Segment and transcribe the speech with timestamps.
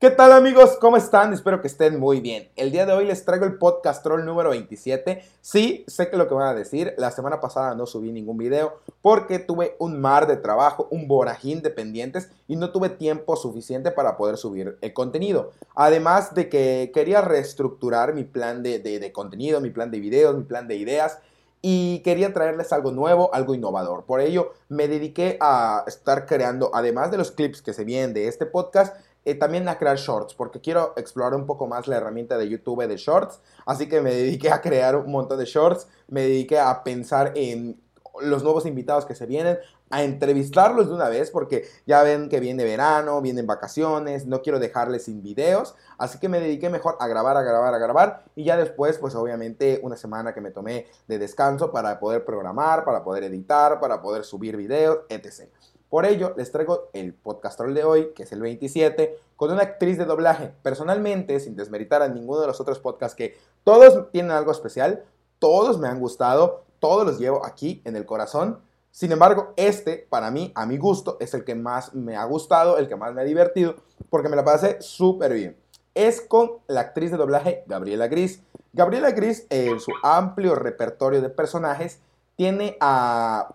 [0.00, 0.76] ¿Qué tal amigos?
[0.80, 1.32] ¿Cómo están?
[1.32, 2.52] Espero que estén muy bien.
[2.54, 5.24] El día de hoy les traigo el podcast troll número 27.
[5.40, 8.78] Sí, sé que lo que van a decir, la semana pasada no subí ningún video
[9.02, 13.90] porque tuve un mar de trabajo, un borajín de pendientes y no tuve tiempo suficiente
[13.90, 15.50] para poder subir el contenido.
[15.74, 20.44] Además de que quería reestructurar mi plan de, de contenido, mi plan de videos, mi
[20.44, 21.18] plan de ideas
[21.60, 24.04] y quería traerles algo nuevo, algo innovador.
[24.04, 28.28] Por ello me dediqué a estar creando, además de los clips que se vienen de
[28.28, 32.38] este podcast, eh, también a crear shorts, porque quiero explorar un poco más la herramienta
[32.38, 33.40] de YouTube de shorts.
[33.66, 37.80] Así que me dediqué a crear un montón de shorts, me dediqué a pensar en
[38.20, 39.58] los nuevos invitados que se vienen,
[39.90, 44.58] a entrevistarlos de una vez, porque ya ven que viene verano, vienen vacaciones, no quiero
[44.58, 48.44] dejarles sin videos, así que me dediqué mejor a grabar, a grabar, a grabar, y
[48.44, 53.02] ya después, pues obviamente una semana que me tomé de descanso para poder programar, para
[53.02, 55.48] poder editar, para poder subir videos, etc.
[55.88, 59.96] Por ello, les traigo el podcast de hoy, que es el 27, con una actriz
[59.96, 60.52] de doblaje.
[60.62, 65.04] Personalmente, sin desmeritar a ninguno de los otros podcasts que todos tienen algo especial,
[65.38, 68.60] todos me han gustado, todos los llevo aquí en el corazón.
[68.90, 72.76] Sin embargo, este, para mí, a mi gusto, es el que más me ha gustado,
[72.76, 73.76] el que más me ha divertido,
[74.10, 75.56] porque me la pasé súper bien.
[75.94, 78.42] Es con la actriz de doblaje Gabriela Gris.
[78.74, 82.00] Gabriela Gris, en su amplio repertorio de personajes,
[82.38, 83.48] tiene a,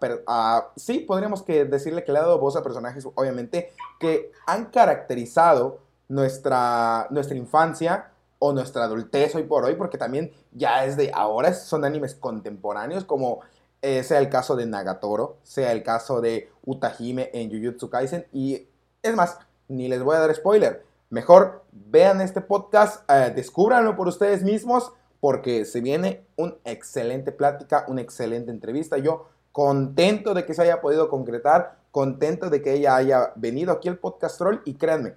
[0.75, 5.79] sí, podríamos que decirle que le ha dado voz a personajes, obviamente, que han caracterizado
[6.09, 11.53] nuestra, nuestra infancia o nuestra adultez hoy por hoy, porque también ya es de ahora,
[11.53, 13.39] son animes contemporáneos, como
[13.81, 18.67] eh, sea el caso de Nagatoro, sea el caso de Utahime en Jujutsu Kaisen, y
[19.01, 19.39] es más,
[19.69, 24.91] ni les voy a dar spoiler, mejor vean este podcast, eh, descúbranlo por ustedes mismos,
[25.23, 28.97] porque se viene una excelente plática, una excelente entrevista.
[28.97, 33.87] Yo contento de que se haya podido concretar, contento de que ella haya venido aquí
[33.87, 35.13] al podcast troll y créanme,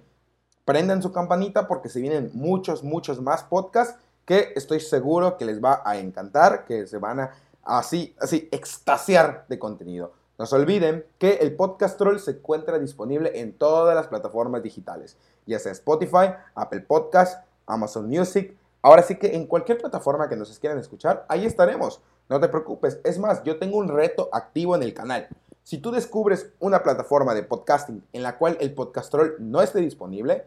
[0.63, 5.61] prendan su campanita porque se vienen muchos, muchos más podcasts que estoy seguro que les
[5.61, 10.13] va a encantar, que se van a así, así extasiar de contenido.
[10.39, 15.17] No se olviden que el podcast troll se encuentra disponible en todas las plataformas digitales,
[15.45, 20.57] ya sea Spotify, Apple Podcast, Amazon Music, Ahora sí que en cualquier plataforma que nos
[20.59, 22.01] quieran escuchar, ahí estaremos.
[22.29, 22.99] No te preocupes.
[23.03, 25.27] Es más, yo tengo un reto activo en el canal.
[25.63, 30.45] Si tú descubres una plataforma de podcasting en la cual el podcastrol no esté disponible,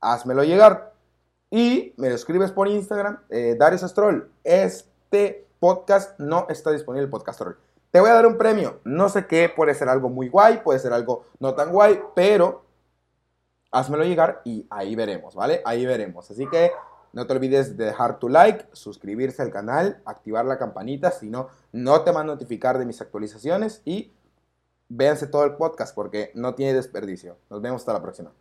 [0.00, 0.94] házmelo llegar.
[1.50, 4.30] Y me lo escribes por Instagram, eh, Darius Astrol.
[4.44, 7.58] Este podcast no está disponible el podcastrol.
[7.90, 8.80] Te voy a dar un premio.
[8.84, 12.62] No sé qué, puede ser algo muy guay, puede ser algo no tan guay, pero
[13.70, 15.62] házmelo llegar y ahí veremos, ¿vale?
[15.64, 16.30] Ahí veremos.
[16.30, 16.72] Así que
[17.12, 21.48] no te olvides de dejar tu like, suscribirse al canal, activar la campanita, si no,
[21.72, 24.12] no te va a notificar de mis actualizaciones y
[24.88, 27.38] véanse todo el podcast porque no tiene desperdicio.
[27.50, 28.32] Nos vemos hasta la próxima.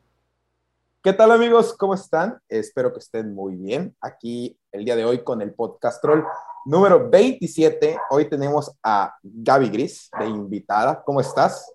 [1.06, 1.75] ¿Qué tal amigos?
[1.78, 2.40] ¿Cómo están?
[2.50, 3.96] Espero que estén muy bien.
[4.02, 6.24] Aquí el día de hoy con el podcast troll
[6.66, 7.98] número 27.
[8.09, 11.04] Hoy tenemos a Gaby Gris de invitada.
[11.04, 11.72] ¿Cómo estás?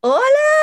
[0.00, 0.55] Hola,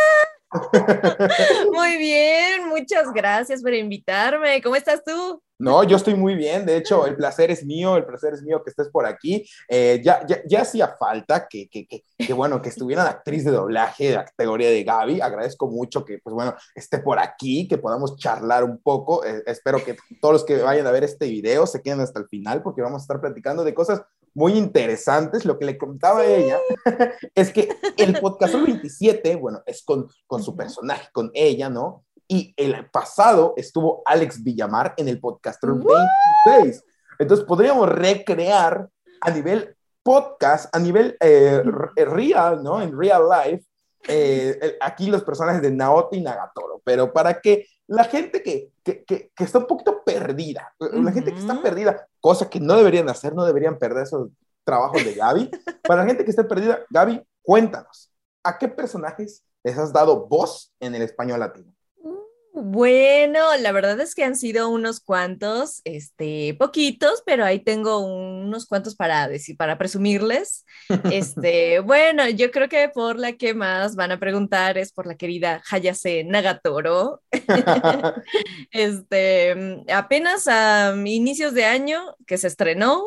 [1.73, 4.61] muy bien, muchas gracias por invitarme.
[4.61, 5.41] ¿Cómo estás tú?
[5.59, 6.65] No, yo estoy muy bien.
[6.65, 9.45] De hecho, el placer es mío, el placer es mío que estés por aquí.
[9.69, 14.09] Eh, ya, ya, hacía falta que, que, que, bueno, que estuviera la actriz de doblaje
[14.09, 15.21] de la categoría de Gaby.
[15.21, 19.23] Agradezco mucho que, pues bueno, esté por aquí, que podamos charlar un poco.
[19.23, 22.27] Eh, espero que todos los que vayan a ver este video se queden hasta el
[22.27, 24.01] final porque vamos a estar platicando de cosas
[24.33, 25.45] muy interesantes.
[25.45, 26.57] Lo que le contaba a ella
[27.35, 32.03] es que el podcast 27, bueno, es con, con su personaje, con ella, ¿no?
[32.27, 36.83] Y el pasado estuvo Alex Villamar en el podcast 26.
[37.19, 38.89] Entonces podríamos recrear
[39.21, 41.61] a nivel podcast, a nivel eh,
[41.95, 42.81] real, ¿no?
[42.81, 43.65] En real life,
[44.07, 46.81] eh, aquí los personajes de Naoto y Nagatoro.
[46.83, 51.39] Pero para que la gente que, que, que, está un poquito perdida, la gente que
[51.39, 54.29] está perdida, cosa que no deberían hacer, no deberían perder esos
[54.63, 55.51] trabajos de Gaby.
[55.83, 58.11] Para la gente que esté perdida, Gaby, cuéntanos,
[58.43, 61.73] ¿a qué personajes les has dado voz en el español latino?
[62.55, 68.67] Bueno, la verdad es que han sido unos cuantos, este, poquitos, pero ahí tengo unos
[68.67, 70.63] cuantos para decir, para presumirles.
[71.11, 75.15] Este, bueno, yo creo que por la que más van a preguntar es por la
[75.15, 77.23] querida Hayase Nagatoro.
[78.71, 83.03] este, apenas a inicios de año que se estrenó,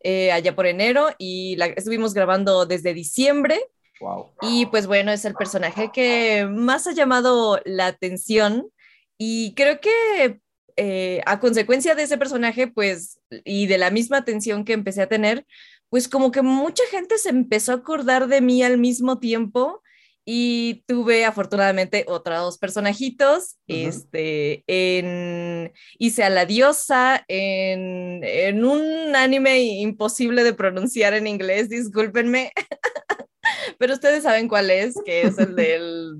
[0.00, 3.60] eh, allá por enero, y la estuvimos grabando desde diciembre.
[4.00, 4.32] Wow.
[4.42, 8.70] Y pues bueno, es el personaje que más ha llamado la atención
[9.18, 10.40] y creo que
[10.76, 15.08] eh, a consecuencia de ese personaje, pues, y de la misma atención que empecé a
[15.08, 15.46] tener,
[15.88, 19.80] pues como que mucha gente se empezó a acordar de mí al mismo tiempo
[20.24, 23.56] y tuve afortunadamente otros personajitos.
[23.68, 31.68] Este, en, hice a la diosa en, en, un anime imposible de pronunciar en inglés,
[31.68, 32.52] discúlpenme.
[33.78, 36.14] Pero ustedes saben cuál es, que es el del.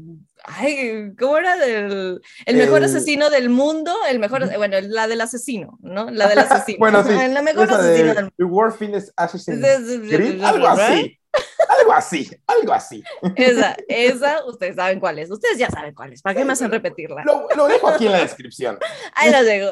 [0.56, 1.56] Ay, ¿cómo era?
[1.56, 6.11] Del, el mejor asesino del mundo, el mejor, bueno, la del asesino, ¿no?
[6.11, 6.79] La del asesino.
[6.79, 7.12] bueno, sí.
[7.12, 8.35] La mejor asesino del mundo.
[8.37, 9.65] The World Assassin.
[10.45, 11.19] Algo así.
[11.69, 13.03] Algo así, algo así.
[13.37, 15.31] Esa, esa, ustedes saben cuál es.
[15.31, 16.23] Ustedes ya saben cuál es.
[16.23, 17.25] ¿Para qué me hacen repetirla?
[17.25, 18.79] Lo, lo dejo aquí en la descripción.
[19.15, 19.71] Ahí lo dejo.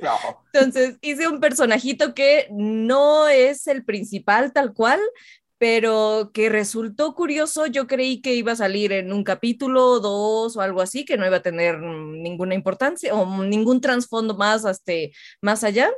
[0.52, 5.00] Entonces, hice un personajito que no es el principal tal cual,
[5.60, 7.66] pero que resultó curioso.
[7.66, 11.26] Yo creí que iba a salir en un capítulo, dos o algo así, que no
[11.26, 14.94] iba a tener ninguna importancia o ningún trasfondo más, hasta,
[15.42, 15.92] más allá.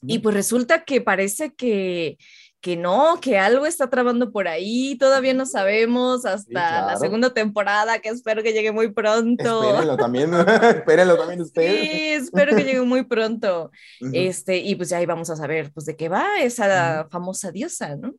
[0.00, 2.16] Y pues resulta que parece que,
[2.62, 7.98] que no, que algo está trabando por ahí, todavía no sabemos hasta la segunda temporada,
[7.98, 9.62] que espero que llegue muy pronto.
[9.62, 10.30] Espérenlo también,
[10.62, 11.90] espérenlo también ustedes.
[11.90, 13.70] Sí, espero que llegue muy pronto.
[14.12, 17.96] Este, y pues ya ahí vamos a saber pues de qué va esa famosa diosa,
[17.96, 18.14] ¿no?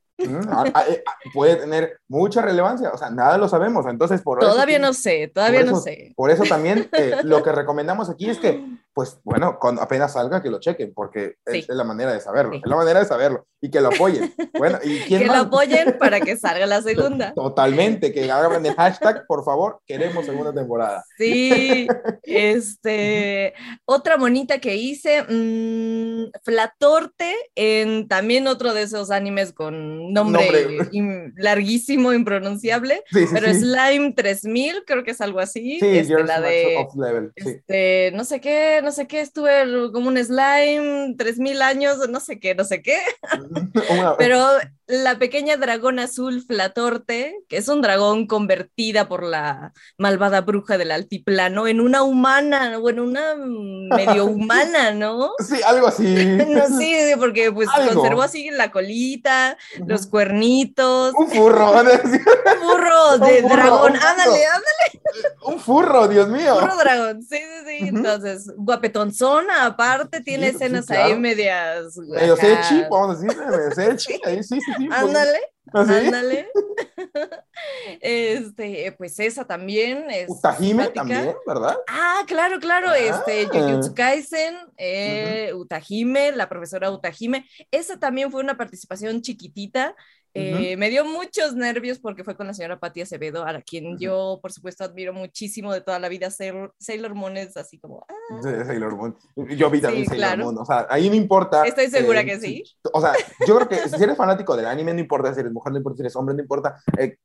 [0.50, 1.04] Ah, eh,
[1.34, 5.64] puede tener mucha relevancia, o sea, nada lo sabemos, entonces por Todavía no sé, todavía
[5.64, 6.14] no sé.
[6.16, 10.42] Por eso también eh, lo que recomendamos aquí es que, pues bueno, cuando apenas salga
[10.42, 13.70] que lo chequen, porque es, la manera de saberlo, es la manera de saberlo, y
[13.70, 14.34] que lo apoyen.
[14.58, 17.34] Bueno, ¿y quién Que lo apoyen para que salga la segunda.
[17.34, 21.04] Totalmente, que hagan el hashtag, por favor, queremos segunda temporada.
[21.18, 21.88] Sí,
[22.24, 23.54] este,
[23.86, 30.90] otra monita que hice, mmm, Flatorte, en también otro de esos animes con nombre,
[31.38, 35.80] larguísimo, impronunciable, pero Slime 3000, creo que es algo así.
[35.80, 36.88] Sí, este, la de,
[37.36, 42.40] este, no sé qué, no sé qué, estuve como un slime 3000 años, no sé
[42.40, 43.00] qué, no sé qué.
[44.18, 44.46] pero
[44.92, 50.92] la pequeña dragón azul Flatorte, que es un dragón convertida por la malvada bruja del
[50.92, 55.32] altiplano en una humana, bueno, una medio humana, ¿no?
[55.40, 56.14] Sí, algo así.
[56.50, 61.14] no, sí, porque pues conservó así la colita, los cuernitos.
[61.18, 61.72] Un furro.
[61.82, 65.36] un furro de dragón, ándale, ándale.
[65.44, 66.60] Un furro, Dios mío.
[66.60, 67.88] Furro dragón, sí, sí, sí.
[67.88, 71.98] Entonces, guapetonzona, aparte, tiene escenas ahí medias.
[71.98, 74.81] Medio sechi, vamos a decir, medio sechi, ahí sí, sí, sí.
[74.90, 75.40] Ándale.
[75.74, 76.50] ¿Ah, ándale.
[78.02, 80.30] este, pues esa también es.
[80.30, 81.78] Utahime también, ¿verdad?
[81.88, 82.94] Ah, claro, claro.
[82.94, 83.50] Este, ah.
[83.52, 87.48] Jujutsu Kaisen, eh, Utahime, la profesora Utahime.
[87.70, 89.96] Esa también fue una participación chiquitita.
[90.34, 94.40] Eh, me dio muchos nervios porque fue con la señora Patti Acevedo, a quien yo,
[94.42, 96.30] por supuesto, admiro muchísimo de toda la vida.
[96.32, 98.06] Sailor, Moon es así como.
[98.08, 98.42] Ah.
[98.42, 99.16] Sailor Moon.
[99.58, 100.58] Yo vi también Sailor Moon.
[100.58, 101.66] O sea, ahí no importa.
[101.66, 102.64] Estoy segura que sí.
[102.94, 103.14] O sea,
[103.46, 105.98] yo creo que si eres fanático del anime, no importa si eres mujer, no importa
[105.98, 106.82] si eres hombre, no importa.
[106.98, 107.18] Eh,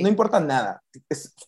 [0.00, 0.82] no importa nada.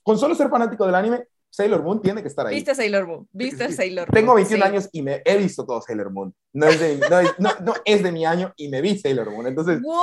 [0.02, 2.56] con solo ser fanático del anime, Sailor Moon tiene que estar ahí.
[2.56, 4.14] Viste Sailor Moon, viste Sailor Moon.
[4.14, 6.34] Tengo 21 años y me he visto todo Sailor Moon.
[6.52, 6.99] No es, de,
[7.38, 9.46] no, no, es de mi año y me vi Sailor Moon.
[9.46, 9.81] Entonces.
[9.81, 9.94] ¡Wow!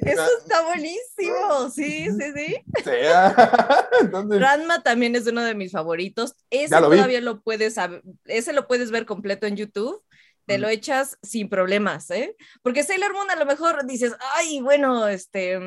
[0.00, 1.70] Eso está buenísimo.
[1.70, 2.56] Sí, sí, sí.
[2.84, 2.90] sí.
[4.00, 6.34] Entonces, Ranma también es uno de mis favoritos.
[6.50, 7.76] Ese todavía lo puedes,
[8.24, 10.02] ese lo puedes ver completo en YouTube
[10.46, 12.36] te lo echas sin problemas, ¿eh?
[12.62, 15.58] Porque Sailor Moon a lo mejor dices, ay, bueno, este,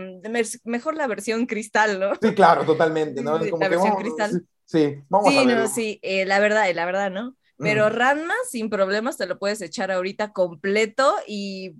[0.63, 2.11] mejor la versión cristal, ¿no?
[2.21, 3.39] Sí, claro, totalmente, ¿no?
[3.39, 4.45] Como la versión cristal.
[4.65, 7.35] Sí, vamos sí, a No, sí, eh, la verdad, la verdad, ¿no?
[7.59, 11.73] Pero Ranma, sin problemas, te lo puedes echar ahorita completo y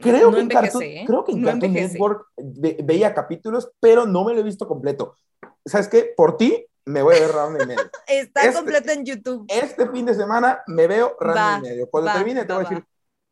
[0.00, 1.04] Creo, que en Cartoon, ¿eh?
[1.06, 5.16] creo que en Cartoon Network veía capítulos, pero no me lo he visto completo.
[5.64, 6.12] ¿Sabes qué?
[6.16, 7.82] Por ti, me voy a ver Ranma y medio.
[8.06, 9.46] Está este completo en YouTube.
[9.48, 11.90] Este fin de semana me veo Ranma y medio.
[11.90, 12.84] Cuando termine, te voy a decir,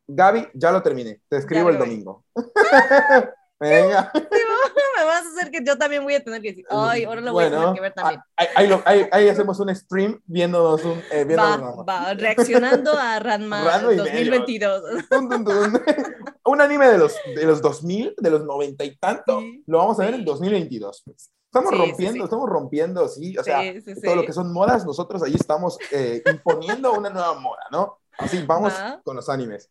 [0.07, 1.21] Gaby, ya lo terminé.
[1.27, 2.23] Te escribo el domingo.
[3.61, 4.11] Venga.
[4.97, 7.31] Me vas a hacer que yo también voy a tener que decir, ay, ahora lo
[7.31, 8.21] voy a tener que ver también.
[8.35, 11.01] Ahí, hacemos un stream viéndonos un.
[11.11, 14.83] Eh, va, va, reaccionando a Ranma, 2022.
[16.45, 20.05] un anime de los, de los 2000, de los 90 y tanto, lo vamos a
[20.05, 21.03] ver en 2022.
[21.45, 23.61] Estamos rompiendo, estamos rompiendo, sí, o sea,
[24.03, 27.99] todo lo que son modas, nosotros ahí estamos eh, imponiendo una nueva moda, ¿no?
[28.17, 29.69] Así, vamos con los animes.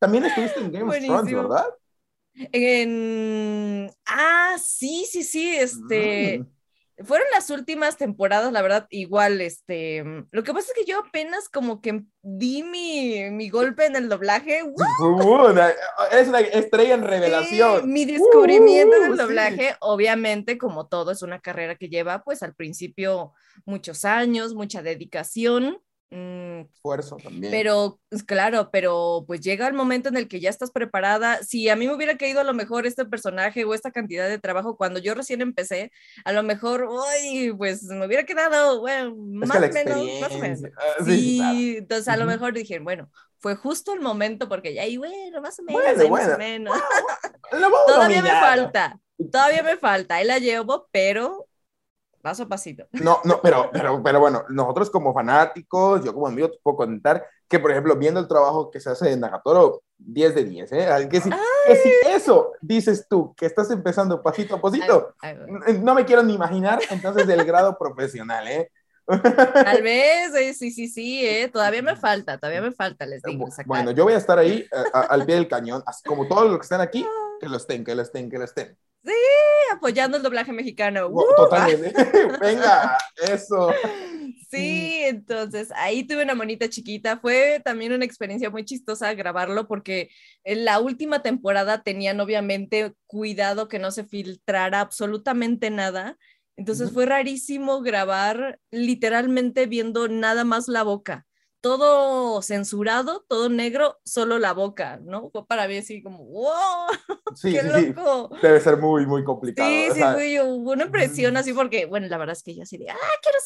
[0.00, 1.66] También estuviste en Game of Thrones, ¿verdad?
[2.52, 3.90] En...
[4.06, 6.40] Ah, sí, sí, sí, este...
[6.40, 6.46] Mm.
[7.04, 10.02] Fueron las últimas temporadas, la verdad, igual, este...
[10.30, 14.08] Lo que pasa es que yo apenas como que di mi, mi golpe en el
[14.08, 14.60] doblaje.
[16.10, 17.92] es una estrella en revelación.
[17.92, 23.34] mi descubrimiento del doblaje, obviamente, como todo, es una carrera que lleva, pues, al principio
[23.66, 25.78] muchos años, mucha dedicación
[26.10, 27.50] Mm, esfuerzo también.
[27.50, 31.42] Pero, pues, claro, pero pues llega el momento en el que ya estás preparada.
[31.42, 34.38] Si a mí me hubiera caído a lo mejor este personaje o esta cantidad de
[34.38, 35.90] trabajo cuando yo recién empecé,
[36.24, 40.60] a lo mejor, uy, pues me hubiera quedado, bueno, más o menos, más o menos.
[40.76, 44.96] Ah, sí, entonces a lo mejor dije, bueno, fue justo el momento porque ya, y
[44.98, 46.74] bueno, más o menos, más o menos.
[47.86, 49.00] todavía me falta,
[49.32, 51.48] todavía me falta, ahí la llevo, pero
[52.26, 52.88] paso a pasito.
[53.06, 57.24] No, no, pero, pero, pero bueno, nosotros como fanáticos, yo como amigo te puedo contar
[57.48, 61.08] que, por ejemplo, viendo el trabajo que se hace en Nagatoro, 10 de 10, ¿eh?
[61.08, 65.14] Que si, que si, eso dices tú, que estás empezando pasito a pasito,
[65.80, 68.72] no me quiero ni imaginar entonces del grado profesional, ¿eh?
[69.06, 71.48] Tal vez, eh, sí, sí, sí, ¿eh?
[71.48, 73.46] todavía me falta, todavía me falta, les digo.
[73.66, 76.64] Bueno, yo voy a estar ahí eh, al pie del cañón, como todos los que
[76.64, 77.06] están aquí,
[77.38, 78.76] que lo estén, que lo estén, que lo estén.
[79.06, 79.12] Sí,
[79.72, 81.08] apoyando el doblaje mexicano.
[81.36, 81.92] Totalmente.
[82.40, 82.98] Venga,
[83.28, 83.70] eso.
[84.48, 87.18] Sí, entonces ahí tuve una monita chiquita.
[87.18, 90.08] Fue también una experiencia muy chistosa grabarlo porque
[90.44, 96.16] en la última temporada tenían obviamente cuidado que no se filtrara absolutamente nada.
[96.56, 101.25] Entonces fue rarísimo grabar literalmente viendo nada más la boca
[101.66, 105.30] todo censurado, todo negro, solo la boca, ¿no?
[105.30, 106.86] Fue para mí así como, wow,
[107.34, 108.30] sí, qué loco.
[108.40, 109.68] Debe ser muy, muy complicado.
[109.68, 112.88] Sí, sí, fue una impresión así porque, bueno, la verdad es que yo así de,
[112.88, 113.38] ah, quiero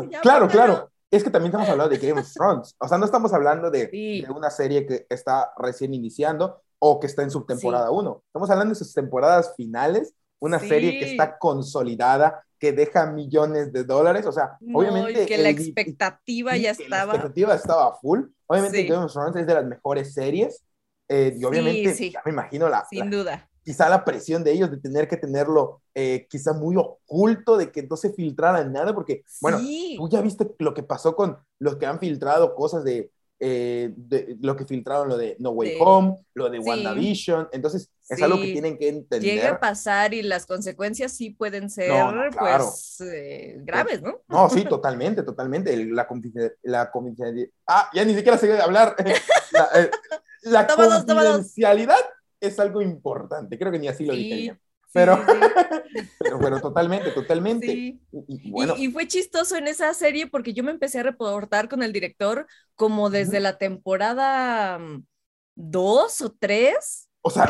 [0.00, 0.20] saber.
[0.22, 0.90] claro, claro.
[1.10, 2.74] Es que también estamos hablando de Game of Thrones.
[2.78, 7.06] O sea, no estamos hablando de, de una serie que está recién iniciando o que
[7.06, 8.22] está en su temporada 1.
[8.28, 13.84] Estamos hablando de sus temporadas finales, una serie que está consolidada, que deja millones de
[13.84, 15.26] dólares, o sea, obviamente...
[15.26, 17.12] que la expectativa ya estaba...
[17.12, 20.64] La expectativa estaba full, obviamente Game of Thrones es de las mejores series,
[21.08, 22.84] eh, y obviamente, ya me imagino la...
[22.88, 23.48] Sin duda.
[23.62, 27.82] Quizá la presión de ellos de tener que tenerlo eh, quizá muy oculto, de que
[27.82, 31.86] no se filtrara nada, porque, bueno, tú ya viste lo que pasó con los que
[31.86, 36.48] han filtrado cosas de eh, de, lo que filtraron, lo de No Way Home, lo
[36.48, 39.22] de WandaVision, entonces es algo que tienen que entender.
[39.22, 41.90] Llega a pasar y las consecuencias sí pueden ser
[42.38, 44.22] pues eh, graves, ¿no?
[44.28, 45.76] No, sí, totalmente, totalmente.
[45.86, 46.08] La,
[46.62, 46.90] la
[47.66, 48.96] Ah, ya ni siquiera se de hablar.
[49.52, 49.90] la, eh,
[50.42, 51.98] la confidencialidad
[52.40, 54.56] es algo importante, creo que ni así lo dije
[54.96, 55.22] pero,
[56.18, 57.66] pero, pero, totalmente, totalmente.
[57.66, 58.00] Y,
[58.78, 62.46] y, fue chistoso en esa serie porque yo me empecé a reportar con el director
[62.74, 64.80] como desde la temporada
[65.54, 67.08] 2 mm, o 3.
[67.20, 67.46] O sea,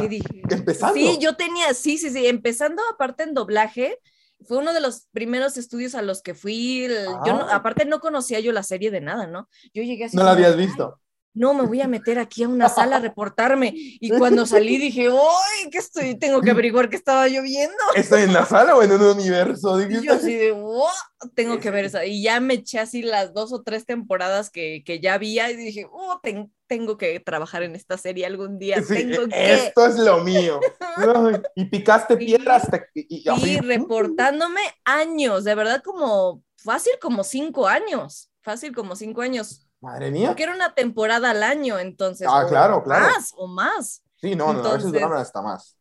[0.50, 0.94] empezando.
[0.94, 3.98] Sí, yo tenía, sí, sí, sí, empezando aparte en doblaje.
[4.44, 6.88] Fue uno de los primeros estudios a los que fui.
[7.24, 7.48] Yo ah.
[7.52, 9.48] aparte no conocía yo la serie de nada, ¿no?
[9.72, 10.16] Yo llegué así.
[10.16, 11.00] No la habías visto
[11.36, 13.70] no, me voy a meter aquí a una sala a reportarme.
[13.74, 16.18] Y cuando salí dije, ¡ay, qué estoy!
[16.18, 17.76] Tengo que averiguar qué estaba yo viendo.
[17.94, 19.78] ¿Estoy en la sala o en un universo?
[19.82, 20.88] Y yo así de, ¡wow!
[21.34, 22.02] Tengo que ver eso.
[22.02, 25.56] Y ya me eché así las dos o tres temporadas que, que ya había y
[25.56, 26.22] dije, ¡oh,
[26.66, 28.82] tengo que trabajar en esta serie algún día!
[28.88, 29.54] tengo que...
[29.54, 30.58] Esto es lo mío.
[31.54, 32.66] y picaste piedras.
[32.94, 38.30] Y, y, reportándome años, de verdad como, fácil como cinco años.
[38.40, 40.28] Fácil como cinco años Madre mía.
[40.28, 42.26] Porque era una temporada al año, entonces.
[42.30, 43.06] Ah, claro, claro.
[43.06, 44.02] Más o más.
[44.16, 45.76] Sí, no, no, a veces duran hasta más.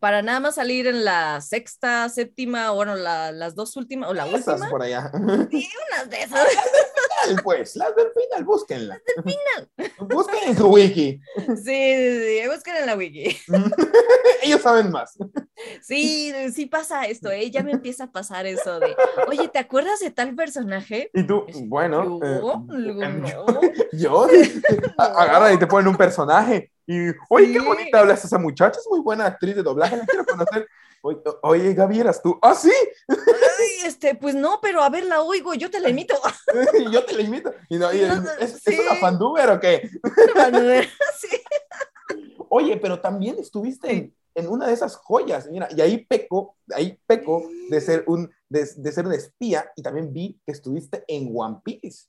[0.00, 4.46] Para nada más salir en la sexta, séptima, bueno, las dos últimas, o la esas
[4.46, 4.70] última.
[4.70, 5.10] por allá.
[5.50, 6.48] Sí, unas de esas.
[7.42, 8.98] pues, las del final, búsquenlas.
[8.98, 9.92] Las del final.
[10.08, 11.20] Busquen en su wiki.
[11.36, 13.36] Sí, sí, sí, busquen en la wiki.
[14.42, 15.16] Ellos saben más.
[15.82, 17.50] Sí, sí pasa esto, ¿eh?
[17.50, 18.94] Ya me empieza a pasar eso de,
[19.26, 21.10] oye, ¿te acuerdas de tal personaje?
[21.14, 22.18] Y tú, bueno.
[23.92, 24.28] ¿Yo?
[24.28, 24.92] Eh, ¿Yo?
[24.96, 26.70] Agarra y te ponen un personaje.
[26.86, 30.24] Y, oye, qué bonita hablas esa muchacha, es muy buena actriz de doblaje, la quiero
[30.24, 30.66] conocer.
[31.42, 32.38] Oye, Gaby, ¿eras tú?
[32.42, 32.72] ¿Ah, sí?
[33.08, 36.14] Ay, este, pues no, pero a ver, la oigo, yo te la imito.
[36.92, 37.54] yo te la imito.
[37.68, 39.88] Y no, ¿es, una fanduber o qué?
[40.34, 40.88] Fanduber,
[41.18, 41.40] sí.
[42.48, 46.98] Oye, pero también estuviste en, en, una de esas joyas, mira, y ahí peco, ahí
[47.06, 51.30] peco de ser un, de, de ser un espía, y también vi que estuviste en
[51.34, 52.06] One Piece.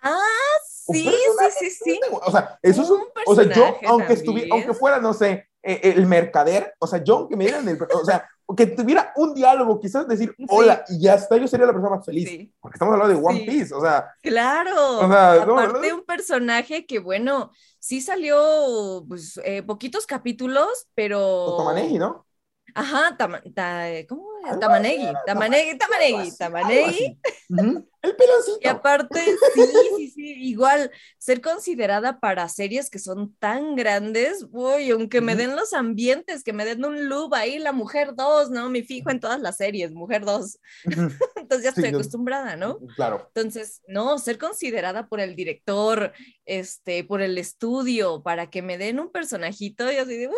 [0.00, 0.18] Ah,
[0.64, 2.00] sí, sí, sí, sí.
[2.24, 5.80] O sea, eso es un, o sea, yo, aunque estuviera, aunque fuera, no sé, eh,
[5.82, 9.78] el mercader, o sea, yo que me dieran el, o sea, que tuviera un diálogo,
[9.78, 12.50] quizás decir hola y ya está, yo sería la persona más feliz.
[12.60, 14.14] Porque estamos hablando de One Piece, o sea.
[14.22, 15.00] Claro.
[15.00, 21.20] O sea, aparte un personaje que, bueno, sí salió, pues, eh, poquitos capítulos, pero.
[21.20, 22.27] Otomaneji, ¿no?
[22.78, 23.16] Ajá,
[24.08, 24.28] ¿cómo?
[24.60, 27.18] Tamanegi, Tamanegi, Tamanegi, Tamanegi.
[28.00, 28.58] El peloncito.
[28.60, 29.20] Y aparte,
[29.54, 29.62] sí,
[29.96, 35.56] sí, sí, igual, ser considerada para series que son tan grandes, uy, aunque me den
[35.56, 38.70] los ambientes, que me den un loop ahí, la mujer 2, ¿no?
[38.70, 40.58] Me fijo en todas las series, mujer 2.
[41.36, 42.78] Entonces ya estoy acostumbrada, ¿no?
[42.94, 43.28] Claro.
[43.34, 46.12] Entonces, no, ser considerada por el director,
[46.46, 50.30] este, por el estudio, para que me den un personajito, y así de,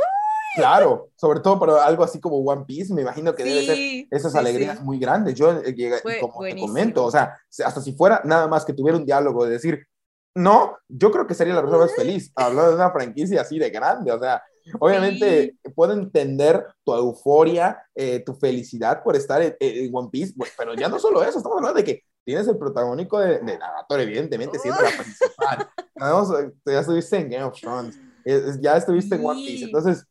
[0.55, 4.35] Claro, sobre todo para algo así como One Piece, me imagino que debe ser esas
[4.35, 5.35] alegrías muy grandes.
[5.35, 9.07] Yo, eh, como te comento, o sea, hasta si fuera nada más que tuviera un
[9.07, 9.87] diálogo de decir,
[10.35, 13.71] no, yo creo que sería la persona más feliz hablando de una franquicia así de
[13.71, 14.43] grande, o sea,
[14.79, 20.89] obviamente puedo entender tu euforia, eh, tu felicidad por estar en, One Piece, pero ya
[20.89, 23.59] no solo eso, estamos hablando de que tienes el protagónico de, de
[23.91, 24.91] evidentemente, siendo la
[25.97, 26.51] principal.
[26.67, 27.99] ya estuviste en Game of Thrones,
[28.61, 30.07] ya estuviste en One Piece, entonces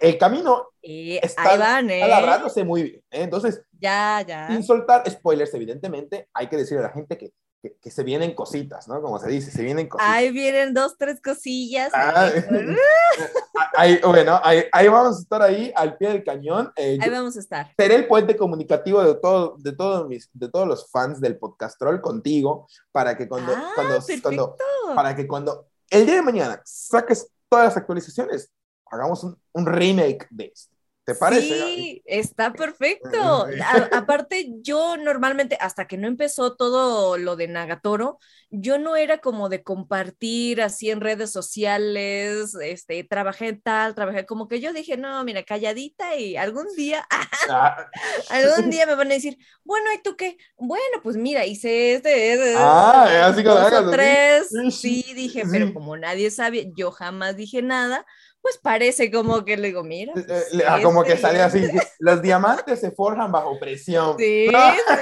[0.00, 3.02] el camino está, van, labrándose muy bien.
[3.10, 3.22] ¿eh?
[3.22, 4.48] Entonces, ya, ya.
[4.48, 7.32] sin soltar spoilers, evidentemente, hay que decirle a la gente que,
[7.80, 9.02] que, se vienen cositas, ¿no?
[9.02, 10.12] Como se dice, se vienen cositas.
[10.12, 11.90] Ahí vienen dos, tres cosillas.
[11.94, 12.30] Ah,
[14.04, 16.72] bueno, ahí, vamos a estar ahí al pie del cañón.
[16.76, 17.72] Eh, ahí vamos a estar.
[17.76, 22.00] Seré el puente comunicativo de, todo, de, todos mis, de todos los fans del Podcastrol
[22.00, 24.56] contigo para que cuando, ah, cuando, cuando,
[24.94, 28.52] para que cuando el día de mañana saques todas las actualizaciones,
[28.90, 30.78] hagamos un, un remake de esto.
[31.08, 31.54] ¿Te parece?
[31.54, 33.46] Sí, está perfecto.
[33.92, 38.18] aparte, yo normalmente, hasta que no empezó todo lo de Nagatoro,
[38.50, 44.48] yo no era como de compartir así en redes sociales, este, trabajé tal, trabajé, como
[44.48, 47.06] que yo dije, no, mira, calladita y algún día,
[47.50, 47.86] ah.
[48.28, 50.36] algún día me van a decir, bueno, ¿y tú qué?
[50.58, 56.30] Bueno, pues mira, hice este, este ah, así dos tres, sí, dije, pero como nadie
[56.30, 58.04] sabe, yo jamás dije nada,
[58.48, 60.14] pues parece como que le digo, mira.
[60.16, 61.62] Eh, pues, ah, como que sale así,
[61.98, 64.16] los diamantes se forjan bajo presión.
[64.18, 64.48] Sí.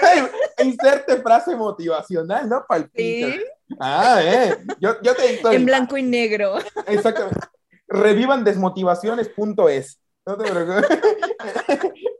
[0.64, 2.64] Inserte frase motivacional, ¿no?
[2.66, 3.30] Palpita.
[3.30, 3.44] Sí.
[3.78, 4.56] Ah, eh.
[4.80, 6.56] Yo, yo te En blanco y negro.
[6.88, 7.38] Exactamente.
[7.86, 10.00] Revivan desmotivaciones.es.
[10.26, 10.98] No te preocupes.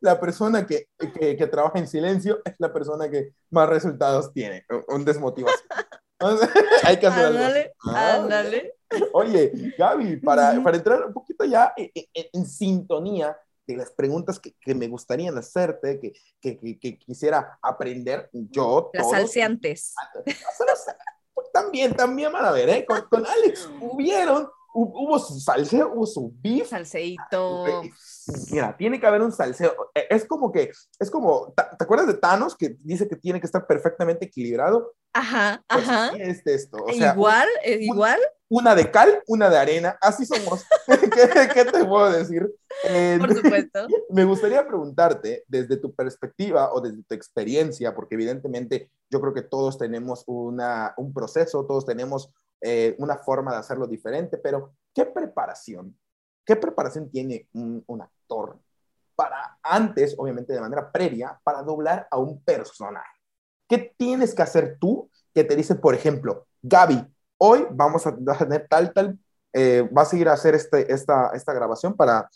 [0.00, 0.87] La persona que,
[1.18, 4.64] que, que, trabaja en silencio es la persona que más resultados tiene.
[4.87, 5.68] Un desmotivación.
[6.85, 7.99] Hay que hacer ándale, algo.
[7.99, 8.75] Ándale.
[9.12, 14.75] Oye, Gaby, para, para entrar un poquito ya en, sintonía de las preguntas que, que
[14.75, 18.90] me gustaría hacerte, que, que, que, quisiera aprender yo.
[18.93, 19.95] Las salseantes.
[21.52, 22.85] También, también van a ver, ¿eh?
[22.87, 26.69] Con, con Alex hubieron hubo su salseo, hubo su beef.
[26.69, 27.82] Salseito.
[28.50, 29.91] Mira, tiene que haber un salseo.
[29.95, 33.47] E, es como que, es como, ¿te acuerdas de Thanos que dice que tiene que
[33.47, 34.95] estar perfectamente equilibrado?
[35.13, 36.13] Ajá, pues ajá.
[36.19, 36.84] es esto.
[36.89, 38.21] igual, es igual.
[38.49, 40.65] Una de cal, una de arena, así somos.
[40.87, 42.49] ¿Qué, te puedo decir?
[43.19, 43.87] Por supuesto.
[44.11, 49.43] Me gustaría preguntarte, desde tu perspectiva o desde tu experiencia, porque evidentemente yo creo que
[49.43, 52.30] todos tenemos una, un proceso, todos tenemos
[52.61, 55.97] eh, una forma de hacerlo diferente, pero ¿qué preparación?
[56.45, 58.59] ¿Qué preparación tiene un, actor
[59.17, 63.21] para antes, obviamente de manera previa, para doblar a un personaje?
[63.69, 67.04] ¿Qué tienes que hacer tú que te dice, por ejemplo, Gaby,
[67.39, 69.19] hoy vamos a tener tal, tal,
[69.53, 72.29] eh, va a seguir a hacer este, esta, esta grabación para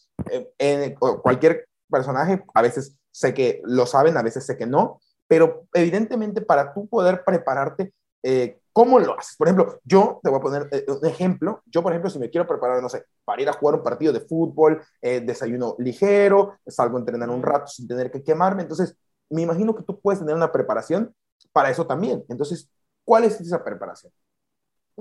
[0.59, 5.67] eh, cualquier personaje, a veces sé que lo saben, a veces sé que no, pero
[5.75, 9.37] evidentemente para tú poder prepararte, eh, ¿Cómo lo haces?
[9.37, 11.63] Por ejemplo, yo te voy a poner eh, un ejemplo.
[11.67, 14.13] Yo, por ejemplo, si me quiero preparar, no sé, para ir a jugar un partido
[14.13, 18.63] de fútbol, eh, desayuno ligero, salgo a entrenar un rato sin tener que quemarme.
[18.63, 18.97] Entonces,
[19.29, 21.15] me imagino que tú puedes tener una preparación
[21.53, 22.25] para eso también.
[22.29, 22.71] Entonces,
[23.05, 24.13] ¿cuál es esa preparación?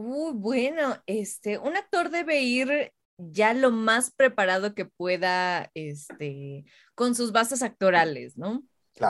[0.02, 6.64] Bueno, este, un actor debe ir ya lo más preparado que pueda, este,
[6.96, 8.64] con sus bases actorales, ¿no?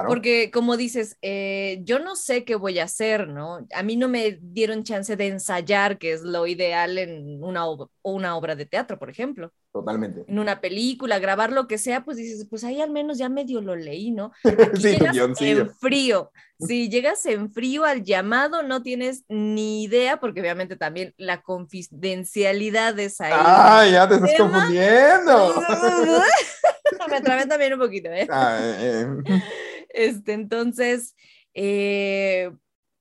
[0.08, 3.66] Porque como dices, eh, yo no sé qué voy a hacer, ¿no?
[3.74, 7.66] A mí no me dieron chance de ensayar, que es lo ideal en una,
[8.04, 9.52] una obra de teatro, por ejemplo.
[9.72, 10.26] Totalmente.
[10.28, 13.62] En una película, grabar lo que sea, pues dices, pues ahí al menos ya medio
[13.62, 14.32] lo leí, ¿no?
[14.76, 16.32] sí, llegas en frío.
[16.62, 23.00] Si llegas en frío al llamado, no tienes ni idea, porque obviamente también la confidencialidad
[23.00, 23.32] es ahí.
[23.34, 25.56] ¡Ah, ya te estás confundiendo!
[27.10, 28.28] me atrapé también un poquito, ¿eh?
[28.30, 29.44] Ah, eh, eh.
[29.90, 31.16] Este, entonces,
[31.54, 32.52] eh,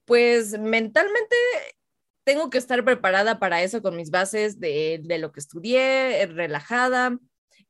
[0.04, 1.36] pues mentalmente
[2.24, 7.18] tengo que estar preparada para eso con mis bases de, de lo que estudié, relajada,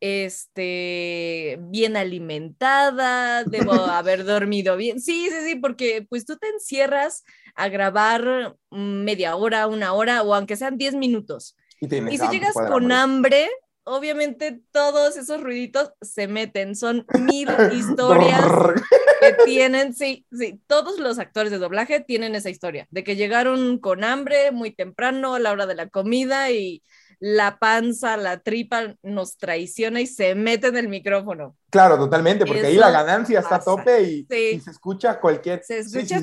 [0.00, 5.00] este, bien alimentada, debo haber dormido bien.
[5.00, 10.34] Sí, sí, sí, porque pues tú te encierras a grabar media hora, una hora o
[10.34, 11.56] aunque sean 10 minutos.
[11.80, 13.48] Y, si llegas con hambre,
[13.88, 18.44] obviamente todos esos ruiditos se meten, son mil historias
[19.20, 23.78] que tienen, sí, sí, todos los actores de doblaje tienen esa historia, de que llegaron
[23.78, 26.82] con hambre muy temprano a la hora de la comida y
[27.20, 31.56] la panza, la tripa nos traiciona y se mete en el micrófono.
[31.68, 34.26] Claro, totalmente, porque ahí la ganancia está a tope y,
[34.60, 35.62] se escucha cualquier...
[35.64, 36.20] Se escucha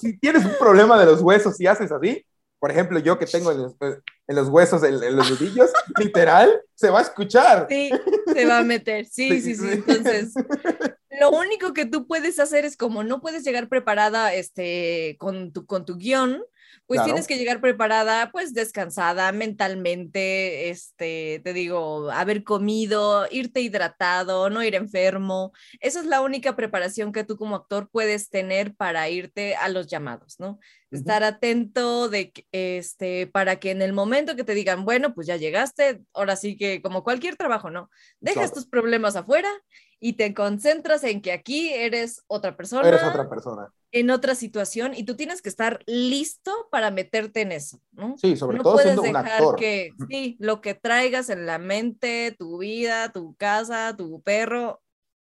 [0.00, 2.24] Si tienes un problema de los huesos y haces así,
[2.58, 6.90] por ejemplo, yo que tengo en los, en los huesos, en, los nudillos, literal, se
[6.90, 7.66] va a escuchar.
[7.68, 7.90] Sí,
[8.32, 9.68] se va a meter, sí, sí, sí.
[9.70, 10.34] Entonces,
[11.20, 15.66] lo único que tú puedes hacer es como no puedes llegar preparada este, con, tu,
[15.66, 16.42] con tu guion,
[16.86, 24.50] pues tienes que llegar preparada, pues descansada mentalmente, este, te digo, haber comido, irte hidratado,
[24.50, 25.52] no ir enfermo.
[25.80, 29.86] Esa es la única preparación que tú como actor puedes tener para irte a los
[29.86, 30.58] llamados, ¿no?
[30.90, 35.36] Estar atento de, este, para que en el momento que te digan, bueno, pues ya
[35.36, 37.90] llegaste, ahora sí que como cualquier trabajo, ¿no?
[38.20, 39.50] Dejas tus problemas afuera
[39.98, 42.86] y te concentras en que aquí eres otra persona.
[42.88, 43.72] Eres otra persona.
[43.98, 48.16] En otra situación y tú tienes que estar listo para meterte en eso, ¿no?
[48.18, 49.56] Sí, sobre todo siendo un actor.
[49.56, 54.82] que, sí, lo que traigas en la mente, tu vida, tu casa, tu perro,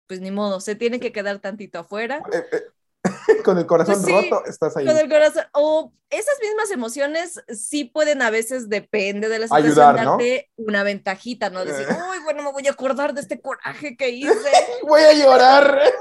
[0.06, 2.22] pues ni modo, se tiene que quedar tantito afuera.
[2.32, 2.62] Eh, eh,
[3.44, 4.86] con el corazón pues roto, estás ahí.
[4.86, 9.74] Con el corazón, o esas mismas emociones sí pueden a veces, depende de la situación,
[9.74, 11.64] darte una ventajita, ¿no?
[11.64, 11.96] Decir, eh.
[12.10, 14.32] uy, bueno, me voy a acordar de este coraje que hice.
[14.88, 15.80] voy a llorar.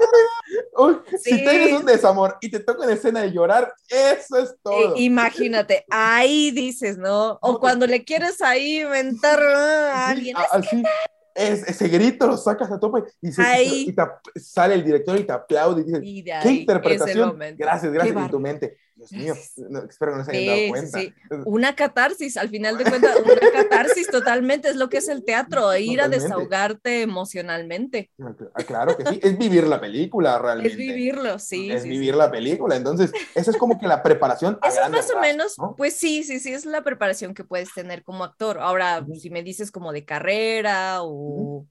[1.20, 4.94] Si tienes un desamor y te toca una escena de llorar, eso es todo.
[4.96, 7.38] imagínate, ahí dices, ¿no?
[7.42, 10.36] O cuando le quieres ahí inventar a alguien.
[10.50, 10.82] así,
[11.34, 16.42] ese grito lo sacas a tope y, sale el director y te aplaude y dices,
[16.42, 17.38] ¿qué interpretación?
[17.56, 18.76] Gracias, gracias en tu mente.
[19.10, 19.34] Dios mío,
[19.88, 21.00] espero que no se hayan dado cuenta.
[21.00, 21.14] Sí.
[21.44, 25.74] Una catarsis, al final de cuentas, una catarsis totalmente es lo que es el teatro,
[25.76, 28.10] ir a desahogarte emocionalmente.
[28.54, 30.72] Ah, claro que sí, es vivir la película realmente.
[30.72, 31.70] Es vivirlo, sí.
[31.70, 34.58] Es vivir la película, entonces esa es como que la preparación.
[34.66, 38.02] Eso es más o menos, pues sí, sí, sí, es la preparación que puedes tener
[38.02, 38.58] como actor.
[38.58, 41.66] Ahora, si me dices como de carrera o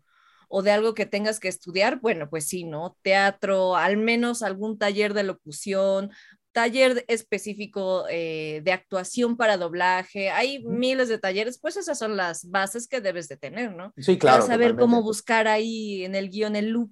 [0.56, 2.96] o de algo que tengas que estudiar, bueno, pues sí, ¿no?
[3.02, 6.12] Teatro, al menos algún taller de locución,
[6.54, 12.50] taller específico eh, de actuación para doblaje, hay miles de talleres, pues esas son las
[12.50, 13.92] bases que debes de tener, ¿no?
[13.98, 14.38] Sí, claro.
[14.38, 16.92] Para saber cómo buscar ahí en el guion el loop.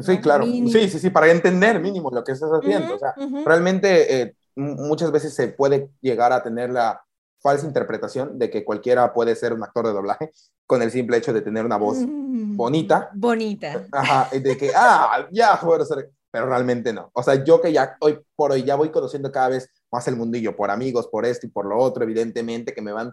[0.00, 0.44] Sí, claro.
[0.46, 2.94] Sí, sí, sí, para entender mínimo lo que estás haciendo.
[2.94, 7.02] o sea, realmente eh, muchas veces se puede llegar a tener la
[7.42, 10.32] falsa interpretación de que cualquiera puede ser un actor de doblaje
[10.64, 13.10] con el simple hecho de tener una voz mm, bonita.
[13.12, 13.84] Bonita.
[13.90, 17.10] Ajá, de que, ah, ya puedo ser pero realmente no.
[17.12, 20.16] O sea, yo que ya hoy por hoy ya voy conociendo cada vez más el
[20.16, 23.12] mundillo, por amigos, por esto y por lo otro, evidentemente, que me van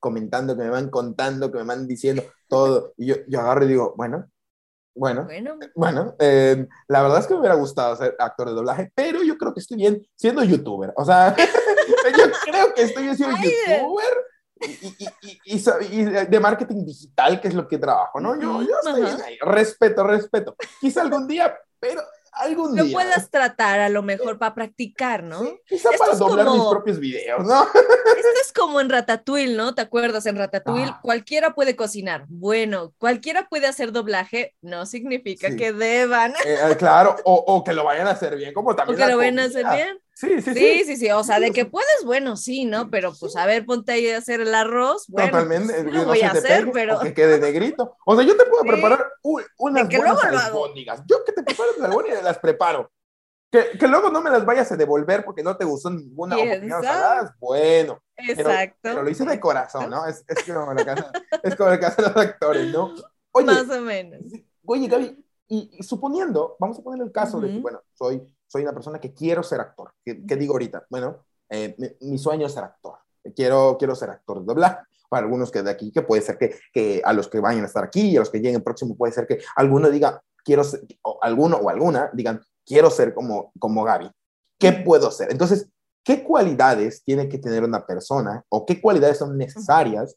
[0.00, 3.68] comentando, que me van contando, que me van diciendo todo, y yo, yo agarro y
[3.68, 4.26] digo, bueno,
[4.94, 5.28] bueno,
[5.74, 9.36] bueno, eh, la verdad es que me hubiera gustado ser actor de doblaje, pero yo
[9.36, 10.94] creo que estoy bien siendo youtuber.
[10.96, 11.36] O sea,
[12.16, 14.24] yo creo que estoy bien siendo youtuber.
[14.58, 14.96] Y,
[15.44, 18.40] y, y, de marketing digital, que es lo que trabajo, ¿no?
[18.40, 19.36] Yo, yo estoy bien ahí.
[19.42, 20.56] Respeto, respeto.
[20.80, 22.00] Quizá algún día, pero
[22.36, 25.42] algún lo puedas tratar a lo mejor para practicar, ¿no?
[25.66, 27.62] quizá para doblar mis propios videos, ¿no?
[28.16, 29.74] Esto es como en Ratatouille, ¿no?
[29.74, 30.26] ¿Te acuerdas?
[30.26, 31.00] En Ratatouille ah.
[31.02, 32.24] cualquiera puede cocinar.
[32.28, 36.32] Bueno, cualquiera puede hacer doblaje, no significa que deban.
[36.44, 39.00] Eh, eh, claro, o, o, que lo vayan a hacer bien, como también.
[39.00, 40.00] O que lo vayan a hacer bien.
[40.16, 40.84] Sí, sí, sí.
[40.84, 42.88] Sí, sí, O sea, de que puedes, bueno, sí, ¿no?
[42.88, 45.04] Pero pues a ver, ponte ahí a hacer el arroz.
[45.08, 45.74] Bueno, Totalmente.
[45.82, 46.98] Pues, no voy a hacer, pero.
[47.00, 47.98] que quede negrito.
[48.06, 49.12] O sea, yo te puedo preparar
[49.58, 51.02] unas buenas albóndigas.
[51.06, 52.90] Yo que te preparo las albóndigas las preparo.
[53.50, 56.82] Que, que, luego no me las vayas a devolver porque no te gustó ninguna o
[56.82, 58.02] saladas, bueno.
[58.16, 58.78] Exacto.
[58.80, 60.06] Pero, lo hice de corazón, ¿no?
[60.06, 62.94] Es, es, como la casa, es como la casa de los actores, ¿no?
[63.32, 64.20] Oye, Más o menos.
[64.64, 68.72] Oye, Gaby, y, suponiendo, vamos a poner el caso de que, bueno, soy soy una
[68.72, 69.92] persona que quiero ser actor.
[70.04, 70.86] ¿Qué, digo ahorita?
[70.90, 72.98] Bueno, eh, mi, sueño es ser actor.
[73.34, 74.78] Quiero, quiero ser actor de doblaje.
[75.08, 77.66] Para algunos que de aquí, que puede ser que, que a los que vayan a
[77.66, 80.80] estar aquí y a los que lleguen próximo, puede ser que alguno diga, quiero ser,
[81.02, 84.10] o alguno o alguna digan, quiero ser como, como Gaby.
[84.58, 85.30] ¿Qué puedo ser?
[85.30, 85.68] Entonces,
[86.02, 90.16] ¿qué cualidades tiene que tener una persona o qué cualidades son necesarias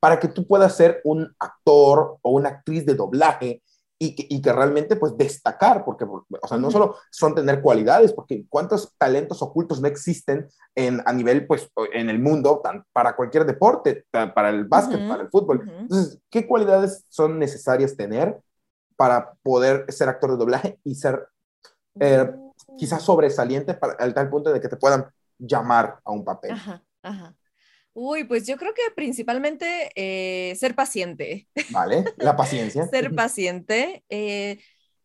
[0.00, 3.62] para que tú puedas ser un actor o una actriz de doblaje
[4.02, 8.14] y que, y que, realmente pues destacar, porque, o sea, no solo son tener cualidades,
[8.14, 13.14] porque cuántos talentos ocultos no existen en, a nivel, pues, en el mundo, tan, para
[13.14, 15.70] cualquier deporte, para el básquet, para el fútbol.
[15.80, 18.40] Entonces, ¿qué cualidades son necesarias tener
[18.96, 21.28] para poder ser actor de doblaje y ser
[22.00, 22.34] eh,
[22.78, 26.52] quizás sobresaliente para, al tal punto de que te puedan llamar a un papel?
[26.52, 27.34] Ajá, ajá.
[27.92, 31.48] Uy, pues yo creo que principalmente eh, ser paciente.
[31.70, 32.86] Vale, la paciencia.
[32.90, 34.58] ser paciente, eh,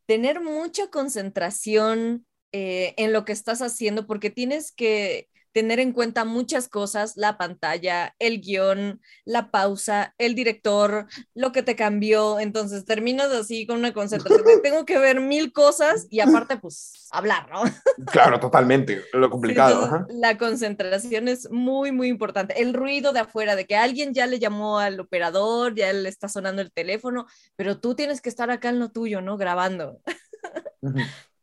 [0.06, 6.26] tener mucha concentración eh, en lo que estás haciendo, porque tienes que tener en cuenta
[6.26, 12.41] muchas cosas, la pantalla, el guion, la pausa, el director, lo que te cambió.
[12.41, 14.44] Entonces terminas así con una concentración.
[14.63, 17.63] Tengo que ver mil cosas y aparte, pues, hablar, ¿no?
[18.12, 19.02] Claro, totalmente.
[19.13, 20.06] Lo complicado.
[20.10, 22.62] la concentración es muy, muy importante.
[22.62, 26.28] El ruido de afuera, de que alguien ya le llamó al operador, ya le está
[26.28, 29.38] sonando el teléfono, pero tú tienes que estar acá en lo tuyo, ¿no?
[29.38, 30.02] Grabando.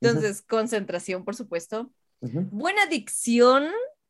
[0.02, 1.90] Entonces, concentración, por supuesto.
[2.20, 3.64] Buena dicción,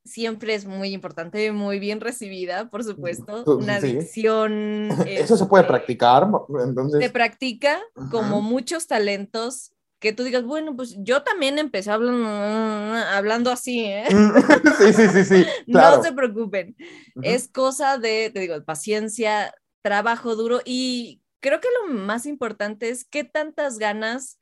[0.05, 3.45] siempre es muy importante, muy bien recibida, por supuesto.
[3.47, 4.89] Una adicción.
[5.07, 6.29] Eso se puede este, practicar,
[6.65, 7.01] entonces.
[7.03, 12.29] Se practica como muchos talentos que tú digas, bueno, pues yo también empecé hablando,
[13.13, 14.07] hablando así, ¿eh?
[14.79, 15.47] sí, sí, sí, sí.
[15.67, 16.77] No se preocupen.
[17.23, 23.05] Es cosa de, te digo, paciencia, trabajo duro y creo que lo más importante es
[23.05, 24.39] qué tantas ganas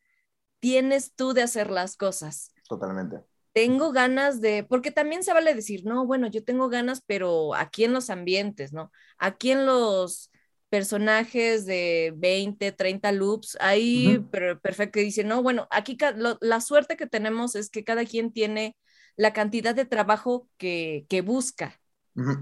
[0.60, 2.52] tienes tú de hacer las cosas.
[2.68, 7.54] Totalmente tengo ganas de, porque también se vale decir, no, bueno, yo tengo ganas, pero
[7.54, 8.92] aquí en los ambientes, ¿no?
[9.18, 10.30] Aquí en los
[10.68, 14.24] personajes de 20, 30 loops, ahí
[14.62, 15.98] perfecto, dice, no, bueno, aquí
[16.40, 18.76] la suerte que tenemos es que cada quien tiene
[19.16, 21.80] la cantidad de trabajo que, busca.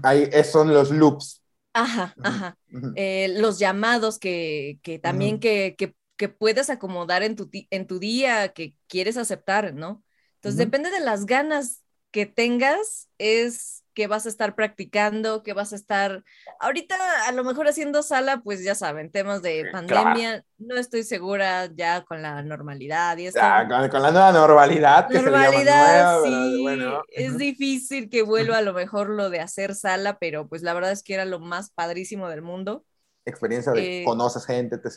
[0.03, 1.43] Ahí son los loops.
[1.73, 2.57] Ajá, ajá.
[2.95, 8.75] Eh, los llamados que, también que, que, puedes acomodar en tu, en tu día, que
[8.87, 10.03] quieres aceptar, ¿no?
[10.39, 15.73] Entonces, depende de las ganas que tengas, es que vas a estar practicando, que vas
[15.73, 16.23] a estar,
[16.61, 16.95] ahorita
[17.27, 22.05] a lo mejor haciendo sala, pues ya saben, temas de pandemia, no estoy segura ya
[22.05, 23.39] con la normalidad y eso.
[23.39, 25.09] con, la nueva normalidad.
[25.11, 26.65] normalidad, sí,
[27.09, 30.93] es difícil que vuelva a lo mejor lo de hacer sala, pero pues la verdad
[30.93, 32.85] es que era lo más padrísimo del mundo.
[33.25, 34.89] Experiencia de eh, conoces gente, te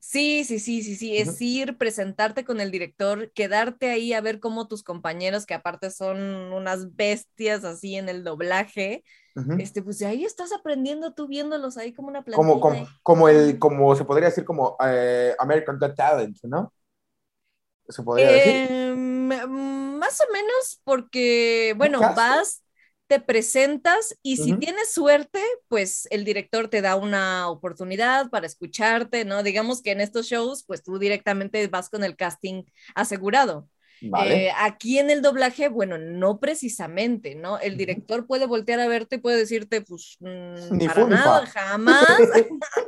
[0.00, 4.40] Sí, sí, sí, sí, sí, es ir, presentarte con el director, quedarte ahí a ver
[4.40, 6.18] cómo tus compañeros, que aparte son
[6.52, 9.04] unas bestias así en el doblaje,
[9.58, 12.48] este, pues ahí estás aprendiendo tú viéndolos ahí como una plantilla.
[12.48, 16.72] Como, como, como el, como se podría decir como eh, American Got Talent, ¿no?
[17.88, 18.70] Se podría decir.
[18.70, 19.28] Em,
[19.98, 22.62] más o menos porque, bueno, vas,
[23.10, 29.24] te presentas y si tienes suerte, pues el director te da una oportunidad para escucharte,
[29.24, 29.42] ¿no?
[29.42, 32.62] Digamos que en estos shows, pues tú directamente vas con el casting
[32.94, 33.68] asegurado.
[34.00, 37.58] Eh, aquí en el doblaje, bueno, no precisamente, ¿no?
[37.58, 42.06] El director puede voltear a verte y puede decirte, pues, mm, ni para nada, jamás.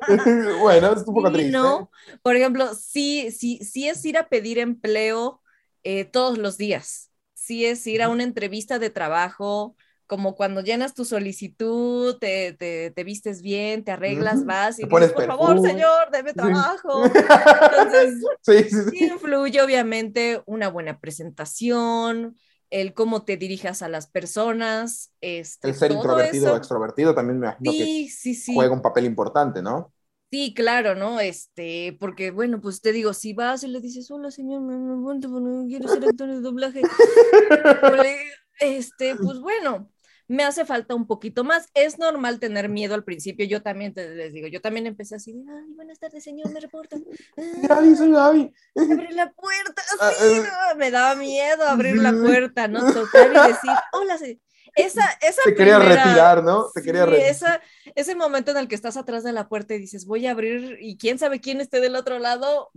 [0.61, 1.51] bueno, es un poco triste.
[1.51, 1.91] No,
[2.23, 5.43] por ejemplo, sí, sí, sí es ir a pedir empleo
[5.83, 7.11] eh, todos los días.
[7.35, 9.75] Sí es ir a una entrevista de trabajo,
[10.07, 15.27] como cuando llenas tu solicitud, te, te, vistes bien, te arreglas, vas y dices, por
[15.27, 17.05] favor, señor, deme trabajo.
[18.43, 22.37] Entonces, sí, influye obviamente una buena presentación,
[22.71, 25.13] el cómo te dirijas a las personas.
[25.21, 28.09] Este, el ser introvertido o extrovertido también me imagino que
[28.55, 29.93] juega un papel importante, ¿no?
[30.33, 31.21] Sí, claro, ¿no?
[31.21, 35.69] Este, porque bueno, pues te digo, si vas y le dices, hola señor, me, me,
[35.69, 36.81] quiero ser actor de doblaje,
[38.63, 39.91] este, pues bueno,
[40.29, 41.69] me hace falta un poquito más.
[41.75, 45.33] Es normal tener miedo al principio, yo también te, les digo, yo también empecé así
[45.33, 47.05] de, ay, buenas tardes, señor, me reportan.
[47.37, 48.53] Gaby, soy Gaby.
[48.77, 50.43] Abrir la puerta, ah, sí, eh.
[50.77, 52.81] me daba miedo abrir la puerta, ¿no?
[52.93, 54.39] Tocar y decir, hola, señor
[54.75, 56.67] esa, esa Te quería retirar, ¿no?
[56.75, 57.63] Te quería retirar.
[57.95, 60.79] ese momento en el que estás atrás de la puerta y dices, voy a abrir,
[60.81, 62.71] y quién sabe quién esté del otro lado.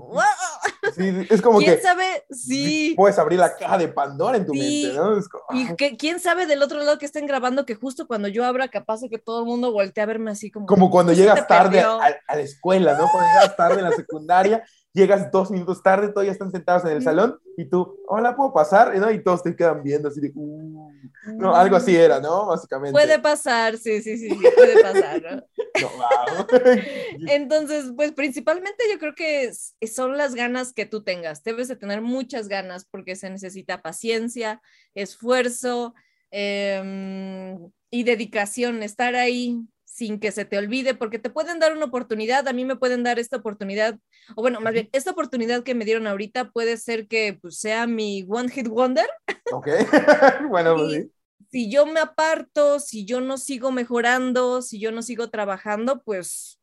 [0.95, 2.25] Sí, es como ¿Quién sabe?
[2.29, 2.93] Sí.
[2.95, 5.17] Puedes abrir la caja de Pandora en tu mente, ¿no?
[5.51, 5.75] Y ah.
[5.77, 9.01] que, quién sabe del otro lado que estén grabando, que justo cuando yo abra, capaz
[9.01, 10.65] de que todo el mundo voltee a verme así como.
[10.65, 13.09] Como cuando llegas tarde a, a, la escuela, ¿no?
[13.11, 14.63] Cuando llegas tarde en la secundaria
[14.95, 18.93] llegas dos minutos tarde, todavía están sentados en el salón y tú, hola, ¿puedo pasar?
[19.13, 20.91] Y todos te quedan viendo así de, uh".
[21.35, 22.47] no, algo así era, ¿no?
[22.47, 22.93] Básicamente.
[22.93, 25.43] Puede pasar, sí, sí, sí, puede pasar, ¿no?
[25.81, 26.47] no
[27.27, 29.51] Entonces, pues principalmente yo creo que
[29.85, 31.43] son las ganas que tú tengas.
[31.43, 34.61] Debes de tener muchas ganas porque se necesita paciencia,
[34.93, 35.93] esfuerzo
[36.31, 39.59] em, y dedicación, estar ahí
[39.95, 43.03] sin que se te olvide, porque te pueden dar una oportunidad, a mí me pueden
[43.03, 43.97] dar esta oportunidad,
[44.35, 47.87] o bueno, más bien, esta oportunidad que me dieron ahorita puede ser que pues, sea
[47.87, 49.07] mi One Hit Wonder.
[49.53, 49.67] Ok,
[50.49, 51.11] bueno, pues sí.
[51.49, 56.59] Si yo me aparto, si yo no sigo mejorando, si yo no sigo trabajando, pues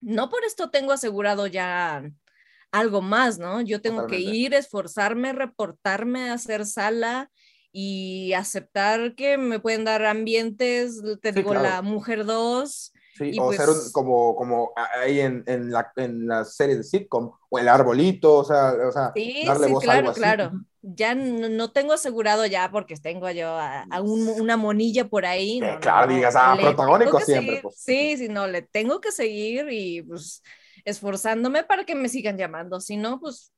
[0.00, 2.08] no por esto tengo asegurado ya
[2.70, 3.62] algo más, ¿no?
[3.62, 7.32] Yo tengo que ir, esforzarme, reportarme, hacer sala
[7.72, 12.92] y aceptar que me pueden dar ambientes, te digo, la mujer 2.
[13.16, 17.30] Sí, o ser pues como, como ahí en, en, la, en las series de sitcom,
[17.48, 20.20] o el arbolito, o sea, o sea sí, darle sí, voz claro, a algo así.
[20.20, 20.52] claro.
[20.82, 25.60] Ya no, tengo asegurado ya porque tengo yo a, una monilla por ahí.
[25.80, 27.60] claro, digas, ah, protagónico siempre.
[27.60, 27.74] Pues.
[27.78, 30.42] Sí, sí, no, le tengo que seguir y pues
[30.86, 32.80] esforzándome para que me sigan llamando.
[32.80, 33.52] Si no, pues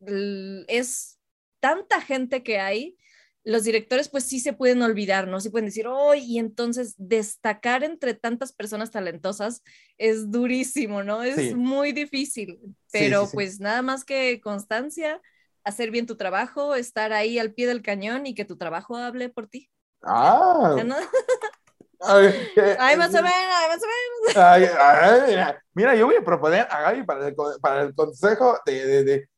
[0.66, 1.20] es
[1.60, 2.96] tanta gente que hay
[3.44, 5.40] los directores pues sí se pueden olvidar, ¿no?
[5.40, 9.62] Sí pueden decir, oh, y entonces destacar entre tantas personas talentosas
[9.98, 11.22] es durísimo, ¿no?
[11.22, 12.60] Es muy difícil,
[12.92, 15.20] pero pues nada más que constancia,
[15.64, 19.28] hacer bien tu trabajo, estar ahí al pie del cañón y que tu trabajo hable
[19.28, 19.70] por ti.
[20.02, 20.76] Ah.
[22.04, 23.28] Ay, más o menos,
[23.68, 25.56] más o menos.
[25.72, 29.28] mira, yo voy a proponer a Gaby para el, para el consejo de de, de,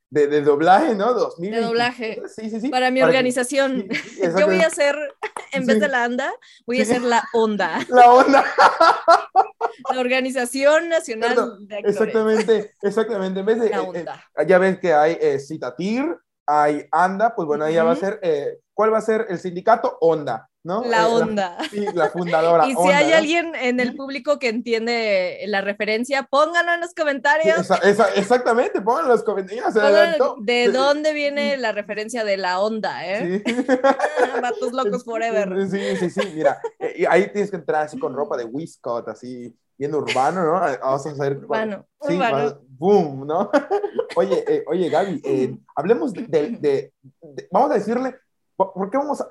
[0.45, 1.13] doblaje, ¿no?
[1.15, 1.51] 2000.
[1.51, 2.23] De doblaje.
[2.35, 2.69] Sí, sí, sí.
[2.69, 3.89] Para mi organización.
[4.39, 4.97] Yo voy a hacer,
[5.53, 6.33] en vez de la ANDA,
[6.67, 7.81] voy a hacer la ONDA.
[7.89, 8.45] La ONDA.
[9.93, 11.35] La Organización Nacional
[11.67, 12.01] de Actores.
[12.01, 13.41] Exactamente, exactamente.
[13.41, 14.25] En vez de, la eh, ONDA.
[14.37, 17.97] Eh, ya ves que hay eh, Citatir, hay ANDA, pues bueno, ahí ya va a
[17.97, 19.99] ser, eh, ¿cuál va a ser el sindicato?
[20.01, 20.49] ONDA.
[20.65, 20.83] ¿No?
[20.83, 21.59] La eh, onda.
[21.71, 22.67] sí, la fundadora.
[22.69, 27.69] y si hay alguien en el público que entiende la referencia, pónganlo en los comentarios.
[28.17, 29.75] exactamente, pónganlo en los comentarios.
[30.41, 33.43] ¿De dónde viene la referencia de la onda, eh?
[33.47, 33.67] Sí.
[34.73, 35.71] Locos forever.
[35.71, 39.55] Sí, sí, sí, mira, eh, ahí tienes que entrar así con ropa de Wiscott, así,
[39.77, 40.53] bien urbano, ¿no?
[40.53, 41.37] Vamos a hacer...
[41.37, 42.19] Urbano, sí,
[42.69, 43.51] boom, ¿no?
[44.17, 46.93] oye, oye, Gaby, hablemos de,
[47.53, 48.17] vamos a decirle
[48.57, 49.27] ¿Por qué vamos a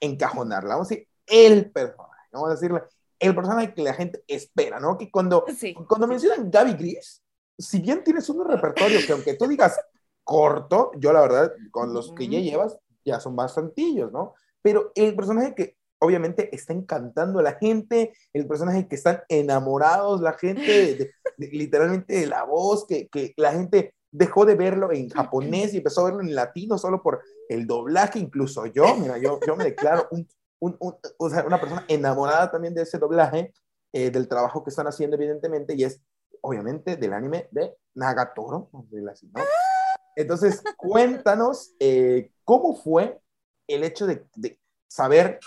[0.00, 0.74] encajonarla?
[0.74, 2.82] Vamos a decir el personaje, vamos a decirle
[3.18, 4.96] el personaje que la gente espera, ¿no?
[4.96, 5.44] Que cuando,
[5.86, 7.22] cuando mencionan Gaby Gris,
[7.58, 9.78] si bien tienes un repertorio que aunque tú digas
[10.22, 14.34] corto, yo la verdad, con los que ya llevas, ya son bastantillos, ¿no?
[14.62, 20.20] Pero el personaje que obviamente está encantando a la gente, el personaje que están enamorados,
[20.20, 25.74] la gente, literalmente de la voz, que, que la gente dejó de verlo en japonés
[25.74, 29.56] y empezó a verlo en latino solo por el doblaje, incluso yo, mira, yo, yo
[29.56, 30.28] me declaro un,
[30.60, 30.76] un,
[31.18, 33.52] o sea, una persona enamorada también de ese doblaje,
[33.92, 36.00] eh, del trabajo que están haciendo evidentemente, y es
[36.42, 38.70] obviamente del anime de Nagatoro,
[40.16, 43.20] Entonces, cuéntanos eh, cómo fue
[43.66, 44.58] el hecho de, de
[44.88, 45.38] saber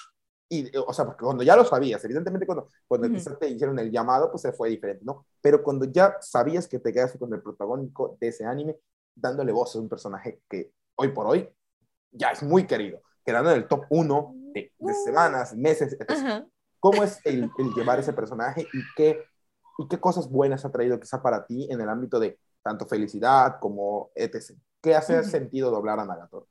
[0.54, 3.08] y, o sea, porque cuando ya lo sabías, evidentemente cuando, cuando
[3.40, 5.26] te hicieron el llamado, pues se fue diferente, ¿no?
[5.40, 8.78] Pero cuando ya sabías que te quedaste con el protagónico de ese anime,
[9.16, 11.50] dándole voz a un personaje que hoy por hoy
[12.12, 14.72] ya es muy querido, quedando en el top uno de,
[15.06, 16.46] semanas, meses, etc.
[16.80, 19.24] ¿Cómo es el, el, llevar ese personaje y qué,
[19.78, 23.58] y qué cosas buenas ha traído quizá para ti en el ámbito de tanto felicidad
[23.60, 24.58] como etc?
[24.82, 26.48] ¿Qué hace sentido doblar a Nagatoro?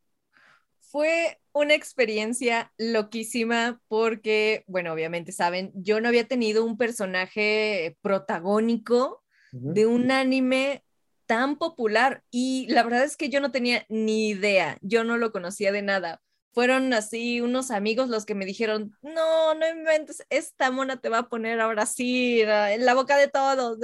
[0.78, 9.22] Fue una experiencia loquísima porque, bueno, obviamente saben, yo no había tenido un personaje protagónico
[9.52, 10.84] de un anime
[11.30, 15.30] tan popular y la verdad es que yo no tenía ni idea, yo no lo
[15.30, 16.20] conocía de nada
[16.52, 21.18] fueron así unos amigos los que me dijeron, no, no inventes, esta mona te va
[21.18, 23.78] a poner ahora sí en la boca de todos.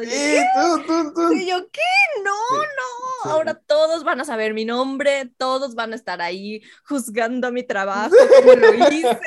[1.33, 1.81] Y yo, ¿qué?
[2.25, 7.53] No, no, ahora todos van a saber mi nombre, todos van a estar ahí juzgando
[7.53, 9.19] mi trabajo, como lo hice.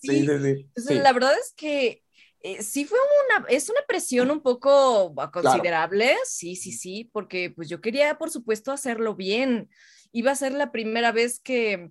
[0.00, 0.94] Sí, sí, sí.
[0.94, 2.03] la verdad es que
[2.44, 7.70] eh, sí fue una, es una presión un poco considerable, sí, sí, sí, porque pues
[7.70, 9.70] yo quería, por supuesto, hacerlo bien.
[10.12, 11.90] Iba a ser la primera vez que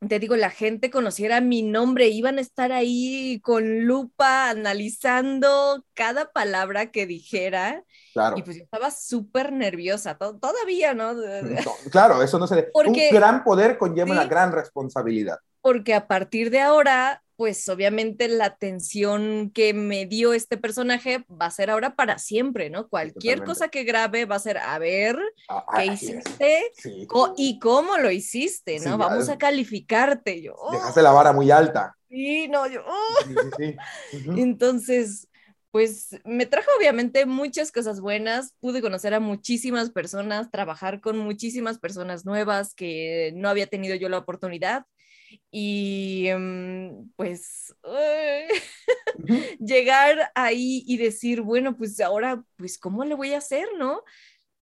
[0.00, 6.32] te digo, la gente conociera mi nombre, iban a estar ahí con lupa analizando cada
[6.32, 7.84] palabra que dijera.
[8.14, 8.36] Claro.
[8.36, 11.14] Y pues yo estaba súper nerviosa, todavía, ¿no?
[11.92, 12.64] Claro, eso no se...
[12.72, 15.38] Porque, un gran poder conlleva una gran responsabilidad.
[15.60, 21.46] Porque a partir de ahora pues obviamente la atención que me dio este personaje va
[21.46, 22.88] a ser ahora para siempre, ¿no?
[22.88, 25.18] Cualquier cosa que grabe va a ser, a ver,
[25.48, 26.72] ah, ¿qué hiciste?
[27.36, 28.98] y cómo lo hiciste, ¿no?
[28.98, 30.42] Vamos a calificarte.
[30.42, 31.96] Yo, Dejaste la vara muy alta.
[32.08, 32.82] Sí, no, yo...
[34.36, 35.28] Entonces,
[35.76, 41.78] pues me trajo obviamente muchas cosas buenas, pude conocer a muchísimas personas, trabajar con muchísimas
[41.78, 44.86] personas nuevas que no había tenido yo la oportunidad
[45.50, 47.74] y em, pues
[49.60, 54.02] llegar ahí y decir, bueno, pues ahora, pues, ¿cómo le voy a hacer, no?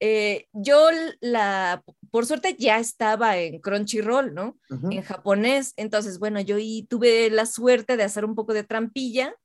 [0.01, 0.89] Eh, yo
[1.21, 4.59] la, por suerte ya estaba en Crunchyroll, ¿no?
[4.91, 9.37] En japonés, entonces, bueno, yo y tuve la suerte de hacer un poco de trampilla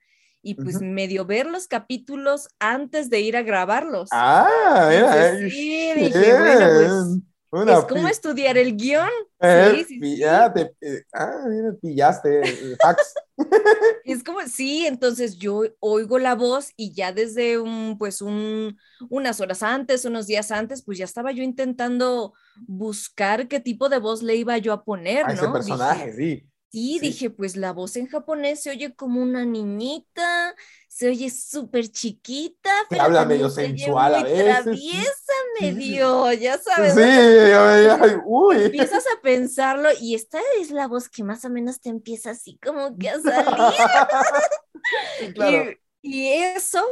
[0.42, 4.10] y pues medio ver los capítulos antes de ir a grabarlos.
[4.12, 5.50] Ah, mira.
[5.50, 9.10] Sí, dije, bueno, pues es como estudiar el guion.
[9.40, 11.46] Eh, sí, sí, Ya te, eh, ah,
[11.82, 12.42] pillaste
[12.84, 13.14] hacks.
[14.04, 18.78] es como, sí, entonces yo oigo la voz y ya desde un, pues un,
[19.10, 22.34] unas horas antes, unos días antes, pues ya estaba yo intentando
[22.68, 26.50] buscar qué tipo de voz le iba yo a poner, a Ese personaje, sí.
[26.78, 30.56] Sí, dije, pues la voz en japonés se oye como una niñita,
[30.88, 34.64] se oye súper chiquita, pero habla medio sensual a veces.
[34.64, 36.94] Traviesa medio, ya sabes.
[36.94, 38.66] Sí, uy.
[38.66, 42.60] Empiezas a pensarlo y esta es la voz que más o menos te empieza así
[42.64, 43.54] como que a salir.
[45.34, 45.72] claro.
[46.04, 46.86] y, y eso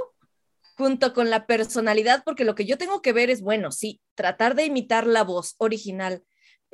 [0.78, 4.56] junto con la personalidad, porque lo que yo tengo que ver es, bueno, sí, tratar
[4.56, 6.24] de imitar la voz original,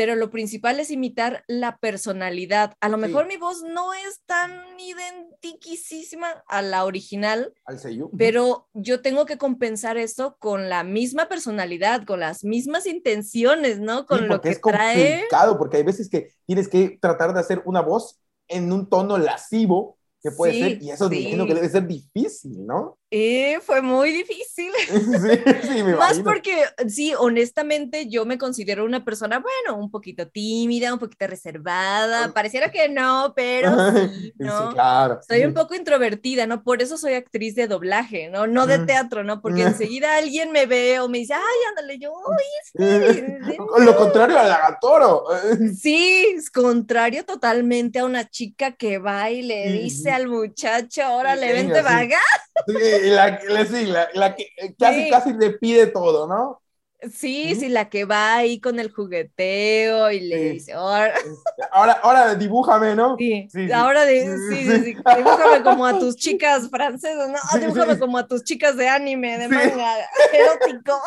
[0.02, 2.74] pero lo principal es imitar la personalidad.
[2.82, 7.78] A lo mejor mi voz no es tan identiquísima a la original, Al
[8.18, 14.08] pero yo tengo que compensar eso con la misma personalidad, con las mismas intenciones, ¿no?
[14.08, 15.12] Con lo que es trae.
[15.12, 19.20] complicado, porque hay veces que tienes que tratar de hacer una voz en un tono
[19.20, 22.98] lascivo que puede ser, y eso imagino que debe ser difícil, ¿no?
[23.14, 24.72] Eh, fue muy difícil.
[24.88, 30.30] sí, sí, me Más porque, sí, honestamente, yo me considero una persona, bueno, un poquito
[30.30, 32.32] tímida, un poquito reservada.
[32.34, 34.70] Pareciera que no, pero sí, ¿no?
[34.70, 35.20] Sí, claro.
[35.28, 36.64] Soy un poco introvertida, ¿no?
[36.64, 38.48] Por eso soy actriz de doblaje, ¿no?
[38.48, 39.42] No de teatro, ¿no?
[39.42, 44.48] Porque enseguida alguien me ve o me dice, ay, ándale, yo, uy, Lo contrario al
[44.48, 45.26] lagatoro.
[45.78, 51.52] sí, es contrario totalmente a una chica que va y le dice al muchacho, órale,
[51.52, 52.20] vente, vaga.
[52.68, 56.62] Sí, la, la, la, que eh, casi, casi le pide todo, ¿no?
[57.10, 61.16] Sí, sí, la que va ahí con el jugueteo y le dice, ahora...
[61.72, 63.18] ahora, ahora dibújame, ¿no?
[63.18, 67.60] Sí, ahora de, sí, sí, dibújame como a tus chicas francesas, ¿no?
[67.60, 69.96] Dibújame como a tus chicas de anime, de manga
[70.34, 71.02] erótico.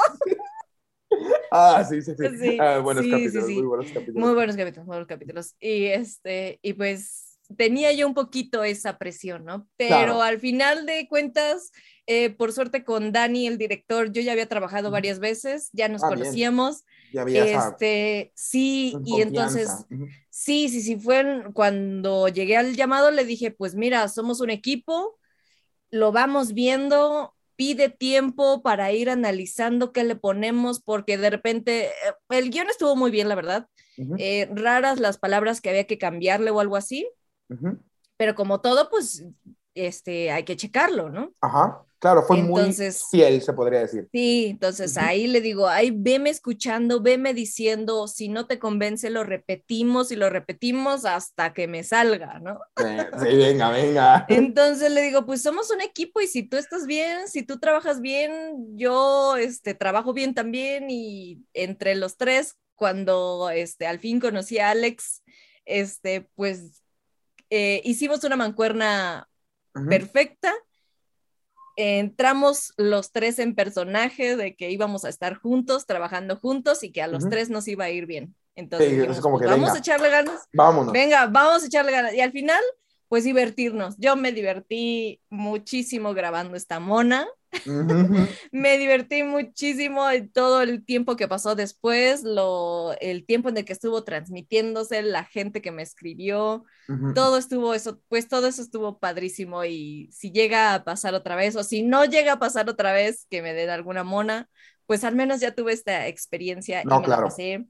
[1.53, 2.59] Ah, sí, sí, sí.
[2.61, 4.25] Ah, buenos capítulos, muy buenos capítulos.
[4.25, 5.55] Muy buenos capítulos, muy buenos capítulos.
[5.61, 7.24] Y este, y pues
[7.57, 9.69] tenía yo un poquito esa presión, ¿no?
[9.77, 11.73] Pero al final de cuentas,
[12.07, 16.05] eh, por suerte con Dani, el director, yo ya había trabajado varias veces, ya nos
[16.05, 16.85] ah, conocíamos.
[17.13, 19.71] Ya había este, sí, y entonces,
[20.31, 25.19] sí, sí, sí, fue cuando llegué al llamado, le dije, pues mira, somos un equipo,
[25.91, 31.91] lo vamos viendo, pide tiempo para ir analizando qué le ponemos, porque de repente, eh,
[32.31, 33.69] el guion estuvo muy bien, la verdad.
[34.19, 37.09] Eh, raras las palabras que había que cambiarle o algo así.
[38.17, 39.25] Pero como todo, pues
[39.75, 41.35] este, hay que checarlo, ¿no?
[41.41, 44.09] Ajá, claro, fue muy fiel, se podría decir.
[44.13, 49.25] Sí, entonces ahí le digo, ahí veme escuchando, veme diciendo, si no te convence, lo
[49.25, 52.61] repetimos y lo repetimos hasta que me salga, ¿no?
[52.77, 54.27] Sí, venga, venga.
[54.29, 58.01] Entonces le digo, pues somos un equipo y si tú estás bien, si tú trabajas
[58.01, 64.59] bien, yo este, trabajo bien también y entre los tres, cuando este, al fin conocí
[64.59, 65.23] a Alex,
[65.65, 66.84] este, pues
[67.57, 69.29] eh, hicimos una mancuerna
[69.89, 70.53] perfecta.
[71.77, 77.01] Entramos los tres en personaje de que íbamos a estar juntos, trabajando juntos y que
[77.01, 78.35] a los tres nos iba a ir bien.
[78.57, 80.49] Entonces, pues, vamos a echarle ganas.
[80.53, 80.93] Vámonos.
[80.93, 82.15] Venga, vamos a echarle ganas.
[82.15, 82.63] Y al final,
[83.09, 83.97] pues divertirnos.
[83.99, 87.29] Yo me divertí muchísimo grabando esta mona.
[88.53, 93.73] me divertí muchísimo todo el tiempo que pasó después, lo, el tiempo en el que
[93.73, 96.65] estuvo transmitiéndose, la gente que me escribió,
[97.15, 101.57] todo estuvo eso, pues todo eso estuvo padrísimo y si llega a pasar otra vez
[101.57, 104.49] o si no llega a pasar otra vez que me den alguna mona,
[104.87, 107.25] pues al menos ya tuve esta experiencia no, y me claro.
[107.25, 107.65] pasé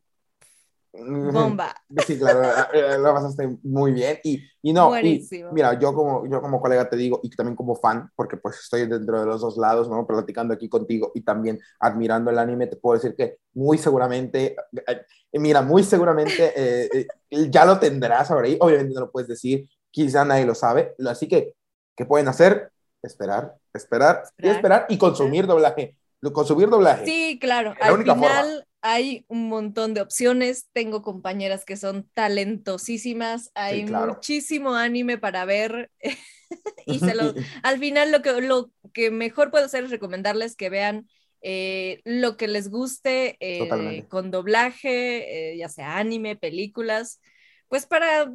[1.03, 1.75] bomba.
[2.07, 2.43] Sí, claro,
[2.73, 4.19] eh, lo pasaste muy bien.
[4.25, 7.77] Y, y no, y, mira, yo como, yo como colega te digo, y también como
[7.77, 10.07] fan, porque pues estoy dentro de los dos lados, ¿no?
[10.07, 15.05] Platicando aquí contigo y también admirando el anime, te puedo decir que muy seguramente, eh,
[15.35, 17.07] mira, muy seguramente eh,
[17.51, 21.29] ya lo tendrás ahora ahí, obviamente no lo puedes decir, quizá nadie lo sabe, así
[21.29, 21.55] que,
[21.97, 22.71] ¿qué pueden hacer?
[23.03, 25.97] Esperar, esperar, y esperar y consumir doblaje.
[26.33, 27.05] Consumir doblaje.
[27.05, 27.75] Sí, claro.
[27.81, 35.16] Al final, hay un montón de opciones, tengo compañeras que son talentosísimas, hay muchísimo anime
[35.16, 35.91] para ver
[36.87, 37.01] y
[37.62, 41.09] al final lo que, lo que mejor puedo hacer es recomendarles que vean
[41.41, 47.22] eh, lo que les guste eh, con doblaje, eh, ya sea anime, películas,
[47.68, 48.30] pues para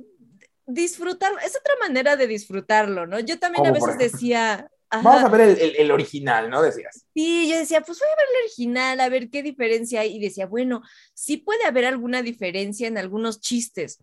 [0.65, 3.19] disfrutar, es otra manera de disfrutarlo, ¿no?
[3.19, 6.61] Yo también a veces decía, Vamos a ver el, el, original, ¿no?
[6.61, 7.05] Decías.
[7.13, 10.15] Sí, yo decía, pues voy a ver el original, a ver qué diferencia hay.
[10.15, 10.81] Y decía, bueno,
[11.13, 13.99] sí puede haber alguna diferencia en algunos chistes,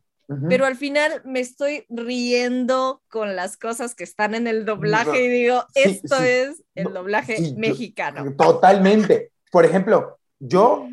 [0.49, 5.29] pero al final me estoy riendo con las cosas que están en el doblaje y
[5.29, 8.35] digo, esto es el doblaje mexicano.
[8.37, 9.31] totalmente.
[9.53, 10.89] Por ejemplo, yo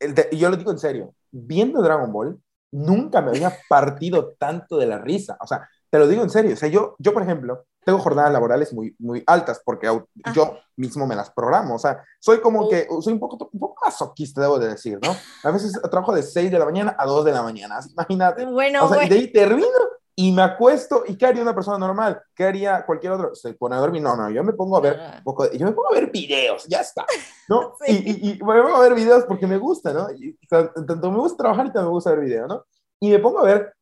[0.32, 2.40] yo lo digo en serio, viendo Dragon Ball,
[2.72, 5.36] nunca me había partido tanto de la risa.
[5.40, 6.54] O sea, te lo digo en serio.
[6.54, 9.86] O sea, yo, yo por ejemplo, tengo jornadas laborales muy, muy altas porque
[10.34, 11.76] yo mismo me las programo.
[11.76, 15.16] O sea, soy como que, soy un poco, un poco masoquista, debo de decir, ¿no?
[15.44, 17.78] A veces trabajo de 6 de la mañana a 2 de la mañana.
[17.88, 18.44] Imagínate.
[18.44, 19.14] Bueno, o sea, bueno.
[19.14, 19.68] de ahí termino
[20.16, 21.04] y me acuesto.
[21.06, 22.20] ¿Y qué haría una persona normal?
[22.34, 23.36] ¿Qué haría cualquier otro?
[23.36, 24.02] Se pone a dormir.
[24.02, 25.20] No, no, yo me pongo a ver, ah.
[25.22, 27.06] poco yo me pongo a ver videos, ya está.
[27.48, 27.76] ¿no?
[27.86, 30.10] Y, y, y, me pongo a ver videos porque me gusta, ¿no?
[30.10, 32.64] Y, tanto me gusta trabajar y también me gusta ver videos, ¿no?
[32.98, 33.72] Y me pongo a ver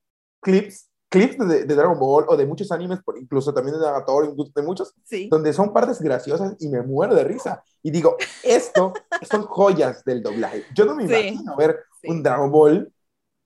[0.42, 4.95] clips clips de, Dragon Ball o de muchos animes, incluso también de Nagator, de muchos,
[5.31, 7.62] donde son partes graciosas y me muero de risa.
[7.83, 8.93] Y digo, esto
[9.31, 10.65] son joyas del doblaje.
[10.75, 12.93] Yo no me imagino ver un Dragon Ball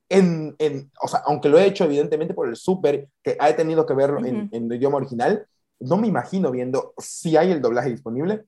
[0.08, 3.84] en, en, o sea, aunque lo he hecho evidentemente por el Super, que he tenido
[3.84, 5.46] que verlo en, en, el idioma original,
[5.80, 8.44] no me imagino viendo si hay el doblaje disponible.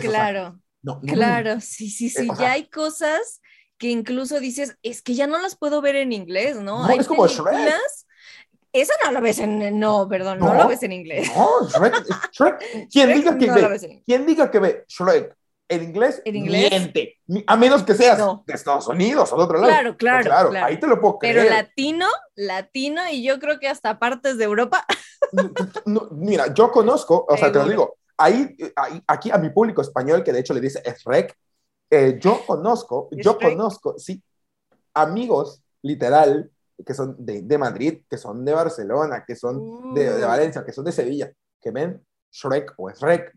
[0.00, 0.58] claro.
[0.80, 2.28] no, claro, sí, sí, sí.
[2.38, 3.40] ya hay cosas
[3.76, 6.86] que incluso dices, es que ya no las puedo ver en inglés, ¿no?
[6.86, 7.74] no es como Shrek.
[8.72, 9.78] Esa no la ves en.
[9.78, 11.30] No, perdón, no, lo ves en inglés.
[11.36, 11.94] No, Shrek.
[12.32, 15.36] Shrek ¿quién, diga que ve, ¿Quién diga que ve Shrek
[15.68, 16.22] en inglés?
[16.24, 16.70] ¿En inglés?
[16.70, 17.20] Miente.
[17.46, 19.68] A menos que seas de Estados Unidos o de otro lado.
[19.68, 21.36] Claro, claro, claro, Ahí te lo puedo creer.
[21.36, 24.86] Pero latino, latino, y yo creo que hasta partes de Europa.
[26.12, 28.56] mira, yo conozco, o sea, te lo digo, ahí,
[29.06, 31.36] aquí a mi público español, que de hecho le dice Shrek,
[31.90, 34.22] eh, yo conozco, yo conozco, sí,
[34.94, 36.50] amigos, literal,
[36.84, 40.28] que son de, de, Madrid, que son de Barcelona, que son de, de, mm.
[40.28, 43.32] Valencia, que son de Sevilla, que ven Shrek o Shrek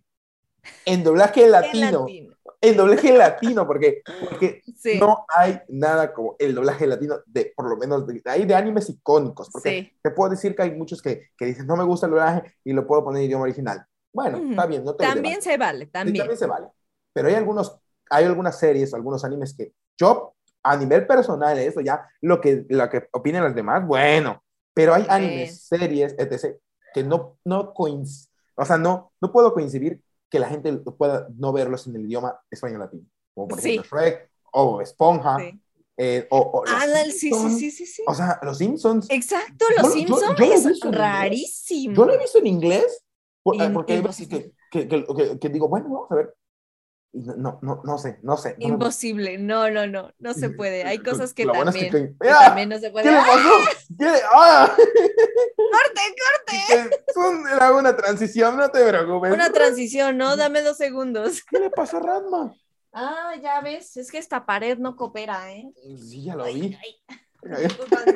[0.85, 2.05] en doblaje latino.
[2.61, 4.63] En doblaje latino, porque, porque
[4.99, 8.89] no hay nada como el doblaje latino, de, por lo menos, de, hay de animes
[8.89, 12.11] icónicos, porque te puedo decir que hay muchos que, que dicen, no me gusta el
[12.11, 13.85] doblaje y lo puedo poner en idioma original.
[14.11, 16.17] Bueno, está bien, no También se vale, también.
[16.17, 16.67] también se vale.
[17.13, 17.77] Pero hay algunos,
[18.09, 20.34] hay algunas series, algunos animes que yo
[20.65, 24.43] a nivel personal, eso ya, lo que, lo que opinen los demás, bueno,
[24.73, 26.57] pero hay animes, series, etc.,
[26.93, 31.53] que no, no coinciden, o sea, no, no puedo coincidir que la gente pueda no
[31.53, 33.05] verlos en el idioma español-latino,
[33.35, 35.37] como por ejemplo Shrek, o Esponja,
[35.97, 39.07] eh, o, ah, sí, sí, sí, sí, O sea, los Simpsons.
[39.09, 41.95] Exacto, los Simpsons es rarísimo.
[41.95, 43.05] Yo lo he visto en inglés,
[43.43, 46.35] porque hay veces que, que, que, que, digo, bueno, vamos a ver,
[47.15, 48.55] no, no, no sé, no sé.
[48.59, 50.83] Imposible, no, no, no, no se puede.
[50.83, 53.05] Hay cosas que, también, también, no se puede.
[53.05, 53.49] ¿Qué le pasó?
[53.97, 54.21] ¿Qué?
[54.33, 54.75] ¡Ah!
[54.75, 57.55] ¡Corte, corte!
[57.55, 59.31] Era una transición, no te preocupes.
[59.31, 60.35] Una transición, ¿no?
[60.35, 61.41] Dame dos segundos.
[61.49, 62.53] ¿Qué le pasó a Radma?
[62.91, 65.71] Ah, ya ves, es que esta pared no coopera, ¿eh?
[65.97, 66.77] Sí, ya lo vi.
[66.81, 67.67] Ay,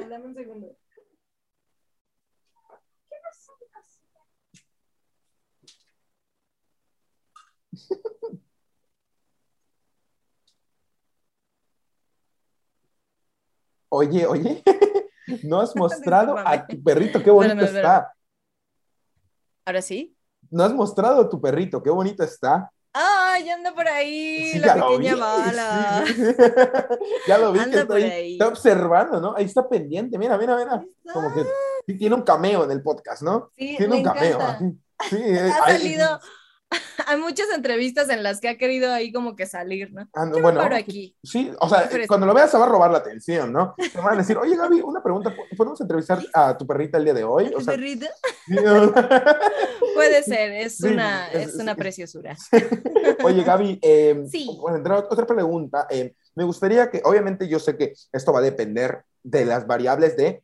[0.10, 0.76] dame un segundo.
[3.10, 3.54] ¿Qué pasó?
[13.90, 14.64] Oye, oye,
[15.44, 18.14] no has mostrado a tu perrito, qué bonito está.
[19.66, 20.16] ¿Ahora sí?
[20.50, 22.72] No has mostrado a tu perrito, qué bonito está.
[22.92, 24.58] ¡Ay, anda por ahí!
[24.58, 26.04] la pequeña bala.
[27.28, 29.36] ya lo vi que está, ahí, está observando, ¿no?
[29.36, 30.84] Ahí está pendiente, mira, mira, mira.
[31.14, 33.52] Como que tiene un cameo en el podcast, ¿no?
[33.56, 34.40] Sí, tiene un cameo.
[35.08, 36.20] Sí, ha salido,
[37.08, 40.08] hay muchas entrevistas en las que ha querido ahí como que salir, ¿no?
[40.14, 41.16] Ah, bueno, aquí.
[41.24, 43.76] Sí, o sea, cuando lo veas se va a robar la atención, ¿no?
[43.76, 47.14] Te van a decir, oye Gaby, una pregunta, ¿podemos entrevistar a tu perrita el día
[47.14, 47.52] de hoy?
[47.52, 48.08] ¿Tu perrita?
[49.96, 52.36] Puede ser, es, una, es, una preciosura.
[53.24, 54.24] oye Gaby, eh,
[55.10, 59.46] otra pregunta, eh, me gustaría que, obviamente yo sé que esto va a depender de
[59.46, 60.44] las variables de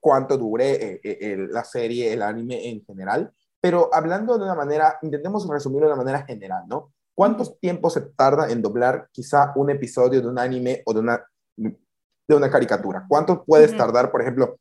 [0.00, 5.48] cuánto dure eh, la serie, el anime en general, pero hablando de una manera, intentemos
[5.48, 6.92] resumirlo de una manera general, ¿no?
[7.14, 11.24] ¿Cuántos tiempo se tarda en doblar quizá un episodio de un anime o de una,
[11.56, 13.06] de una caricatura?
[13.08, 14.58] ¿Cuánto puedes tardar, por ejemplo,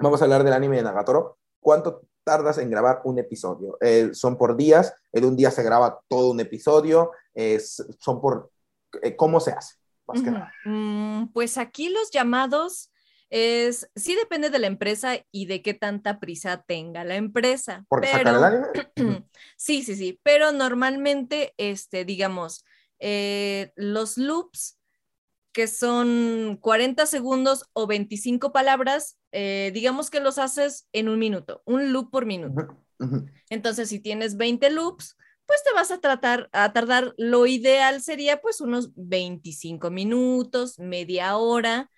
[0.00, 3.78] vamos a hablar del anime de Nagatoro, ¿cuánto tardas en grabar un episodio?
[3.80, 4.92] Eh, ¿Son por días?
[5.12, 7.12] ¿En un día se graba todo un episodio?
[8.00, 8.50] ¿Son por...
[9.02, 9.76] Eh, ¿Cómo se hace?
[10.64, 12.91] Mm, pues aquí los llamados
[13.32, 17.86] es, sí depende de la empresa y de qué tanta prisa tenga la empresa.
[17.88, 18.66] ¿Por sacar el anime?
[19.56, 22.62] sí, sí, sí, pero normalmente, este, digamos,
[22.98, 24.78] eh, los loops
[25.52, 31.62] que son 40 segundos o 25 palabras, eh, digamos que los haces en un minuto,
[31.64, 32.76] un loop por minuto.
[33.48, 35.16] Entonces, si tienes 20 loops,
[35.46, 41.36] pues te vas a tratar a tardar, lo ideal sería pues unos 25 minutos, media
[41.38, 41.90] hora,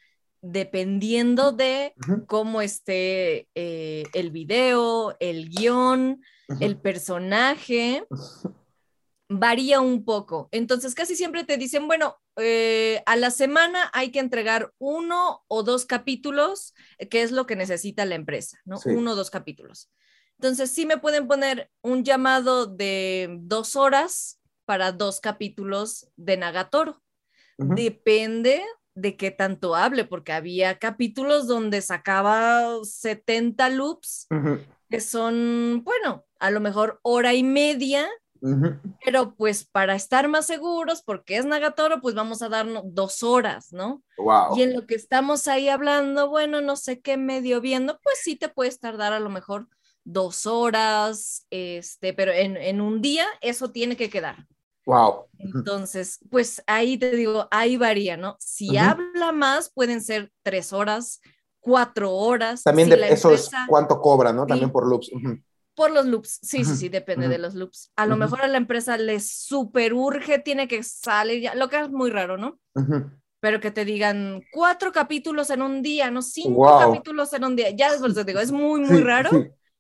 [0.45, 1.95] dependiendo de
[2.27, 6.23] cómo esté eh, el video, el guion,
[6.61, 8.07] el personaje,
[9.31, 10.49] varía un poco.
[10.53, 15.63] Entonces, casi siempre te dicen, bueno, eh, a la semana hay que entregar uno o
[15.63, 18.79] dos capítulos, eh, que es lo que necesita la empresa, ¿no?
[18.85, 19.91] Uno o dos capítulos.
[20.39, 27.01] Entonces, sí me pueden poner un llamado de dos horas para dos capítulos de Nagatoro.
[27.57, 28.63] Depende
[28.95, 34.29] de qué tanto hable, porque había capítulos donde sacaba 70 loops,
[34.89, 38.09] que son, bueno, a lo mejor hora y media
[39.05, 43.73] pero pues para estar más seguros, porque es Nagatoro, pues vamos a darnos dos horas,
[43.73, 44.03] ¿no?
[44.55, 48.37] Y en lo que estamos ahí hablando, bueno, no sé qué medio viendo, pues sí
[48.37, 49.69] te puedes tardar a lo mejor
[50.05, 54.47] dos horas, este, pero en, un día eso tiene que quedar.
[54.87, 55.27] Wow.
[55.39, 58.37] Entonces, pues ahí te digo, ahí varía, ¿no?
[58.39, 61.21] Si habla más, pueden ser tres horas,
[61.61, 62.63] cuatro horas.
[62.63, 64.47] También de, eso es cuánto cobra, ¿no?
[64.47, 65.11] También por loops.
[65.75, 67.91] Por los loops, sí, sí, sí, depende de los loops.
[67.97, 71.81] A lo mejor a la empresa les super urge, tiene que salir ya, lo que
[71.81, 72.61] es muy raro, ¿no?
[73.41, 77.71] Pero que te digan cuatro capítulos en un día, no cinco capítulos en un día,
[77.71, 79.31] ya después te digo, es muy, muy raro.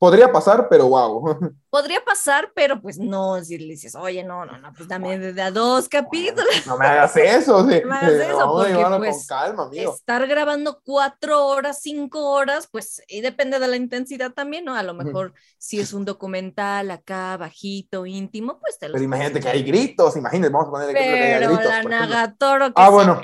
[0.04, 1.38] Podría pasar, pero wow.
[1.70, 5.40] Podría pasar, pero pues no, si le dices, oye, no, no, no, pues dame de
[5.40, 6.66] a dos capítulos.
[6.66, 7.80] No me hagas eso, sí.
[7.80, 9.94] No me hagas eso, porque pues, con calma, amigo.
[9.94, 14.76] estar grabando cuatro horas, cinco horas, pues y depende de la intensidad también, ¿no?
[14.76, 19.40] A lo mejor si es un documental acá, bajito, íntimo, pues te lo Pero imagínate
[19.40, 21.64] que hay gritos, imagínate, vamos a que hay gritos.
[21.64, 23.22] la Nagatoro que ah, bueno.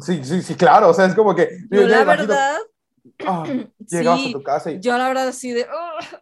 [0.00, 1.50] Sí, sí, sí, claro, o sea, es como que...
[1.70, 2.58] Yo, la verdad...
[3.26, 3.44] Ah,
[3.78, 4.80] llegas a tu casa y...
[4.80, 5.66] Yo la verdad así de...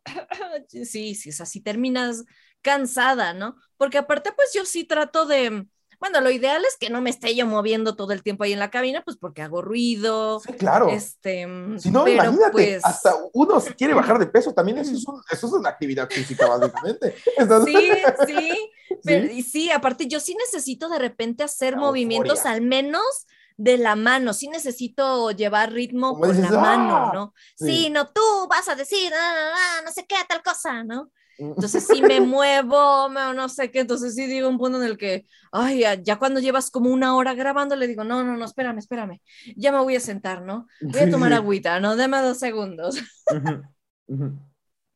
[0.85, 2.25] sí, sí, o sea, si terminas
[2.63, 3.57] cansada, ¿no?
[3.77, 5.67] Porque aparte, pues yo sí trato de...
[6.01, 8.59] Bueno, lo ideal es que no me esté yo moviendo todo el tiempo ahí en
[8.59, 10.41] la cabina, pues porque hago ruido.
[10.41, 10.91] Sí, claro.
[10.91, 11.47] Este,
[11.79, 15.47] si no, imagínate, pues hasta uno si quiere bajar de peso, también eso es, eso
[15.47, 17.15] es una actividad física, básicamente.
[17.65, 17.89] Sí,
[18.27, 18.71] sí,
[19.05, 19.33] pero, ¿Sí?
[19.33, 23.27] Y sí, aparte yo sí necesito de repente hacer movimientos al menos
[23.57, 27.35] de la mano, sí necesito llevar ritmo con la mano, ah", ¿no?
[27.57, 27.89] Sí.
[27.91, 31.11] no, tú vas a decir, ah, ah, no sé qué, tal cosa, ¿no?
[31.39, 31.53] Mm.
[31.55, 35.27] Entonces sí me muevo, no sé qué, entonces sí digo un punto en el que,
[35.53, 39.21] ay, ya, cuando llevas como una hora grabando, le digo, no, no, no, espérame, espérame,
[39.57, 40.67] ya me voy a sentar, ¿no?
[40.81, 41.97] Voy a tomar agüita, ¿no?
[41.97, 42.97] Deme dos segundos.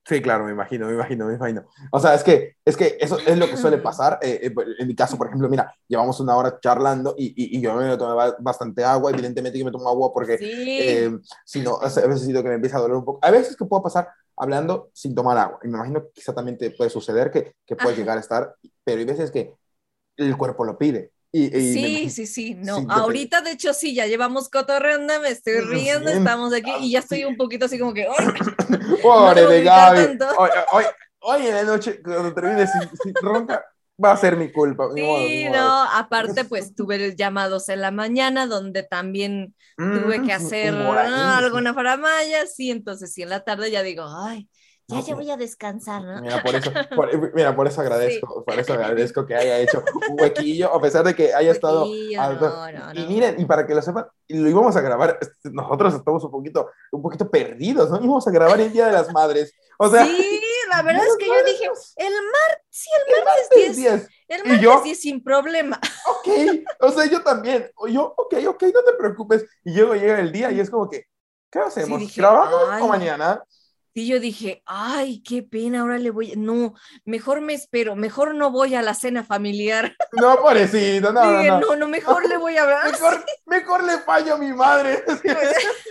[0.09, 1.67] Sí, claro, me imagino, me imagino, me imagino.
[1.93, 4.19] O sea, es que, es que eso es lo que suele pasar.
[4.23, 7.75] Eh, eh, en mi caso, por ejemplo, mira, llevamos una hora charlando y, y, yo
[7.75, 9.11] me tomo bastante agua.
[9.11, 11.11] Evidentemente yo me tomo agua porque eh,
[11.45, 13.19] si no, a veces siento que me empieza a doler un poco.
[13.23, 15.59] A veces que puedo pasar hablando sin tomar agua.
[15.63, 18.55] Y me imagino que quizá también te puede suceder que, que puede llegar a estar,
[18.83, 19.53] pero hay veces que
[20.17, 22.87] el cuerpo lo pide sí, sí, sí, no.
[22.89, 27.24] Ahorita, de hecho, sí, ya llevamos cotorreando, me estoy riendo, estamos aquí y ya estoy
[27.24, 28.07] un poquito así como que.
[29.03, 30.18] Pobre de Gaby.
[30.39, 30.85] Hoy, hoy,
[31.20, 33.64] hoy, en la noche, cuando termine sin, ronca,
[34.03, 34.89] va a ser mi culpa.
[34.95, 41.74] Sí, no, aparte, pues tuve llamados en la mañana donde también tuve que hacer alguna
[41.74, 44.49] faramaya, sí, entonces sí, en la tarde ya digo, ay
[44.89, 46.22] ya, ya voy a descansar, ¿no?
[46.22, 46.70] Mira, por eso,
[47.34, 51.14] mira, por eso agradezco, por eso agradezco que haya hecho un huequillo, a pesar de
[51.14, 51.86] que haya estado...
[51.86, 56.30] y miren, y para que lo sepan, lo íbamos a grabar, este, nosotros estamos un
[56.30, 57.99] poquito, un poquito perdidos, ¿no?
[57.99, 60.07] Íbamos a grabar el Día de las Madres, o sea...
[60.07, 61.64] Sí, la verdad es que yo dije,
[61.97, 65.78] el mar, sí, el, martes, 10, el martes 10 sin problema.
[66.07, 66.28] Ok,
[66.80, 70.51] o sea, yo también, yo, ok, ok, no te preocupes, y luego llega el día
[70.51, 71.05] y es como que,
[71.51, 72.03] ¿qué hacemos?
[72.16, 73.45] ¿Grabamos o mañana?
[73.99, 76.75] Y yo dije, ay, qué pena, ahora le voy, no,
[77.05, 79.97] mejor me espero, mejor no voy a la cena familiar.
[80.13, 81.77] No, pobrecito, no, no, no.
[81.77, 82.93] no, mejor le voy a hablar.
[82.93, 85.03] Mejor, mejor le fallo a mi madre.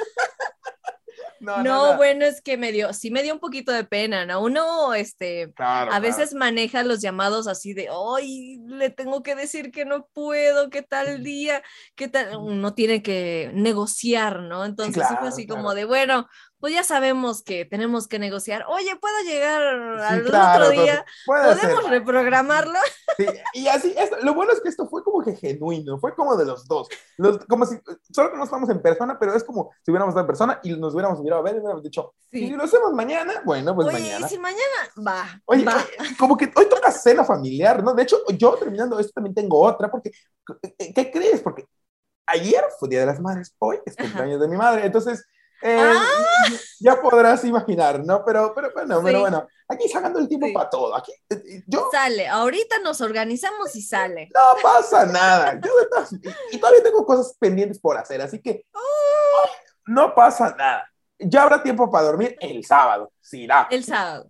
[1.39, 4.41] No, bueno, es que me dio, sí me dio un poquito de pena, ¿no?
[4.41, 9.85] Uno, este, a veces maneja los llamados así de, ay, le tengo que decir que
[9.85, 11.61] no puedo, qué tal día,
[11.95, 14.65] qué tal, uno tiene que negociar, ¿no?
[14.65, 16.27] Entonces fue así como de, bueno,
[16.59, 18.65] pues ya sabemos que tenemos que negociar.
[18.67, 21.05] Oye, ¿puedo llegar al otro día?
[21.25, 22.79] ¿Podemos reprogramarlo?
[23.17, 26.45] Sí, y así, lo bueno es que esto fue como que genuino, fue como de
[26.45, 26.87] los dos.
[27.47, 27.79] como si,
[28.13, 30.75] solo que no estamos en persona, pero es como si hubiéramos estado en persona y
[30.75, 33.99] nos hubiéramos mirado a ver y hubiéramos dicho, si lo hacemos mañana, bueno, pues Oye,
[34.01, 34.27] mañana.
[34.27, 34.61] y si mañana,
[35.07, 35.41] va.
[35.45, 35.65] Oye,
[36.19, 37.95] como que hoy toca cena familiar, ¿no?
[37.95, 40.11] De hecho, yo terminando esto también tengo otra, porque,
[40.77, 41.41] ¿qué crees?
[41.41, 41.65] Porque
[42.27, 45.25] ayer fue Día de las Madres, hoy es cumpleaños de mi madre, entonces
[45.61, 46.47] eh, ¡Ah!
[46.79, 48.23] Ya podrás imaginar, ¿no?
[48.23, 50.95] Pero, pero bueno, pero bueno, aquí sacando el tiempo para todo.
[50.95, 54.29] Aquí, eh, yo, sale, ahorita nos organizamos y sale.
[54.33, 55.59] No pasa nada.
[56.51, 59.49] y, todavía tengo cosas pendientes por hacer, así que ¡Oh!
[59.87, 60.91] no pasa nada.
[61.19, 64.29] Ya habrá tiempo para dormir el sábado, sí, El sábado.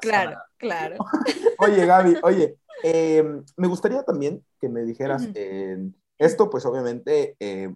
[0.00, 0.96] claro, claro.
[1.58, 5.28] oye, Gaby, oye, Em, me gustaría también que me dijeras
[6.18, 7.74] esto, pues obviamente eh,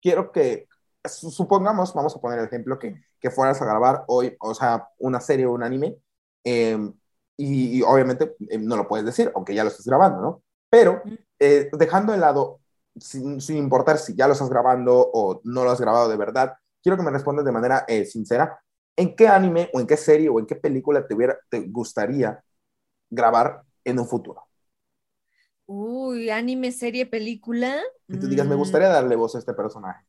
[0.00, 0.68] quiero que,
[1.04, 5.20] supongamos, vamos a poner el ejemplo, que, que fueras a grabar hoy, o sea, una
[5.20, 5.96] serie o un anime,
[6.44, 6.92] em,
[7.36, 10.42] y, obviamente em, no lo puedes decir, aunque ya lo estés grabando, ¿no?
[10.70, 11.02] Pero
[11.38, 12.60] eh, dejando de lado,
[12.96, 16.54] sin, sin, importar si ya lo estás grabando o no lo has grabado de verdad,
[16.82, 18.60] quiero que me respondas de manera eh, sincera,
[18.96, 22.42] ¿en qué anime o en qué serie o en qué película te, hubiera, te gustaría
[23.10, 24.44] grabar en un futuro?
[25.66, 27.80] Uy, anime, serie, película.
[28.08, 28.58] Que tú digas, me mm.
[28.58, 30.04] gustaría darle voz a este personaje.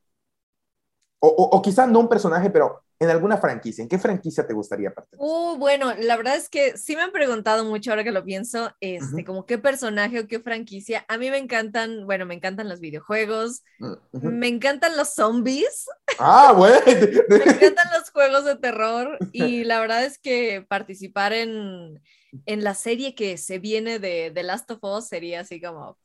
[1.26, 3.82] O, o, quizá no un personaje, pero en alguna franquicia.
[3.82, 5.26] ¿En qué franquicia te gustaría pertenecer?
[5.26, 8.72] Uh, bueno, la verdad es que sí me han preguntado mucho ahora que lo pienso,
[8.82, 11.06] este, como qué personaje o qué franquicia.
[11.08, 15.86] A mí me encantan, bueno, me encantan los videojuegos, mm, me encantan los zombies.
[16.20, 16.80] Ah, bueno.
[17.30, 22.02] me encantan los juegos de terror y la verdad es que participar en
[22.46, 25.98] en la serie que se viene de The Last of Us sería así como...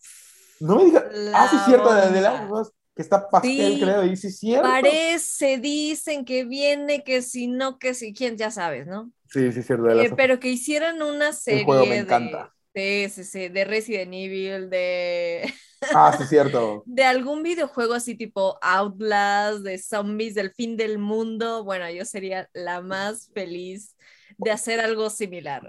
[0.60, 1.04] No me digas...
[1.34, 4.68] Ah, sí, cierto, de The Last of Us, que está pastel, creo, y sí, cierto.
[4.68, 9.12] Parece, dicen que viene, que si no, que si, quién, ya sabes, ¿no?
[9.30, 9.88] Sí, sí, cierto.
[9.88, 11.60] Eh, pero que hicieran una serie...
[11.60, 12.52] El juego me encanta.
[12.74, 15.54] De, sí, de Resident Evil, de...
[15.94, 16.82] Ah, sí, cierto.
[16.86, 21.62] de algún videojuego así tipo Outlast, de zombies del fin del mundo.
[21.62, 23.94] Bueno, yo sería la más feliz
[24.38, 25.68] de hacer algo similar.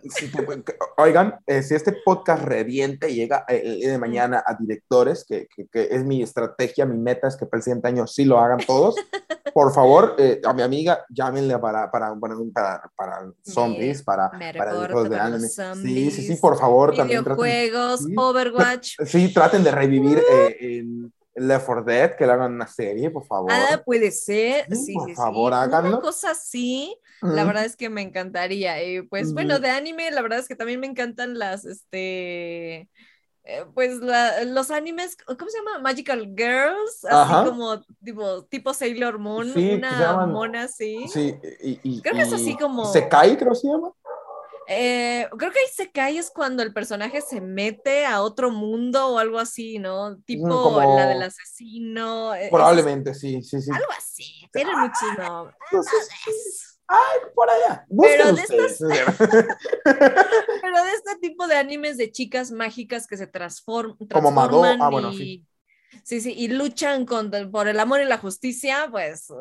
[0.98, 5.26] oigan, eh, si este podcast reviente y llega eh, el día de mañana a directores,
[5.26, 8.40] que, que, es mi estrategia, mi meta es que para el siguiente año sí lo
[8.40, 8.96] hagan todos,
[9.54, 15.20] por favor, eh, a mi amiga, llámenle para, para, para, para zombies, para, para de
[15.20, 15.48] anime.
[15.48, 16.92] Sí, sí, sí, por favor.
[16.92, 18.98] Videojuegos, también Overwatch.
[19.04, 20.22] Sí, traten de revivir
[20.60, 23.52] en Left 4 Dead, que le hagan una serie, por favor.
[23.52, 24.66] Ah, puede ser.
[24.76, 25.90] Sí, por favor, háganlo.
[25.90, 28.84] Una cosa así, la verdad es que me encantaría.
[28.84, 32.90] Y pues bueno, de anime, la verdad es que también me encantan las, este,
[33.46, 34.00] eh, pues
[34.46, 35.80] los animes, ¿cómo se llama?
[35.80, 41.08] Magical Girls, así como tipo, tipo Sailor Moon, una mona así.
[41.08, 42.86] Sí, y, creo que es así como...
[42.86, 43.92] Sekai, creo que se llama.
[44.72, 49.08] Eh, creo que ahí se cae es cuando el personaje se mete a otro mundo
[49.08, 50.18] o algo así, ¿no?
[50.26, 52.36] Tipo la del asesino.
[52.36, 53.72] Eh, Probablemente, sí, sí, sí.
[53.74, 55.52] Algo así, tiene ah, muchísimo.
[56.88, 57.84] Ay, por allá.
[58.00, 58.78] Pero de, estas...
[59.84, 63.98] Pero de este tipo de animes de chicas mágicas que se transforman.
[64.12, 65.48] Como Mado, ah, bueno, sí.
[66.04, 69.34] Sí, sí, y luchan con, por el amor y la justicia, pues.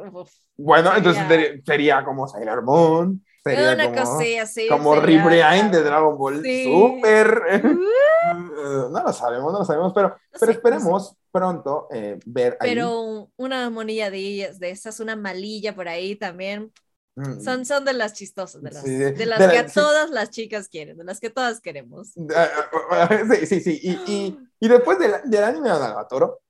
[0.57, 1.23] bueno, entonces
[1.67, 7.43] sería como Sailor Moon, Sería una como, así, como Rebrain de Dragon Ball Super.
[7.65, 8.91] Uh.
[8.91, 14.11] no lo sabemos, no lo sabemos, pero, pero esperemos pronto eh, ver Pero una monilla
[14.11, 16.73] de de esas, una malilla por ahí también.
[17.17, 17.41] Mm.
[17.41, 21.03] Son, son de las chistosas, de las, de, las que todas las chicas quieren, de
[21.03, 22.13] las que todas queremos.
[22.13, 23.81] Sí, sí, sí.
[23.83, 26.41] Y, y, y después del, del anime de Albatoro,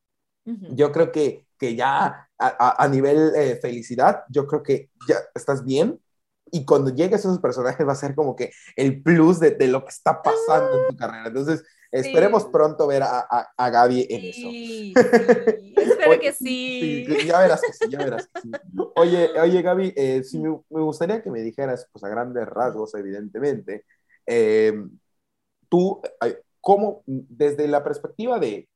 [0.45, 5.65] yo creo que, que ya a, a nivel eh, felicidad, yo creo que ya estás
[5.65, 5.99] bien
[6.53, 9.69] y cuando llegues a esos personajes va a ser como que el plus de, de
[9.69, 11.29] lo que está pasando en tu carrera.
[11.29, 14.51] Entonces, esperemos pronto ver a, a, a, Gaby en eso.
[14.51, 14.95] Sí,
[15.77, 17.07] espero que sí.
[17.27, 18.51] Ya verás que sí, ya verás que sí.
[18.97, 22.95] Oye, oye Gaby, eh, sí, me, me, gustaría que me dijeras, pues a grandes rasgos,
[22.95, 23.85] evidentemente,
[24.27, 24.75] eh,
[25.69, 26.01] tú,
[26.61, 28.69] ¿cómo, desde la perspectiva de,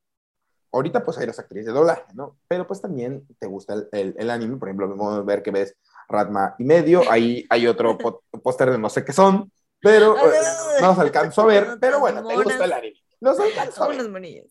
[0.71, 2.37] ahorita pues eres actriz de doblaje, ¿no?
[2.47, 5.75] Pero pues también te gusta el, el, el anime, por ejemplo, vamos ver que ves
[6.07, 7.97] Ratma y medio, ahí hay otro
[8.43, 10.31] póster de no sé qué son, pero eh,
[10.81, 13.03] no los alcanzo a ver, pero bueno, te gusta el anime.
[13.19, 14.01] Los alcanzo a ver.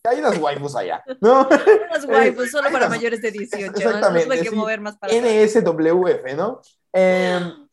[0.03, 1.47] Hay unas waifus allá, ¿no?
[1.47, 6.59] Unas waifus solo para mayores de 18, exactamente, no que mover más para NSWF, ¿no?
[6.91, 7.67] Em,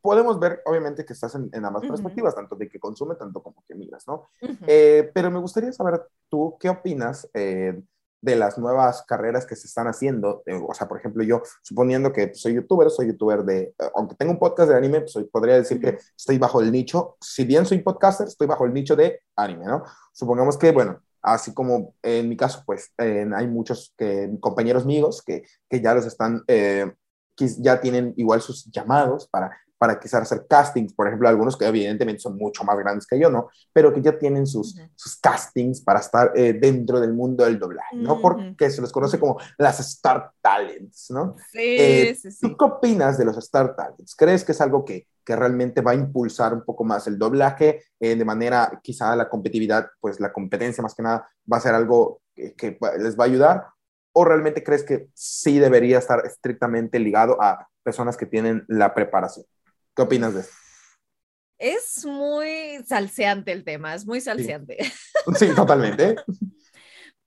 [0.00, 3.74] podemos ver, obviamente, que estás en, ambas perspectivas, tanto de que consume, tanto como que
[3.74, 4.30] miras, ¿no?
[4.66, 7.80] Eh, pero me gustaría saber tú qué opinas eh,
[8.20, 10.42] de las nuevas carreras que se están haciendo.
[10.46, 14.32] Eh, o sea, por ejemplo, yo suponiendo que soy youtuber, soy youtuber de, aunque tengo
[14.32, 17.78] un podcast de anime, pues podría decir que estoy bajo el nicho, si bien soy
[17.78, 19.84] podcaster, estoy bajo el nicho de anime, ¿no?
[20.12, 23.94] Supongamos que, bueno, así como en mi caso, pues hay muchos
[24.40, 26.92] compañeros míos que, que ya los están, eh,
[27.60, 32.20] ya tienen igual sus llamados para para quizás hacer castings, por ejemplo, algunos que evidentemente
[32.20, 33.48] son mucho más grandes que yo, ¿no?
[33.72, 37.96] Pero que ya tienen sus, sus castings para estar eh, dentro del mundo del doblaje,
[37.96, 38.20] ¿no?
[38.20, 41.34] Porque se les conoce como las Star Talents, ¿no?
[41.50, 42.40] Sí, eh, sí, sí.
[42.42, 44.14] ¿Tú qué opinas de los Star Talents?
[44.14, 47.82] ¿Crees que es algo que, que realmente va a impulsar un poco más el doblaje
[47.98, 51.74] eh, de manera, quizá la competitividad, pues la competencia más que nada va a ser
[51.74, 53.64] algo que, que les va a ayudar?
[54.12, 59.46] ¿O realmente crees que sí debería estar estrictamente ligado a personas que tienen la preparación?
[59.94, 60.50] ¿Qué opinas de eso?
[61.60, 64.78] es muy salseante el tema, es muy salseante.
[65.38, 66.16] Sí, totalmente.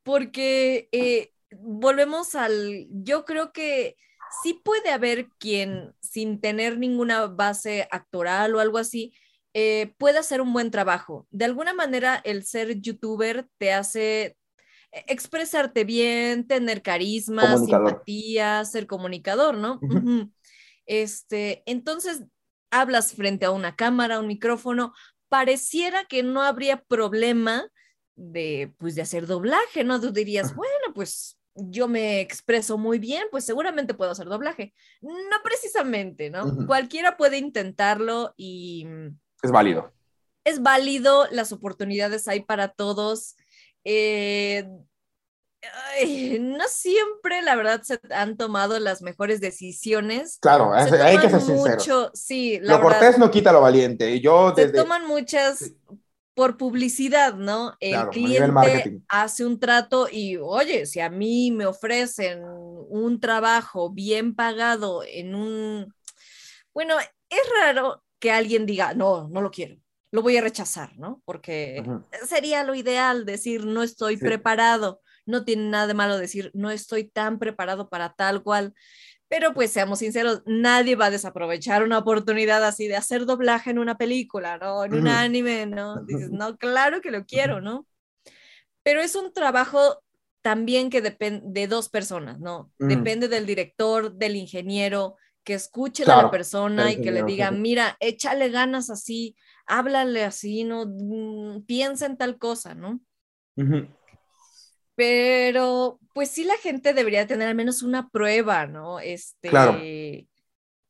[0.04, 3.96] Porque eh, volvemos al, yo creo que
[4.42, 9.14] sí puede haber quien sin tener ninguna base actoral o algo así,
[9.54, 11.28] eh, puede hacer un buen trabajo.
[11.30, 14.36] De alguna manera, el ser youtuber te hace
[15.08, 19.80] expresarte bien, tener carisma, simpatía, ser comunicador, ¿no?
[20.86, 22.24] Este, entonces,
[22.70, 24.94] hablas frente a una cámara, un micrófono,
[25.30, 27.68] pareciera que no habría problema
[28.16, 30.00] de, pues, de hacer doblaje, ¿no?
[30.00, 34.74] Tú dirías, bueno, pues yo me expreso muy bien, pues seguramente puedo hacer doblaje.
[35.02, 36.66] No precisamente, ¿no?
[36.66, 38.88] Cualquiera puede intentarlo y...
[39.42, 39.92] Es válido.
[40.44, 43.36] Es válido, las oportunidades hay para todos.
[43.84, 44.66] Eh,
[46.40, 50.38] no siempre, la verdad, se han tomado las mejores decisiones.
[50.42, 52.12] Claro, hay que ser sincero.
[52.14, 54.20] sí, lo cortés no quita lo valiente.
[54.20, 55.74] Yo Se toman muchas
[56.34, 57.76] por publicidad, ¿no?
[57.80, 64.36] El cliente hace un trato y, oye, si a mí me ofrecen un trabajo bien
[64.36, 65.94] pagado en un...
[66.74, 69.83] Bueno, es raro que alguien diga, no, no lo quiero
[70.14, 71.22] lo voy a rechazar, ¿no?
[71.26, 71.84] Porque
[72.26, 77.06] sería lo ideal decir, no estoy preparado no tiene nada de malo decir, no estoy
[77.06, 78.74] tan preparado para tal cual.
[79.28, 83.80] Pero pues seamos sinceros, nadie va a desaprovechar una oportunidad así de hacer doblaje en
[83.80, 84.84] una película, ¿no?
[84.84, 86.04] En un anime, ¿no?
[86.04, 87.88] Dices, no, claro que lo quiero, ¿no?
[88.84, 90.04] Pero es un trabajo
[90.42, 92.72] también que depende de dos personas, ¿no?
[92.78, 97.98] Depende del director, del ingeniero, que escuche a la persona y que le diga, mira,
[98.00, 99.36] échale ganas así,
[99.66, 100.86] háblale así, ¿no?
[100.86, 103.00] Mm, piensa en tal cosa, ¿no?
[104.96, 109.00] Pero pues sí la gente debería tener al menos una prueba, ¿no?
[109.00, 109.78] Este, claro.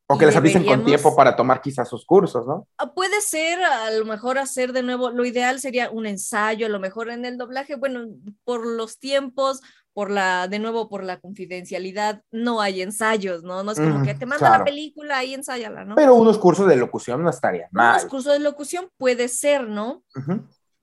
[0.07, 2.67] O que les avisen con tiempo para tomar quizás sus cursos, ¿no?
[2.78, 6.69] Ah, puede ser, a lo mejor hacer de nuevo, lo ideal sería un ensayo, a
[6.69, 8.05] lo mejor en el doblaje, bueno,
[8.43, 9.61] por los tiempos,
[9.93, 13.63] por la, de nuevo, por la confidencialidad, no hay ensayos, ¿no?
[13.63, 15.95] No es como que te manda la película y ensáyala, ¿no?
[15.95, 17.99] Pero unos cursos de locución no estarían mal.
[17.99, 20.03] Unos cursos de locución puede ser, ¿no?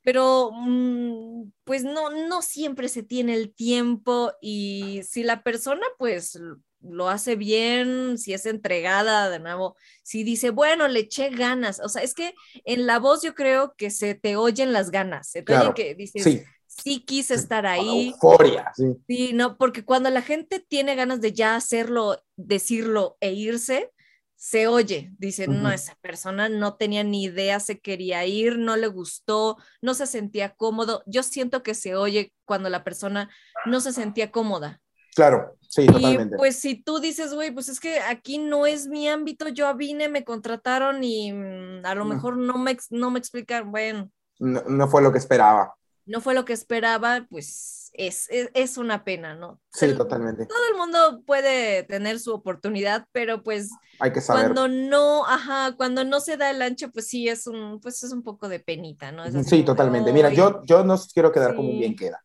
[0.02, 6.40] pero mm, pues no, no siempre se tiene el tiempo y si la persona pues
[6.82, 11.88] lo hace bien, si es entregada de nuevo, si dice, bueno, le eché ganas, o
[11.88, 12.34] sea, es que
[12.64, 15.94] en la voz yo creo que se te oyen las ganas, se te oye que
[15.94, 16.42] dices, sí.
[16.82, 18.08] Quise estar ahí.
[18.10, 18.96] Euforia, sí.
[19.06, 23.92] Sí, no, porque cuando la gente tiene ganas de ya hacerlo, decirlo e irse,
[24.40, 28.86] se oye, dice, no, esa persona no tenía ni idea, se quería ir, no le
[28.86, 31.02] gustó, no se sentía cómodo.
[31.04, 33.28] Yo siento que se oye cuando la persona
[33.66, 34.80] no se sentía cómoda.
[35.14, 39.08] Claro, sí, y Pues si tú dices, güey, pues es que aquí no es mi
[39.08, 43.70] ámbito, yo vine, me contrataron y mm, a lo mejor no me, no me explican,
[43.70, 44.10] bueno.
[44.38, 45.74] no fue lo que esperaba.
[46.06, 49.60] No fue lo que esperaba, pues es, es, una pena, ¿no?
[49.72, 50.46] Sí, totalmente.
[50.46, 54.52] Todo el mundo puede tener su oportunidad, pero pues hay que saber.
[54.52, 58.12] Cuando no, ajá, cuando no se da el ancho, pues sí es un, pues es
[58.12, 59.24] un poco de penita, ¿no?
[59.42, 60.12] sí, totalmente.
[60.12, 62.22] Mira, yo, yo no quiero quedar como bien queda,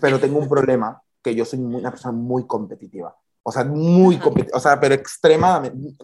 [0.00, 3.16] pero tengo un problema que yo soy una persona muy competitiva.
[3.44, 5.96] O sea, muy competitiva, o sea, pero extremadamente.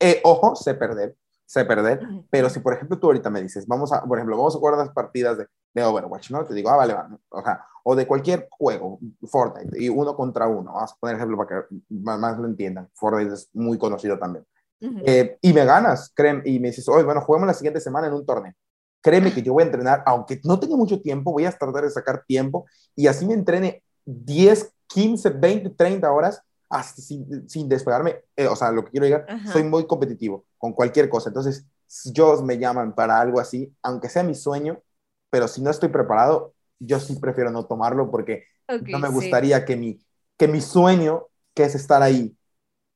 [0.00, 1.16] Eh, ojo, sé perder,
[1.46, 2.00] sé perder,
[2.30, 4.76] pero si por ejemplo tú ahorita me dices, vamos a, por ejemplo, vamos a jugar
[4.76, 6.44] las partidas de, de Overwatch, ¿no?
[6.44, 8.98] Te digo, ah, vale, vale, o sea, o de cualquier juego,
[9.30, 13.34] Fortnite, y uno contra uno, vamos a poner ejemplo para que más, lo entiendan, Fortnite
[13.34, 14.44] es muy conocido también.
[14.80, 18.12] Eh, y me ganas, créeme, y me dices, oye, bueno, juguemos la siguiente semana en
[18.12, 18.52] un torneo.
[19.00, 21.90] Créeme que yo voy a entrenar, aunque no tenga mucho tiempo, voy a tratar de
[21.90, 28.22] sacar tiempo y así me entrene 10, 15, 20, 30 horas hasta sin, sin despegarme,
[28.36, 31.30] eh, o sea, lo que quiero llegar, soy muy competitivo con cualquier cosa.
[31.30, 31.66] Entonces,
[32.12, 34.82] yo me llaman para algo así, aunque sea mi sueño,
[35.30, 39.76] pero si no estoy preparado, yo sí prefiero no tomarlo porque no me gustaría que,
[39.76, 39.98] mi,
[40.36, 42.36] que mi sueño, que es estar ahí,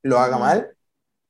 [0.03, 0.76] lo haga mal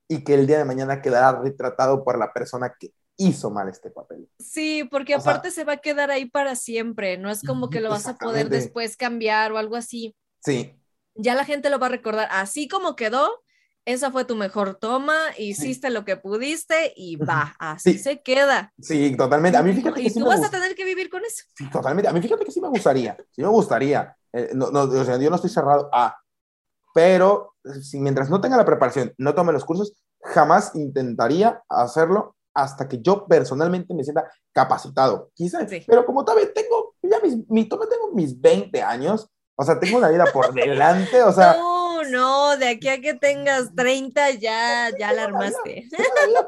[0.07, 3.89] y que el día de mañana quedará retratado por la persona que hizo mal este
[3.89, 4.27] papel.
[4.39, 7.89] Sí, porque aparte se va a quedar ahí para siempre, no es como que lo
[7.89, 10.15] vas a poder después cambiar o algo así.
[10.39, 10.75] Sí,
[11.15, 13.42] ya la gente lo va a recordar así como quedó,
[13.85, 18.73] esa fue tu mejor toma, hiciste lo que pudiste y va, así se queda.
[18.79, 19.57] Sí, totalmente.
[19.57, 21.43] A mí fíjate y tú vas a tener que vivir con eso.
[21.55, 22.09] Sí, totalmente.
[22.09, 24.15] A mí fíjate que sí me gustaría, sí me gustaría.
[24.31, 26.17] Eh, no, no, o sea, yo no estoy cerrado a,
[26.93, 32.87] pero si mientras no tenga la preparación, no tome los cursos, jamás intentaría hacerlo hasta
[32.87, 35.31] que yo personalmente me sienta capacitado.
[35.33, 39.97] Quizás, pero como todavía tengo, ya mis, mi, tengo mis 20 años, o sea, tengo
[39.97, 41.57] una vida por delante, o sea...
[41.57, 41.72] No,
[42.13, 45.89] no, de aquí a que tengas 30 ya, ya la armaste.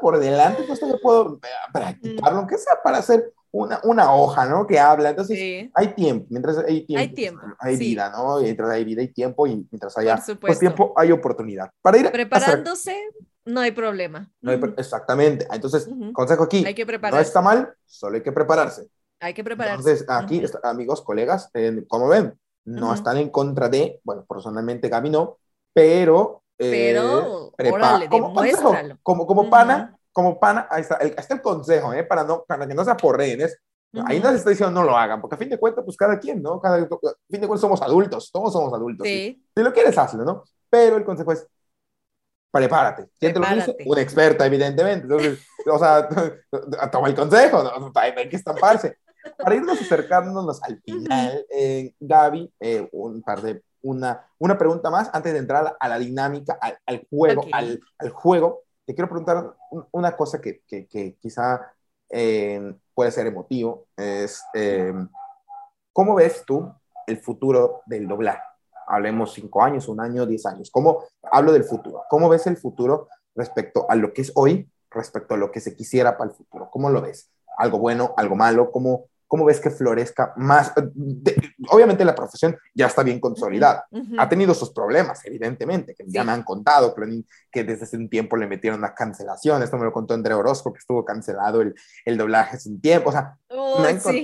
[0.00, 4.66] Por delante, pues yo puedo eh, practicarlo, aunque sea para hacer una, una hoja, ¿no?
[4.66, 5.10] Que habla.
[5.10, 8.40] Entonces, hay tiempo, mientras hay tiempo, hay, tiempo, hay vida, ¿no?
[8.40, 11.70] Mientras hay vida, hay tiempo, y mientras haya pues, tiempo, hay oportunidad.
[11.82, 12.96] Para ir Preparándose,
[13.44, 14.30] no hay problema.
[14.40, 15.46] No hay, Exactamente.
[15.50, 18.88] Entonces, consejo aquí, hay que no está mal, solo hay que prepararse.
[19.20, 19.80] Hay que prepararse.
[19.80, 25.10] Entonces, aquí, amigos, colegas, eh, como ven, no están en contra de, bueno, personalmente Gaby
[25.10, 25.38] no,
[25.76, 26.42] pero...
[26.58, 26.94] Eh,
[27.54, 28.98] pero, órale, como, demuéstralo.
[29.02, 32.02] como, como pana, como pana, ahí está el, está el consejo, ¿eh?
[32.02, 33.60] Para, no, para que no se aporreen, es,
[34.06, 36.18] ahí no se está diciendo no lo hagan, porque a fin de cuentas, pues cada
[36.18, 36.58] quien, ¿no?
[36.58, 39.06] Cada, a fin de cuentas somos adultos, todos somos adultos.
[39.06, 39.44] Sí.
[39.54, 40.44] Si lo quieres, hazlo, ¿no?
[40.70, 41.46] Pero el consejo es,
[42.50, 43.10] prepárate.
[43.20, 43.76] ¿Quién te lo dice?
[43.84, 45.02] Una experta, evidentemente.
[45.02, 46.08] Entonces, o sea,
[46.90, 47.92] toma el consejo, ¿no?
[47.96, 48.96] hay que estamparse.
[49.36, 55.10] Para irnos acercándonos al final, eh, Gaby, eh, un par de, una, una pregunta más
[55.12, 58.62] antes de entrar a la, dinámica, al, al juego, al, al, juego.
[58.84, 59.54] Te quiero preguntar
[59.92, 61.72] una cosa que, que, que quizá
[62.10, 63.86] eh, puede ser emotivo.
[63.96, 64.42] Es,
[65.92, 66.72] ¿cómo ves tú
[67.06, 68.42] el futuro del doblaje?
[68.88, 70.70] Hablemos cinco años, un año, diez años.
[70.70, 72.02] ¿Cómo hablo del futuro?
[72.08, 75.74] ¿Cómo ves el futuro respecto a lo que es hoy, respecto a lo que se
[75.74, 76.70] quisiera para el futuro?
[76.70, 77.30] ¿Cómo lo ves?
[77.56, 78.70] ¿Algo bueno, algo malo?
[78.70, 80.72] ¿Cómo, ¿Cómo ves que florezca más?
[81.70, 83.86] obviamente la profesión ya está bien consolidada.
[84.18, 86.94] Ha tenido sus problemas, evidentemente, que ya me han contado,
[87.50, 89.62] que, desde hace un tiempo le metieron una cancelación.
[89.62, 91.74] Esto me lo contó André Orozco, que estuvo cancelado el,
[92.04, 93.10] el doblaje hace un tiempo.
[93.10, 93.36] O sea,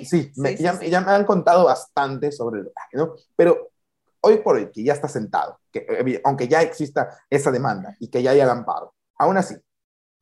[0.05, 3.15] sí, ya, me han contado bastante sobre el doblaje, ¿no?
[3.35, 3.71] Pero
[4.21, 8.09] hoy por hoy, que ya está sentado, que, eh, aunque ya exista esa demanda y
[8.09, 9.57] que ya haya el amparo, aún así,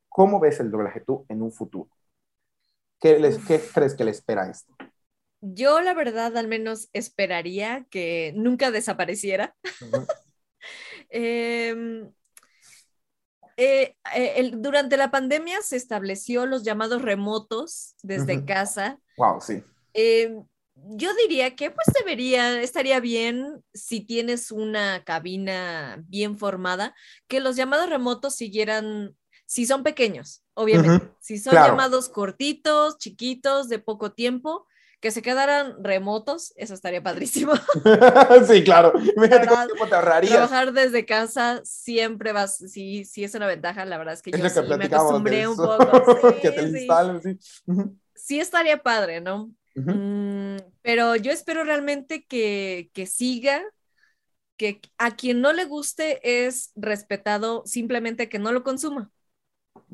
[0.09, 1.91] ¿cómo ves el doblaje tú en un futuro?
[3.01, 4.75] ¿Qué, les, ¿Qué crees que le espera a esto?
[5.41, 9.57] Yo la verdad al menos esperaría que nunca desapareciera.
[11.09, 12.13] Em,
[13.57, 19.01] eh, eh, durante la pandemia se estableció los llamados remotos desde casa.
[19.17, 19.65] Wow, sí.
[19.95, 20.45] Em,
[20.75, 26.95] yo diría que pues debería, estaría bien si tienes una cabina bien formada,
[27.29, 31.11] que los llamados remotos siguieran si son pequeños, obviamente.
[31.21, 34.67] Si son llamados cortitos, chiquitos, de poco tiempo,
[35.01, 37.55] que se quedaran remotos, eso estaría padrísimo.
[38.47, 38.93] sí, claro.
[39.17, 40.33] Imagínate cuánto te ahorrarías.
[40.33, 44.49] Trabajar desde casa siempre vas, sí, sí es una ventaja, la verdad es que yo
[44.49, 46.35] sí me acostumbré un poco.
[46.43, 46.79] que te sí.
[46.81, 47.39] instalen, sí.
[48.15, 49.51] sí estaría padre, ¿no?
[49.75, 53.63] Mm, pero yo espero realmente que, que siga,
[54.59, 59.11] que a quien no le guste es respetado, simplemente que no lo consuma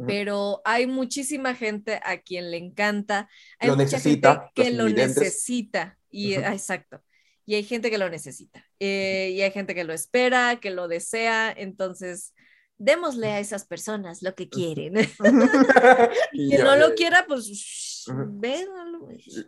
[0.07, 3.29] pero hay muchísima gente a quien le encanta,
[3.59, 7.03] hay mucha gente que lo necesita, y exacto,
[7.45, 10.89] y hay gente que lo necesita, eh, y hay gente que lo espera, que lo
[10.89, 12.35] desea, entonces
[12.79, 14.95] démosle a esas personas lo que quieren.
[16.33, 17.47] Quien no lo quiera, pues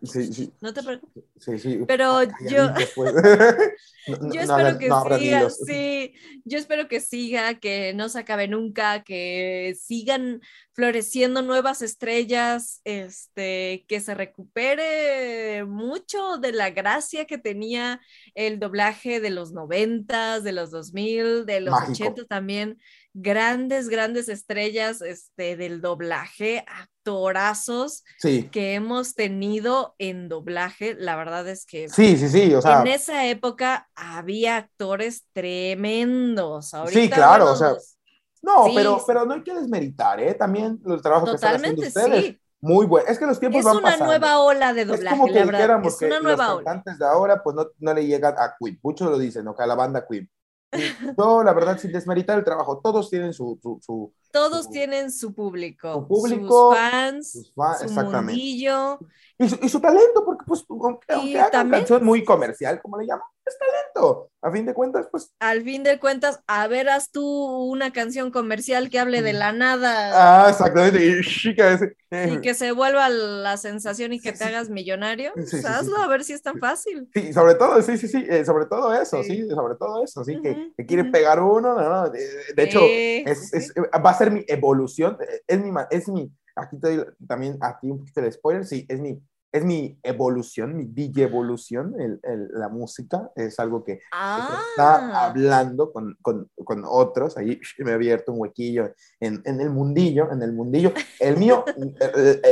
[0.03, 0.53] sí, sí.
[0.61, 1.24] no te preocupes.
[1.39, 1.81] Sí, sí.
[1.87, 2.72] Pero yo,
[4.33, 6.14] yo espero que siga, sí,
[6.45, 10.41] yo espero que siga, que no se acabe nunca, que sigan
[10.72, 18.01] floreciendo nuevas estrellas, este, que se recupere mucho de la gracia que tenía
[18.35, 22.79] el doblaje de los noventas, de los 2000, de los ochenta también
[23.15, 30.95] grandes, grandes estrellas este, del doblaje, actorazos que hemos tenido en doblaje.
[30.99, 36.73] La verdad es que sí, sí, sí, en esa época había actores tremendos.
[36.89, 37.75] sí, claro, o sea,
[38.43, 40.35] no, pero, pero no hay que desmeritar, ¿eh?
[40.35, 42.37] También los trabajos que están haciendo ustedes.
[42.61, 43.07] Muy bueno.
[43.09, 43.91] Es que los tiempos van pasando.
[43.91, 45.87] Es una nueva ola de doblaje, es como que la verdad.
[45.87, 48.79] Es una nueva los cantantes de ahora, pues no, no le llegan a Queen.
[48.83, 49.55] Muchos lo dicen, ¿no?
[49.55, 50.29] Que a la banda Queen
[51.19, 53.59] yo, la verdad, sin desmeritar el trabajo, todos tienen su...
[53.83, 58.41] su, todos tienen su público, su público, sus fans, sus fans su exactamente.
[58.41, 62.99] Y su, y su, talento, porque pues aunque, aunque haga una canción muy comercial, como
[62.99, 64.30] le llaman, es talento.
[64.41, 65.32] A fin de cuentas, pues.
[65.41, 70.45] Al fin de cuentas, a veras tú una canción comercial que hable de la nada.
[70.45, 71.05] Ah, exactamente.
[71.05, 75.32] Y, que se vuelva la sensación y que te hagas millonario.
[75.34, 77.09] Pues, hazlo a ver si es tan fácil.
[77.12, 80.41] Sí, sobre todo, sí, sí, sí, eh, sobre todo eso, sí, sobre todo eso, sí,
[80.41, 82.09] que, quiere pegar uno, no, no.
[82.09, 85.16] De, hecho, es, es, va a ser mi evolución,
[85.47, 89.01] es mi, es mi, aquí te doy también, aquí un poquito de spoiler, sí, es
[89.01, 89.20] mi
[89.51, 95.26] es mi evolución, mi DJ evolución, el, el, la música, es algo que Ah, está
[95.26, 100.31] hablando con, con, con, otros, ahí me he abierto un huequillo en, en, el mundillo,
[100.31, 102.43] en el mundillo, el mío el,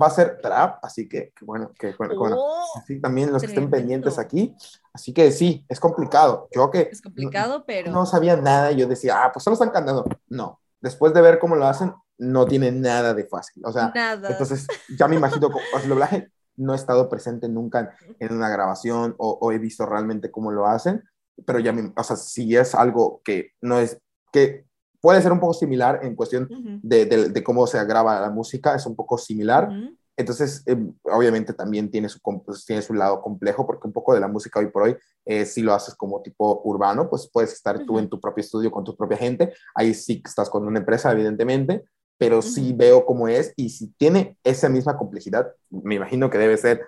[0.00, 3.60] va a ser trap, así que, que bueno, que bueno, oh, así también los tremendo.
[3.60, 4.54] que estén pendientes aquí,
[4.92, 7.92] así que sí, es complicado, yo que es complicado, no, pero...
[7.92, 11.56] no sabía nada, yo decía, ah, pues solo están cantando, no, después de ver cómo
[11.56, 14.30] lo hacen, no tiene nada de fácil, o sea, Nada.
[14.30, 14.66] entonces
[14.98, 15.50] ya me imagino,
[15.82, 19.86] el doblaje no he estado presente nunca en, en una grabación o, o, he visto
[19.86, 21.02] realmente cómo lo hacen,
[21.46, 23.98] pero ya, me, o sea, si es algo que no es,
[24.32, 24.66] que
[25.00, 26.80] puede ser un poco similar en cuestión uh -huh.
[26.82, 29.68] de, de, de, cómo se graba la música, es un poco similar.
[29.68, 29.96] Uh -huh.
[30.20, 34.20] Entonces, eh, obviamente también tiene su, pues, tiene su lado complejo, porque un poco de
[34.20, 37.76] la música hoy por hoy, eh, si lo haces como tipo urbano, pues puedes estar
[37.76, 37.86] uh -huh.
[37.86, 41.10] tú en tu propio estudio con tu propia gente, ahí sí estás con una empresa,
[41.10, 41.84] evidentemente,
[42.18, 42.54] pero uh -huh.
[42.54, 46.82] sí veo cómo es y si tiene esa misma complejidad, me imagino que debe ser,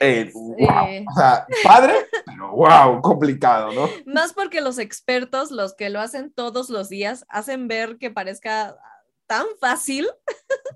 [0.00, 1.94] eh, wow, o sea, padre,
[2.26, 3.88] pero wow, complicado, ¿no?
[4.06, 8.76] Más porque los expertos, los que lo hacen todos los días, hacen ver que parezca
[9.34, 10.08] tan fácil.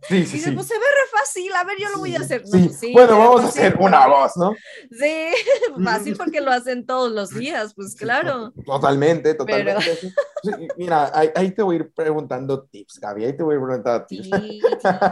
[0.08, 0.50] Sí, sí, y sí.
[0.52, 2.42] pues se ve re fácil, a ver, yo lo voy a hacer.
[2.44, 4.54] No, pues, bueno, vamos a hacer una voz, ¿no?
[4.90, 5.28] Sí,
[5.84, 8.52] fácil porque lo hacen todos los días, pues claro.
[8.64, 9.98] Totalmente, totalmente.
[10.42, 10.58] Pero...
[10.76, 13.64] Mira, ahí, ahí, te voy a ir preguntando tips, Gaby, ahí te voy a ir
[13.64, 14.30] preguntando tips.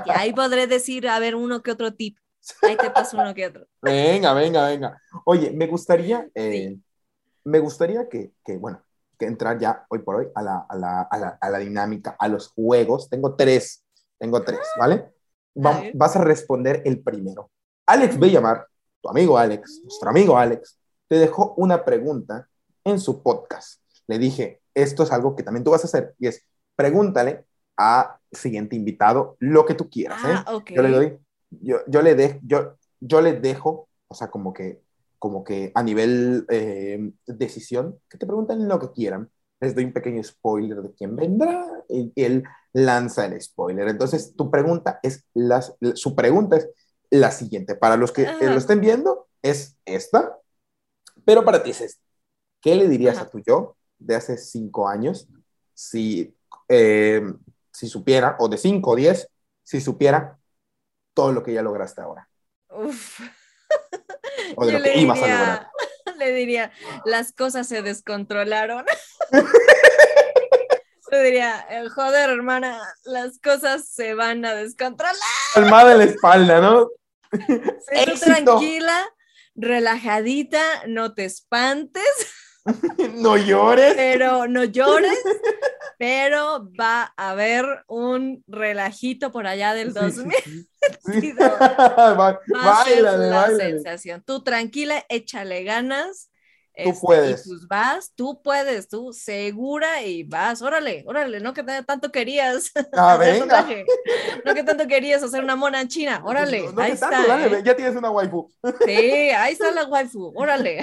[0.09, 2.19] Ahí podré decir, a ver, uno que otro tip.
[2.63, 3.67] Ahí te paso uno que otro.
[3.83, 5.03] Venga, venga, venga.
[5.25, 6.77] Oye, me gustaría, eh,
[7.43, 8.86] me gustaría que, que, bueno,
[9.19, 12.17] que entrar ya hoy por hoy a la, a, la, a, la, a la, dinámica,
[12.19, 13.09] a los juegos.
[13.09, 13.85] Tengo tres,
[14.19, 15.13] tengo tres, ¿vale?
[15.57, 17.51] Va, a vas a responder el primero.
[17.87, 18.67] Alex Bellamar,
[19.01, 22.49] tu amigo Alex, nuestro amigo Alex, te dejó una pregunta
[22.85, 23.81] en su podcast.
[24.07, 26.45] Le dije, esto es algo que también tú vas a hacer, y es,
[26.75, 27.45] pregúntale
[27.77, 30.35] a siguiente invitado lo que tú quieras, ¿eh?
[30.47, 30.77] Ah, okay.
[30.77, 31.19] Yo le doy,
[31.51, 34.81] yo, yo, le de, yo, yo le dejo, o sea, como que
[35.19, 39.31] como que a nivel eh, decisión, que te pregunten lo que quieran.
[39.61, 43.89] Les doy un pequeño spoiler de quién vendrá y él lanza el spoiler.
[43.89, 46.69] Entonces, tu pregunta es, la, su pregunta es
[47.11, 47.75] la siguiente.
[47.75, 50.37] Para los que lo estén viendo, es esta,
[51.25, 52.03] pero para ti es esta.
[52.61, 53.27] ¿Qué le dirías Ajá.
[53.27, 55.29] a tu yo de hace cinco años
[55.73, 56.37] si,
[56.69, 57.23] eh,
[57.73, 59.29] si supiera, o de cinco o diez,
[59.63, 60.39] si supiera
[61.15, 62.29] todo lo que ya lograste ahora?
[62.71, 63.21] Uf.
[64.55, 65.71] O de Yo lo que ibas diría, a lograr.
[66.19, 66.73] Le diría,
[67.05, 68.85] las cosas se descontrolaron.
[71.11, 75.17] Le diría, eh, joder, hermana, las cosas se van a descontrolar.
[75.55, 76.89] Palmada en la espalda, ¿no?
[77.31, 79.09] Tú tranquila,
[79.55, 82.05] relajadita, no te espantes.
[83.15, 83.95] no llores.
[83.97, 85.19] Pero no llores.
[85.99, 90.33] pero va a haber un relajito por allá del 2000.
[91.05, 94.23] Sí, sí, va, la sensación.
[94.25, 96.31] Tú tranquila, échale ganas.
[96.77, 97.47] Tú este, puedes.
[97.47, 102.71] Y pues vas, tú puedes, tú segura y vas, órale, órale, no que tanto querías.
[102.93, 103.67] Ah, venga.
[104.45, 107.27] no que tanto querías hacer una mona en china, órale, no, no ahí tanto, está.
[107.27, 107.63] Dale, ¿eh?
[107.65, 108.51] Ya tienes una waifu.
[108.85, 110.81] Sí, ahí está la waifu, órale.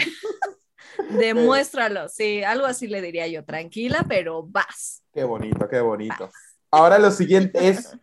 [1.20, 5.04] Demuéstralo, sí, algo así le diría yo, tranquila, pero vas.
[5.14, 6.26] Qué bonito, qué bonito.
[6.26, 6.34] Vas.
[6.72, 7.96] Ahora lo siguiente es,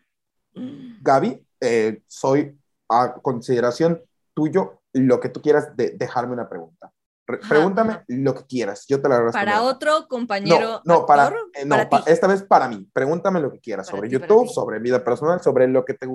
[0.54, 2.56] Gaby, eh, soy
[2.88, 4.02] a consideración
[4.34, 6.92] tuyo lo que tú quieras de dejarme una pregunta.
[7.26, 8.04] Re pregúntame Ajá.
[8.08, 9.44] lo que quieras, yo te la respondo.
[9.44, 10.82] ¿Para otro compañero?
[10.84, 12.88] No, no, para, eh, no para esta vez para mí.
[12.92, 16.08] Pregúntame lo que quieras para sobre ti, YouTube, sobre vida personal, sobre lo que te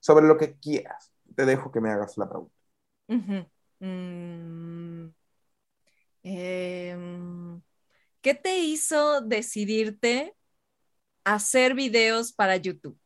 [0.00, 1.10] sobre lo que quieras.
[1.34, 2.54] Te dejo que me hagas la pregunta.
[3.08, 3.46] Uh -huh.
[3.80, 4.87] mm,
[6.28, 6.96] eh,
[8.20, 10.34] ¿Qué te hizo decidirte
[11.24, 12.98] hacer videos para YouTube?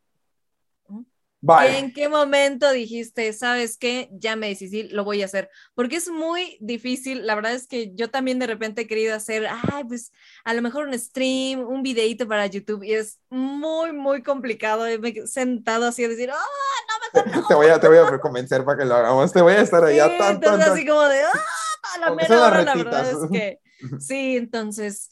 [1.44, 1.78] Vale.
[1.78, 5.50] ¿En qué momento dijiste, sabes qué, ya me decidí, lo voy a hacer?
[5.74, 9.48] Porque es muy difícil, la verdad es que yo también de repente he querido hacer,
[9.48, 10.12] ay, pues
[10.44, 14.84] a lo mejor un stream, un videito para YouTube, y es muy, muy complicado.
[15.00, 17.46] Me he sentado así a decir, ah, oh, no, mejor no.
[17.48, 19.84] Te voy, a, te voy a convencer para que lo hagamos, te voy a estar
[19.84, 20.72] allá sí, tan, entonces tan, tan.
[20.74, 21.40] así como de, ah,
[21.82, 23.58] a la mera hora, la verdad es que,
[23.98, 25.08] sí, entonces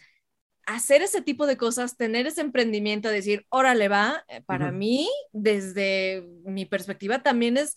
[0.66, 4.76] hacer ese tipo de cosas, tener ese emprendimiento, decir, órale, va, eh, para uh -huh.
[4.76, 7.76] mí, desde mi perspectiva, también es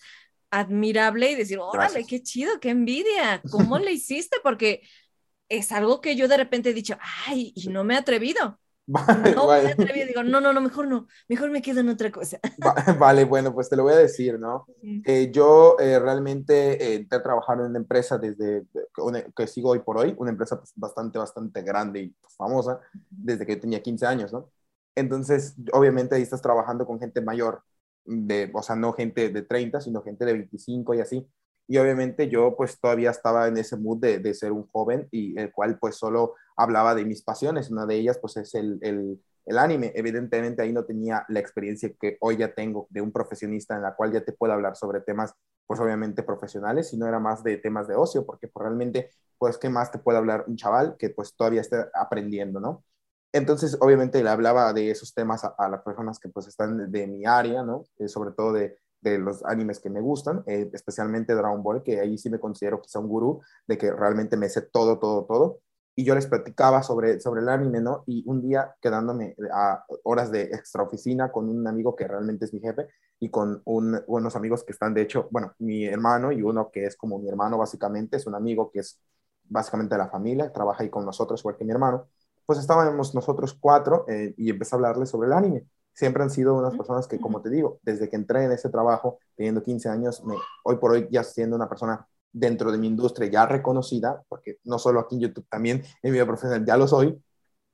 [0.51, 2.07] admirable y decir, órale, Gracias.
[2.07, 4.37] qué chido, qué envidia, ¿cómo le hiciste?
[4.43, 4.81] Porque
[5.49, 8.59] es algo que yo de repente he dicho, ay, y no me he atrevido.
[8.86, 9.75] Vale, no vale.
[9.77, 12.39] me digo, no, no, no, mejor no, mejor me quedo en otra cosa.
[12.99, 14.65] Vale, bueno, pues te lo voy a decir, ¿no?
[14.81, 15.01] Sí.
[15.05, 18.65] Eh, yo eh, realmente eh, entré a trabajar en una empresa desde
[18.97, 22.81] una, que sigo hoy por hoy, una empresa pues, bastante, bastante grande y pues, famosa,
[23.10, 24.49] desde que tenía 15 años, ¿no?
[24.95, 27.64] Entonces, obviamente ahí estás trabajando con gente mayor,
[28.05, 31.27] de, o sea, no gente de 30, sino gente de 25 y así.
[31.73, 35.39] Y obviamente yo pues todavía estaba en ese mood de, de, ser un joven y
[35.39, 37.71] el cual pues solo hablaba de mis pasiones.
[37.71, 39.91] Una de ellas pues es el, el, el, anime.
[39.95, 43.95] Evidentemente ahí no tenía la experiencia que hoy ya tengo de un profesionista en la
[43.95, 45.33] cual ya te puedo hablar sobre temas
[45.65, 49.09] pues obviamente profesionales, sino era más de temas de ocio, porque pues, realmente
[49.39, 52.83] pues qué más te puede hablar un chaval que pues todavía esté aprendiendo, ¿no?
[53.31, 57.25] Entonces, obviamente, le hablaba de esos temas a, las personas que pues están de, mi
[57.25, 57.83] área, ¿no?
[57.97, 61.99] Eh, sobre todo de, de, los animes que me gustan, eh, especialmente Dragon Ball, que
[61.99, 65.59] ahí sí me considero quizá un gurú, de que realmente me sé todo, todo, todo.
[65.95, 68.03] Y yo les platicaba sobre, sobre el anime, ¿no?
[68.07, 72.53] Y un día quedándome a horas de extra oficina con un amigo que realmente es
[72.53, 72.88] mi jefe
[73.19, 76.85] y con un, unos amigos que están, de hecho, bueno, mi hermano y uno que
[76.85, 78.99] es como mi hermano básicamente, es un amigo que es
[79.43, 82.07] básicamente de la familia, trabaja ahí con nosotros, igual que mi hermano
[82.45, 85.65] pues estábamos nosotros cuatro eh, y empecé a hablarles sobre el anime.
[85.94, 89.20] Siempre han sido unas personas que, como te digo, desde que entré en ese trabajo,
[89.36, 93.30] teniendo 15 años, me, hoy por hoy ya siendo una persona dentro de mi industria
[93.30, 96.88] ya reconocida, porque no solo aquí en YouTube, también en mi vida profesional ya lo
[96.88, 97.22] soy,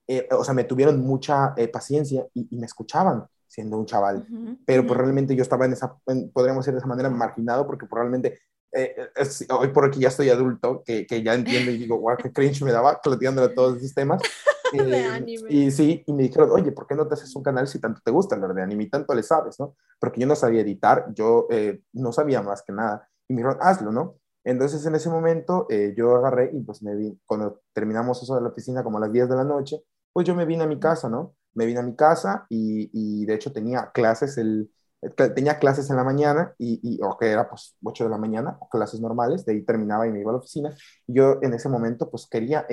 [0.06, 4.26] eh, o sea, me tuvieron mucha eh, paciencia y, me escuchaban siendo un chaval,
[4.64, 5.96] pero pues realmente yo estaba en esa,
[6.32, 8.38] podríamos decir de esa manera, marginado, porque probablemente
[9.50, 12.62] hoy por hoy ya estoy adulto, que, que ya entiendo y digo, wow, qué cringe
[12.62, 14.22] me daba cloteándole todos esos temas,
[14.82, 17.80] Eh, y sí, y me dijeron, oye, ¿por qué no te haces un canal si
[17.80, 19.76] tanto te gusta lo de anime y tanto le sabes, ¿no?
[19.98, 23.08] Porque yo no sabía editar, yo eh, no sabía más que nada.
[23.28, 24.16] Y me dijeron, hazlo, ¿no?
[24.44, 28.42] Entonces en ese momento eh, yo agarré y pues me vi, cuando terminamos eso de
[28.42, 29.82] la oficina como a las 10 de la noche,
[30.12, 31.34] pues yo me vine a mi casa, ¿no?
[31.54, 34.70] Me vine a mi casa y, y de hecho tenía clases el,
[35.34, 38.58] tenía clases en la mañana y, y, o que era pues 8 de la mañana,
[38.70, 40.74] clases normales, de ahí terminaba y me iba a la oficina.
[41.06, 42.66] Yo en ese momento pues quería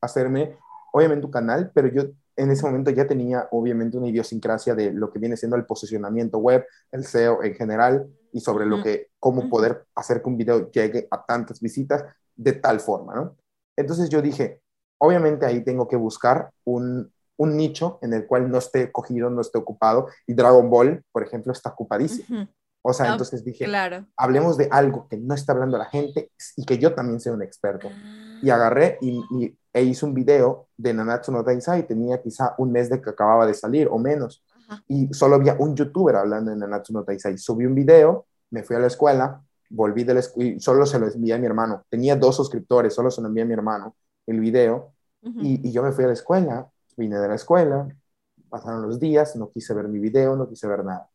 [0.00, 0.56] hacerme
[0.92, 2.02] obviamente un canal, pero yo
[2.36, 6.38] en ese momento ya tenía obviamente una idiosincrasia de lo que viene siendo el posicionamiento
[6.38, 10.70] web, el SEO en general y sobre lo que, cómo poder hacer que un video
[10.70, 12.04] llegue a tantas visitas
[12.36, 13.36] de tal forma, ¿no?
[13.76, 14.60] Entonces yo dije,
[14.98, 19.40] obviamente ahí tengo que buscar un, un nicho en el cual no esté cogido, no
[19.40, 22.48] esté ocupado y Dragon Ball, por ejemplo, está ocupadísimo.
[22.82, 24.06] O sea, ah, entonces dije, claro.
[24.16, 27.42] hablemos de algo que no está hablando la gente y que yo también sea un
[27.42, 27.88] experto.
[28.40, 28.54] Y ah.
[28.54, 32.88] agarré y, y e hice un video de Nanatsu no Taizai, tenía quizá un mes
[32.88, 34.44] de que acababa de salir o menos,
[34.86, 37.38] y solo había un youtuber hablando de Nanatsu no Taizai.
[37.38, 40.98] Subí un video, me fui a la escuela, volví de la escuela, y solo se
[40.98, 41.84] lo envié a mi hermano.
[41.88, 43.96] Tenía dos suscriptores, solo se lo envié a mi hermano
[44.26, 44.92] el video,
[45.22, 47.88] y, y yo me fui a la escuela, vine de la escuela,
[48.48, 51.08] pasaron los días, no quise ver mi video, no quise ver nada.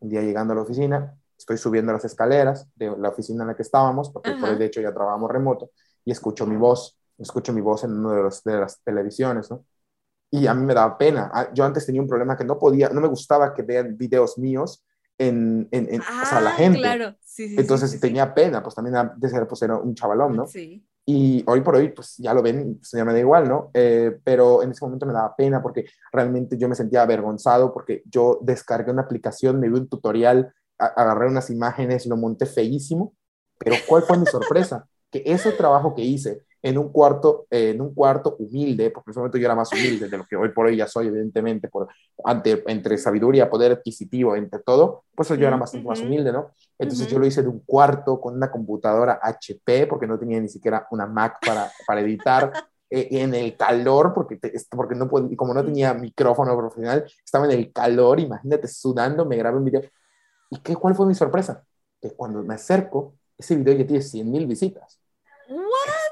[0.00, 3.56] Un día llegando a la oficina, estoy subiendo las escaleras de la oficina en la
[3.56, 5.70] que estábamos, porque por de hecho ya trabajamos remoto,
[6.04, 9.64] y escucho mi voz escucho mi voz en una de, los, de las televisiones, ¿no?
[10.30, 11.30] Y a mí me daba pena.
[11.32, 14.36] Ah, yo antes tenía un problema que no podía, no me gustaba que vean videos
[14.36, 14.84] míos
[15.16, 16.78] en, en, en o sea, la ah, gente.
[16.78, 17.14] Claro.
[17.22, 20.46] Sí, sí, Entonces tenía pena, pues también antes era, pues, era un chavalón, ¿no?
[20.46, 20.84] Sí.
[21.06, 23.70] Y hoy por hoy, pues ya lo ven, pues ya me da igual, ¿no?
[23.74, 28.02] Eh, pero en ese momento me daba pena porque realmente yo me sentía avergonzado porque
[28.06, 33.14] yo descargué una aplicación, me vi un tutorial, agarré unas imágenes, lo monté feísimo,
[33.58, 34.88] pero ¿cuál fue mi sorpresa?
[35.14, 39.12] que ese trabajo que hice en un cuarto, eh, en un cuarto humilde, porque en
[39.12, 41.68] ese momento yo era más humilde de lo que hoy por hoy ya soy, evidentemente,
[41.68, 41.88] por,
[42.24, 46.52] ante, entre sabiduría, poder adquisitivo, entre todo, pues yo era más, más humilde, ¿no?
[46.78, 50.48] Entonces yo lo hice de un cuarto con una computadora HP, porque no tenía ni
[50.48, 52.50] siquiera una Mac para, para editar.
[52.90, 54.38] Eh, en el calor, porque,
[54.70, 59.58] porque no como no tenía micrófono profesional, estaba en el calor, imagínate, sudando, me grabé
[59.58, 59.82] un video.
[60.50, 61.64] ¿Y qué, cuál fue mi sorpresa?
[62.00, 65.00] Que cuando me acerco, ese video ya tiene 100 mil visitas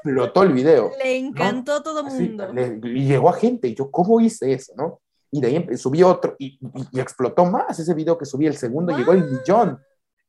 [0.03, 0.91] explotó el video.
[1.01, 2.87] Le encantó a todo el mundo.
[2.87, 5.01] y llegó a gente, y yo, ¿cómo hice eso, no?
[5.31, 6.59] Y de ahí subí otro, y,
[6.99, 9.79] explotó más ese video que subí, el segundo llegó el millón.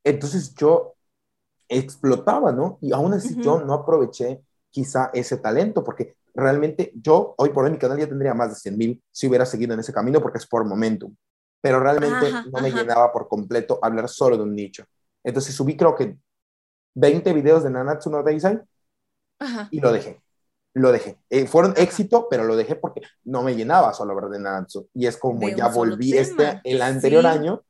[0.03, 0.95] Entonces yo
[1.69, 2.79] explotaba, ¿no?
[2.81, 7.73] Y aún así yo no aproveché quizá ese talento, porque realmente yo, hoy por hoy
[7.73, 10.39] mi canal ya tendría más de 100 mil si hubiera seguido en ese camino, porque
[10.39, 11.15] es por momentum.
[11.61, 14.85] Pero realmente no me llenaba por completo hablar solo de un nicho.
[15.23, 16.17] Entonces subí creo que
[16.95, 18.23] 20 videos de Nanatsu no
[19.39, 20.21] Taizai y lo dejé.
[20.75, 21.19] Lo dejé.
[21.31, 24.89] Eh, fueron éxito, pero lo dejé porque no me llenaba solo ver de Nanatsu.
[24.95, 27.63] Y es como ya volví este, el anterior año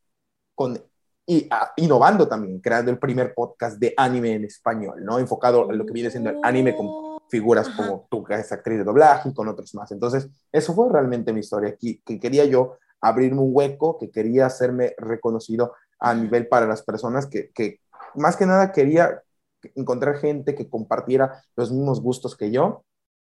[0.55, 0.81] con
[1.27, 5.19] y ah, innovando también, creando el primer podcast de anime en español, ¿no?
[5.19, 8.78] Enfocado en lo que viene siendo el anime con figuras como tú, que es actriz
[8.78, 9.91] de doblaje, y con otros más.
[9.91, 14.47] Entonces, eso fue realmente mi historia aquí, que quería yo abrirme un hueco, que quería
[14.47, 17.81] hacerme reconocido a nivel para las personas que, que
[18.15, 19.23] más que nada quería
[19.74, 22.85] encontrar gente que compartiera los mismos gustos que yo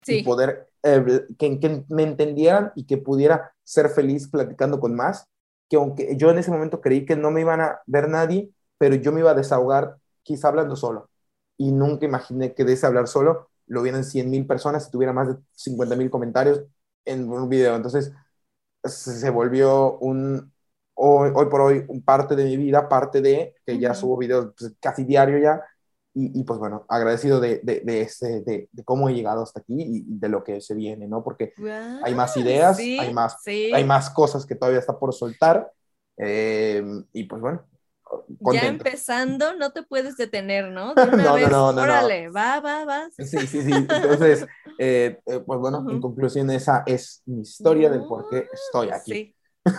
[0.07, 5.27] y poder, eh, que, que, me entendieran y que pudiera ser feliz platicando con más,
[5.69, 8.95] que aunque yo en ese momento creí que no me iban a ver nadie, pero
[8.95, 11.11] yo me iba a desahogar quizá hablando solo.
[11.59, 15.13] y nunca imaginé que de ese hablar solo lo vieran 100 mil personas y tuviera
[15.13, 16.63] más de 50 mil comentarios
[17.05, 17.75] en un video.
[17.77, 18.13] Entonces
[18.85, 20.53] se volvió un,
[20.95, 24.53] hoy, hoy por hoy, un parte de mi vida, parte de que ya subo videos
[24.59, 25.63] pues, casi diario ya.
[26.19, 30.05] Y, pues bueno, agradecido de, de, de, ese, de, cómo he llegado hasta aquí y
[30.07, 31.23] de lo que se viene, ¿no?
[31.23, 31.53] Porque
[32.03, 35.71] hay más ideas, hay, más, hay más cosas que todavía está por soltar.
[36.17, 36.83] Eh,
[37.13, 37.67] y pues bueno,
[38.53, 40.95] ya empezando, no te puedes detener, ¿no?
[40.95, 43.09] De una no, vez, no, no, Órale, va, va, va.
[43.17, 43.71] Sí, sí, sí.
[43.73, 44.47] Entonces,
[44.79, 49.13] eh, eh, pues bueno, en conclusión, esa es mi historia del por qué estoy aquí.
[49.13, 49.33] Sí.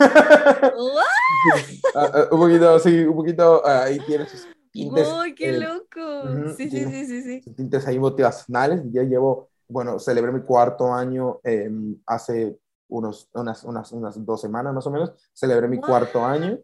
[1.96, 4.48] Ah, un poquito, sí, un poquito, ah, ahí tienes sus
[4.78, 5.08] tintes.
[5.08, 6.54] ¡Uy, qué eh, loco!
[6.56, 7.54] sí, sí, sí, sí, sí.
[7.54, 8.82] Tintes ahí motivacionales.
[8.92, 12.58] Ya llevo, bueno, celebré mi cuarto año em, hace
[12.90, 16.60] unos, unas, unas, unas, dos semanas más o menos, celebré mi cuarto año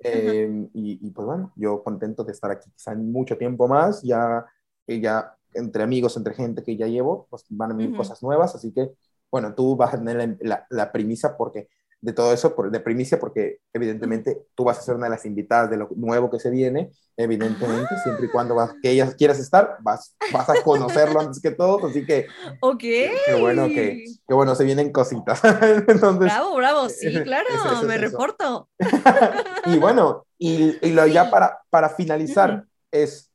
[0.00, 4.44] em, Y, y, pues bueno, yo contento de estar aquí quizá mucho tiempo más, ya,
[4.86, 8.72] ya entre amigos, entre gente que ya llevo, pues van a venir cosas nuevas, así
[8.72, 8.90] que
[9.30, 11.68] bueno, tú vas a tener la, la, premisa porque
[12.00, 15.26] de todo eso, por, de primicia, porque evidentemente tú vas a ser una de las
[15.26, 19.40] invitadas de lo nuevo que se viene, evidentemente, siempre y cuando vas, que ellas quieras
[19.40, 22.26] estar, vas, vas a conocerlo antes que todo, así que...
[22.60, 22.80] Ok.
[22.80, 25.40] Qué bueno que, que bueno, se vienen cositas.
[25.88, 27.48] Entonces, bravo, bravo, sí, claro,
[27.86, 28.68] me reporto.
[29.66, 33.30] y bueno, y, y lo ya para, para finalizar es,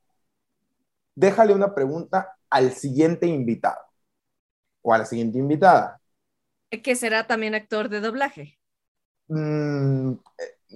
[1.15, 3.81] déjale una pregunta al siguiente invitado
[4.81, 5.99] o a la siguiente invitada
[6.81, 8.57] que será también actor de doblaje.
[9.27, 10.13] Mm,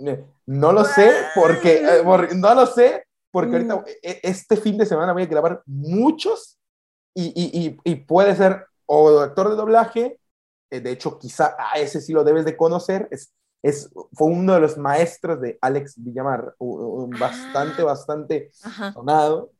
[0.05, 3.83] eh, no lo sé, porque, eh, no lo sé, porque ahorita mm.
[4.01, 6.57] e, este fin de semana voy a grabar muchos
[7.13, 10.19] y, y, y, puede ser o actor de doblaje,
[10.69, 13.33] eh, de hecho quizá a ese sí lo debes de conocer, es,
[13.63, 16.55] es, fue uno de los maestros de Alex Villamar,
[17.19, 17.85] bastante, ah.
[17.85, 18.51] bastante
[18.93, 19.51] sonado.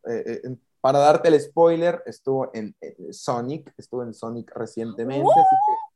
[0.82, 2.76] para darte el spoiler, estuvo en
[3.12, 5.87] Sonic, estuvo en Sonic recientemente, así que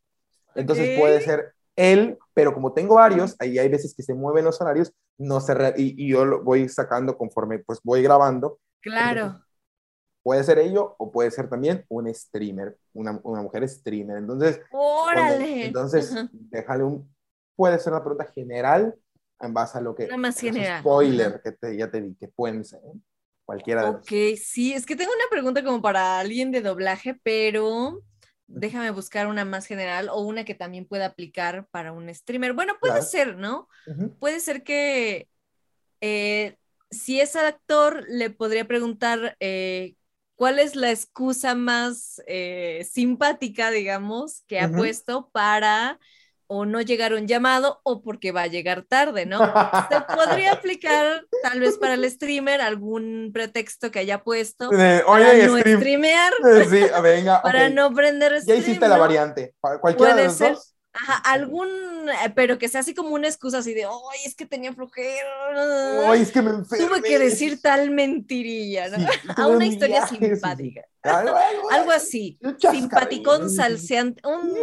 [0.55, 4.59] entonces puede ser él, pero como tengo varios, ahí hay veces que se mueven los
[4.61, 8.59] horarios, no se y, yo lo voy sacando conforme pues voy grabando.
[8.81, 9.39] Claro.
[10.23, 14.17] puede ser ello o puede ser también un streamer, una, una mujer streamer.
[14.17, 15.67] Entonces, ¡Órale!
[15.67, 17.13] entonces, déjale un,
[17.55, 18.95] puede ser una pregunta general
[19.39, 20.07] en base a lo que...
[20.17, 20.81] Más general.
[20.81, 22.79] Spoiler, que te, ya te di, que pueden ser.
[22.85, 22.99] ¿eh?
[23.45, 28.01] Cualquiera de Ok, sí, es que tengo una pregunta como para alguien de doblaje, pero
[28.53, 32.53] déjame buscar una más general o una que también pueda aplicar para un streamer.
[32.53, 33.67] Bueno, puede ser, ¿no?
[34.19, 35.27] Puede ser que
[36.01, 36.57] eh,
[36.89, 39.95] si es actor, le podría preguntar eh,
[40.35, 45.99] cuál es la excusa más eh, simpática, digamos, que ha puesto para
[46.53, 49.39] o no llegar un llamado o porque va a llegar tarde, ¿no?
[49.39, 55.57] Se podría aplicar tal vez para el streamer algún pretexto que haya puesto para no
[55.57, 56.33] streamear,
[56.69, 60.75] sí, venga, para no prender stream, Ya hiciste la variante, cualquiera de los ser, dos.
[60.91, 64.45] Ajá, algún, eh, pero que sea así como una excusa así de, ay, es que
[64.45, 65.29] tenía flojera.
[66.05, 66.85] Ay, es que me enfermé.
[66.85, 69.07] Tuve que decir tal mentirilla, ¿no?
[69.37, 70.81] a una historia simpática.
[71.01, 74.53] Algo, así, simpaticón, salseante, un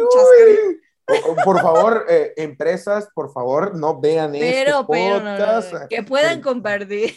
[1.43, 5.73] por favor, eh, empresas, por favor, no vean pero, este podcast.
[5.89, 7.15] que puedan compartir.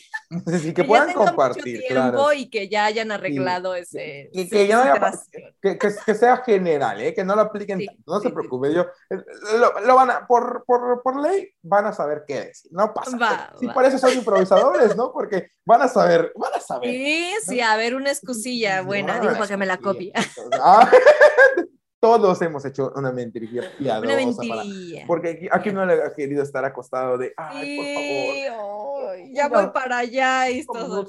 [0.61, 2.33] Sí, que, puedan compartir, claro.
[2.33, 4.31] Y que ya hayan arreglado ese.
[4.33, 7.15] Que, que, que, sea general, ¿eh?
[7.15, 7.85] que no lo apliquen.
[8.07, 9.23] no se preocupe, yo, eh,
[9.85, 12.71] lo, van a, por, por, por, ley, van a saber qué decir.
[12.73, 13.17] No pasa.
[13.17, 15.13] Va, sí, por eso son improvisadores, ¿no?
[15.13, 16.91] Porque van a saber, van a saber.
[16.91, 20.13] Sí, sí, a ver, una excusilla buena, digo para que me la copie.
[20.61, 20.91] Ah,
[22.03, 24.13] todos hemos hecho una mentirilla piadosa.
[24.13, 25.05] Una mentirilla.
[25.07, 29.17] porque aquí, no le ha querido estar acostado de, ay, por favor.
[29.33, 31.07] ya voy para allá y todo.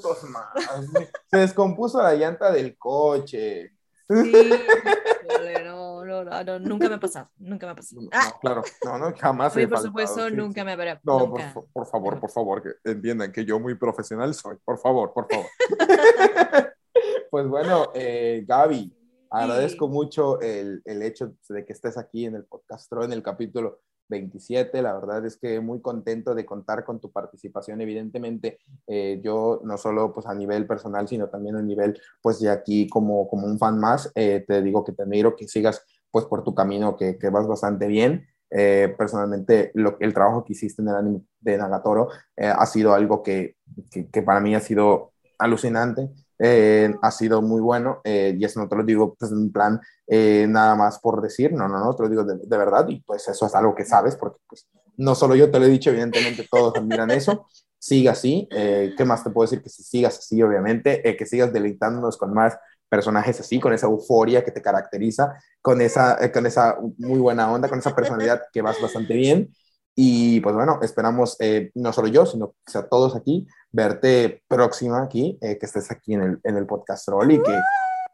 [1.26, 3.72] Se descompuso la llanta del coche.
[4.08, 4.32] Sí,
[5.64, 8.02] no, no, no, nunca me ha pasado, nunca me ha pasado.
[8.02, 8.10] No,
[8.40, 9.52] claro, no, no, jamás.
[9.52, 11.00] Sí, por supuesto, nunca me habrá.
[11.02, 15.12] No, por, por, favor, por favor, que entiendan que yo muy profesional soy, por favor,
[15.12, 15.46] por favor.
[17.32, 19.03] pues bueno, eh, Gaby,
[19.34, 23.80] Agradezco mucho el, el, hecho de que estés aquí en el podcast, en el capítulo
[24.08, 24.80] 27.
[24.80, 27.80] La verdad es que muy contento de contar con tu participación.
[27.80, 32.48] Evidentemente, eh, yo no solo pues a nivel personal, sino también a nivel pues de
[32.48, 36.26] aquí como, como un fan más, eh, te digo que te admiro, que sigas pues
[36.26, 38.28] por tu camino, que, que vas bastante bien.
[38.50, 43.20] Eh, personalmente, lo, el trabajo que hiciste en el anime de Nagatoro ha sido algo
[43.22, 43.56] que,
[43.90, 46.08] que, que para mí ha sido alucinante.
[46.38, 49.80] Eh, ha sido muy bueno eh, y eso no te lo digo pues, en plan
[50.08, 53.28] eh, nada más por decir, no, no, no, te lo digo de, verdad y pues
[53.28, 54.66] eso es algo que sabes porque pues
[54.96, 57.46] no solo yo te lo he dicho, evidentemente todos admiran eso,
[57.84, 58.48] siga así.
[58.50, 59.62] Eh, ¿Qué más te puedo decir?
[59.62, 62.56] Que si sigas así, obviamente, eh, que sigas deleitándonos con más
[62.88, 67.52] personajes así, con esa euforia que te caracteriza, con esa, eh, con esa muy buena
[67.52, 69.52] onda, con esa personalidad que vas bastante bien.
[69.94, 71.36] Y pues bueno, esperamos,
[71.74, 76.22] no solo yo, sino que sea todos aquí, verte próxima aquí, que estés aquí en
[76.22, 77.60] el, en el podcast Roll y que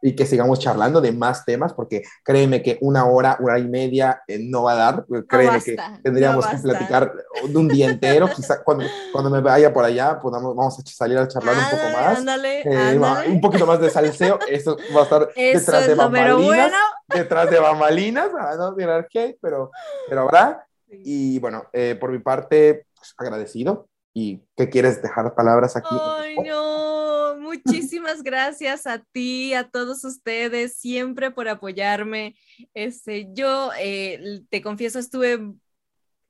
[0.02, 4.23] y que sigamos charlando de más temas, porque créeme que una hora, hora y media
[4.27, 5.05] eh, no va a dar.
[5.28, 7.12] Créeme que tendríamos que platicar
[7.47, 8.28] de un día entero.
[8.35, 11.98] Quizá cuando, cuando me vaya por allá, podamos, vamos a salir a charlar un poco
[11.98, 12.19] más.
[12.19, 14.39] Ándale, eh, Un poquito más de salseo.
[14.48, 16.73] Eso va a estar detrás de bambalinas.
[17.09, 18.31] Detrás de bambalinas.
[18.57, 19.70] no mirar qué, pero,
[20.09, 20.66] pero habrá.
[20.90, 23.88] Y bueno, eh, por mi parte, pues, agradecido.
[24.12, 25.88] ¿Y qué quieres dejar palabras aquí?
[25.90, 32.36] Ay, no, muchísimas gracias a ti, a todos ustedes, siempre por apoyarme.
[32.74, 35.52] Este, yo eh, te confieso, estuve,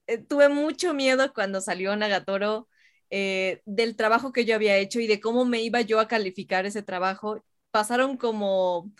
[0.06, 2.68] eh, tuve mucho miedo cuando salió Nagatoro
[3.10, 6.66] eh, del trabajo que yo había hecho y de cómo me iba yo a calificar
[6.66, 7.42] ese trabajo.
[7.70, 8.92] Pasaron como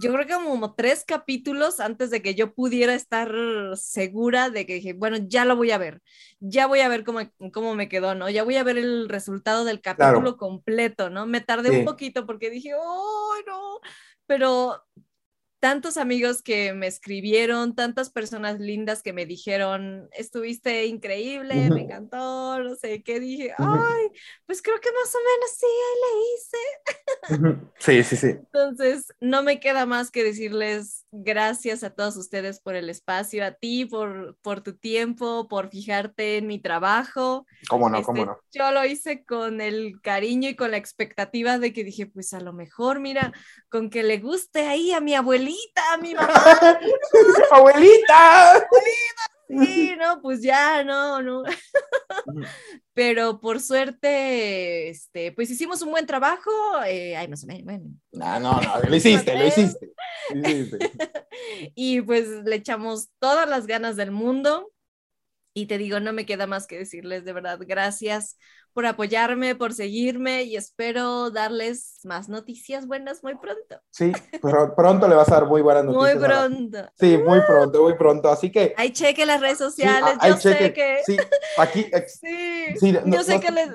[0.00, 3.32] yo creo que como tres capítulos antes de que yo pudiera estar
[3.74, 6.00] segura de que dije, bueno, ya lo voy a ver,
[6.38, 7.20] ya voy a ver cómo,
[7.52, 8.30] cómo me quedó, ¿no?
[8.30, 11.26] Ya voy a ver el resultado del capítulo completo, ¿no?
[11.26, 13.80] Me tardé un poquito porque dije, oh, no,
[14.26, 14.84] pero
[15.60, 22.62] tantos amigos que me escribieron, tantas personas lindas que me dijeron, estuviste increíble, me encantó,
[22.62, 24.10] no sé qué, dije, ay,
[24.46, 25.66] pues creo que más o menos sí,
[26.04, 27.68] le hice.
[27.78, 28.26] Sí, sí, sí.
[28.28, 33.52] Entonces, no me queda más que decirles gracias a todos ustedes por el espacio, a
[33.52, 37.46] ti por, por tu tiempo, por fijarte en mi trabajo.
[37.68, 38.02] ¿Cómo no?
[38.02, 38.38] ¿Cómo este, no?
[38.52, 42.40] Yo lo hice con el cariño y con la expectativa de que dije, pues a
[42.40, 43.32] lo mejor, mira,
[43.68, 45.47] con que le guste ahí a mi abuelita,
[45.92, 46.80] a mi mamá.
[47.50, 48.54] ¡Abuelita!
[48.56, 48.68] ¡Abuelita!
[49.48, 51.42] Sí, no, pues ya, no, no.
[52.92, 56.50] Pero por suerte, este, pues hicimos un buen trabajo.
[56.86, 57.84] Eh, ay, más o menos, bueno.
[58.12, 59.92] No, no, no, lo hiciste, lo hiciste.
[61.74, 64.70] y pues le echamos todas las ganas del mundo.
[65.58, 68.38] Y te digo, no me queda más que decirles de verdad gracias
[68.72, 73.80] por apoyarme, por seguirme y espero darles más noticias buenas muy pronto.
[73.90, 76.14] Sí, pero pronto le vas a dar muy buenas noticias.
[76.14, 76.92] Muy pronto.
[76.94, 78.30] Sí, muy pronto, muy pronto.
[78.30, 78.72] Así que.
[78.76, 80.14] Ahí cheque las redes sociales.
[80.24, 81.00] yo sé que.
[81.04, 81.16] Sí,
[81.56, 81.90] aquí.
[82.80, 83.70] sí, yo sé que les.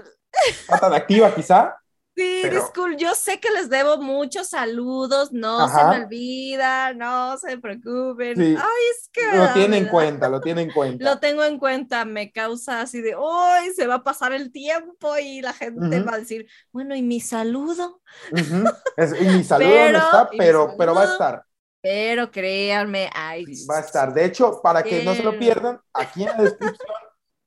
[0.79, 1.75] Tan activa, quizá.
[2.15, 7.57] Sí, disculpe, yo sé que les debo muchos saludos, no se me olvida, no se
[7.57, 8.39] preocupen.
[8.39, 9.35] Ay, es que...
[9.35, 11.03] Lo tiene en cuenta, lo tiene en cuenta.
[11.03, 15.17] Lo tengo en cuenta, me causa así de, ¡ay, se va a pasar el tiempo!
[15.17, 18.01] Y la gente va a decir, bueno, ¿y mi saludo?
[18.31, 21.43] y mi saludo no está, pero, pero va a estar.
[21.81, 23.45] Pero créanme, ay.
[23.67, 24.13] va a estar.
[24.13, 26.95] De hecho, para que no se lo pierdan, aquí en la descripción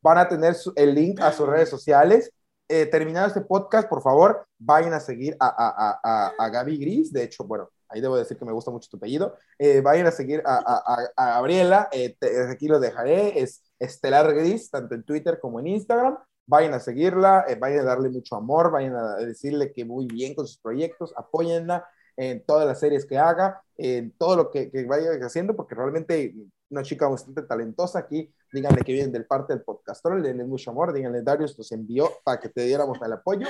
[0.02, 2.32] van a tener el link a sus redes sociales
[2.68, 7.12] eh, terminado este podcast, por favor, vayan a seguir a, a, a, a, Gaby Gris.
[7.12, 9.36] De hecho, bueno, ahí debo decir que me gusta mucho tu apellido.
[9.58, 11.88] Eh, vayan a seguir a, Gabriela.
[11.92, 12.16] Eh,
[12.50, 13.40] aquí lo dejaré.
[13.40, 16.18] Es Estelar Gris, tanto en Twitter como en Instagram.
[16.46, 20.34] Vayan a seguirla, eh, vayan a darle mucho amor, vayan a decirle que muy bien
[20.34, 24.84] con sus proyectos, apóyenla en todas las series que haga, en todo lo que, que
[24.84, 26.34] vaya haciendo, porque realmente
[26.70, 30.92] una chica bastante talentosa aquí díganle que vienen del parte del podcast, denle mucho amor,
[30.92, 33.46] díganle Darius nos envió para que te diéramos el apoyo.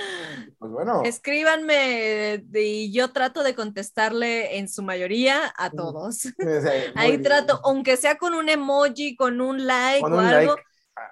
[0.58, 1.02] Pues bueno.
[1.04, 6.28] Escríbanme y yo trato de contestarle en su mayoría a todos.
[6.94, 10.56] Ahí trato, aunque sea con un emoji, con un like o algo.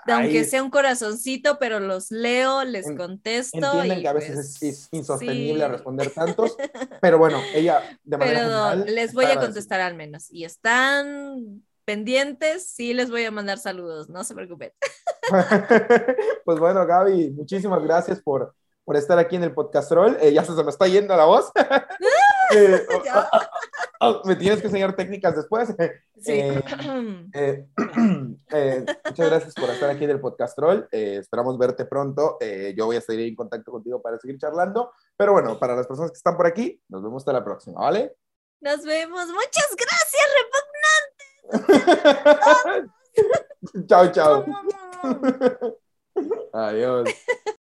[0.06, 3.58] Aunque sea un corazoncito, pero los leo, les contesto.
[3.58, 6.56] Entienden que a veces pues, es, insostenible responder tantos,
[7.02, 10.28] pero bueno, ella de manera Pero les voy a contestar al menos.
[10.30, 14.72] Y están pendientes, sí les voy a mandar saludos, no se preocupen.
[16.44, 18.54] pues bueno, Gaby, muchísimas gracias por,
[18.84, 20.16] por estar aquí en el podcast roll.
[20.20, 21.50] Eh, ya se, me está yendo la voz.
[22.54, 23.40] Eh, oh, oh,
[24.00, 25.74] oh, me tienes que enseñar técnicas después.
[26.20, 26.42] Sí.
[28.52, 30.86] Eh, muchas gracias por estar aquí en el podcast roll.
[30.92, 32.38] esperamos verte pronto.
[32.76, 34.92] yo voy a seguir en contacto contigo para seguir charlando.
[35.16, 38.14] Pero bueno, para las personas que están por aquí, nos vemos hasta la próxima, ¿vale?
[38.60, 39.26] Nos vemos.
[39.26, 40.73] Muchas gracias, repugnante.
[43.88, 44.44] ciao, ciao.
[46.52, 47.08] Ayos.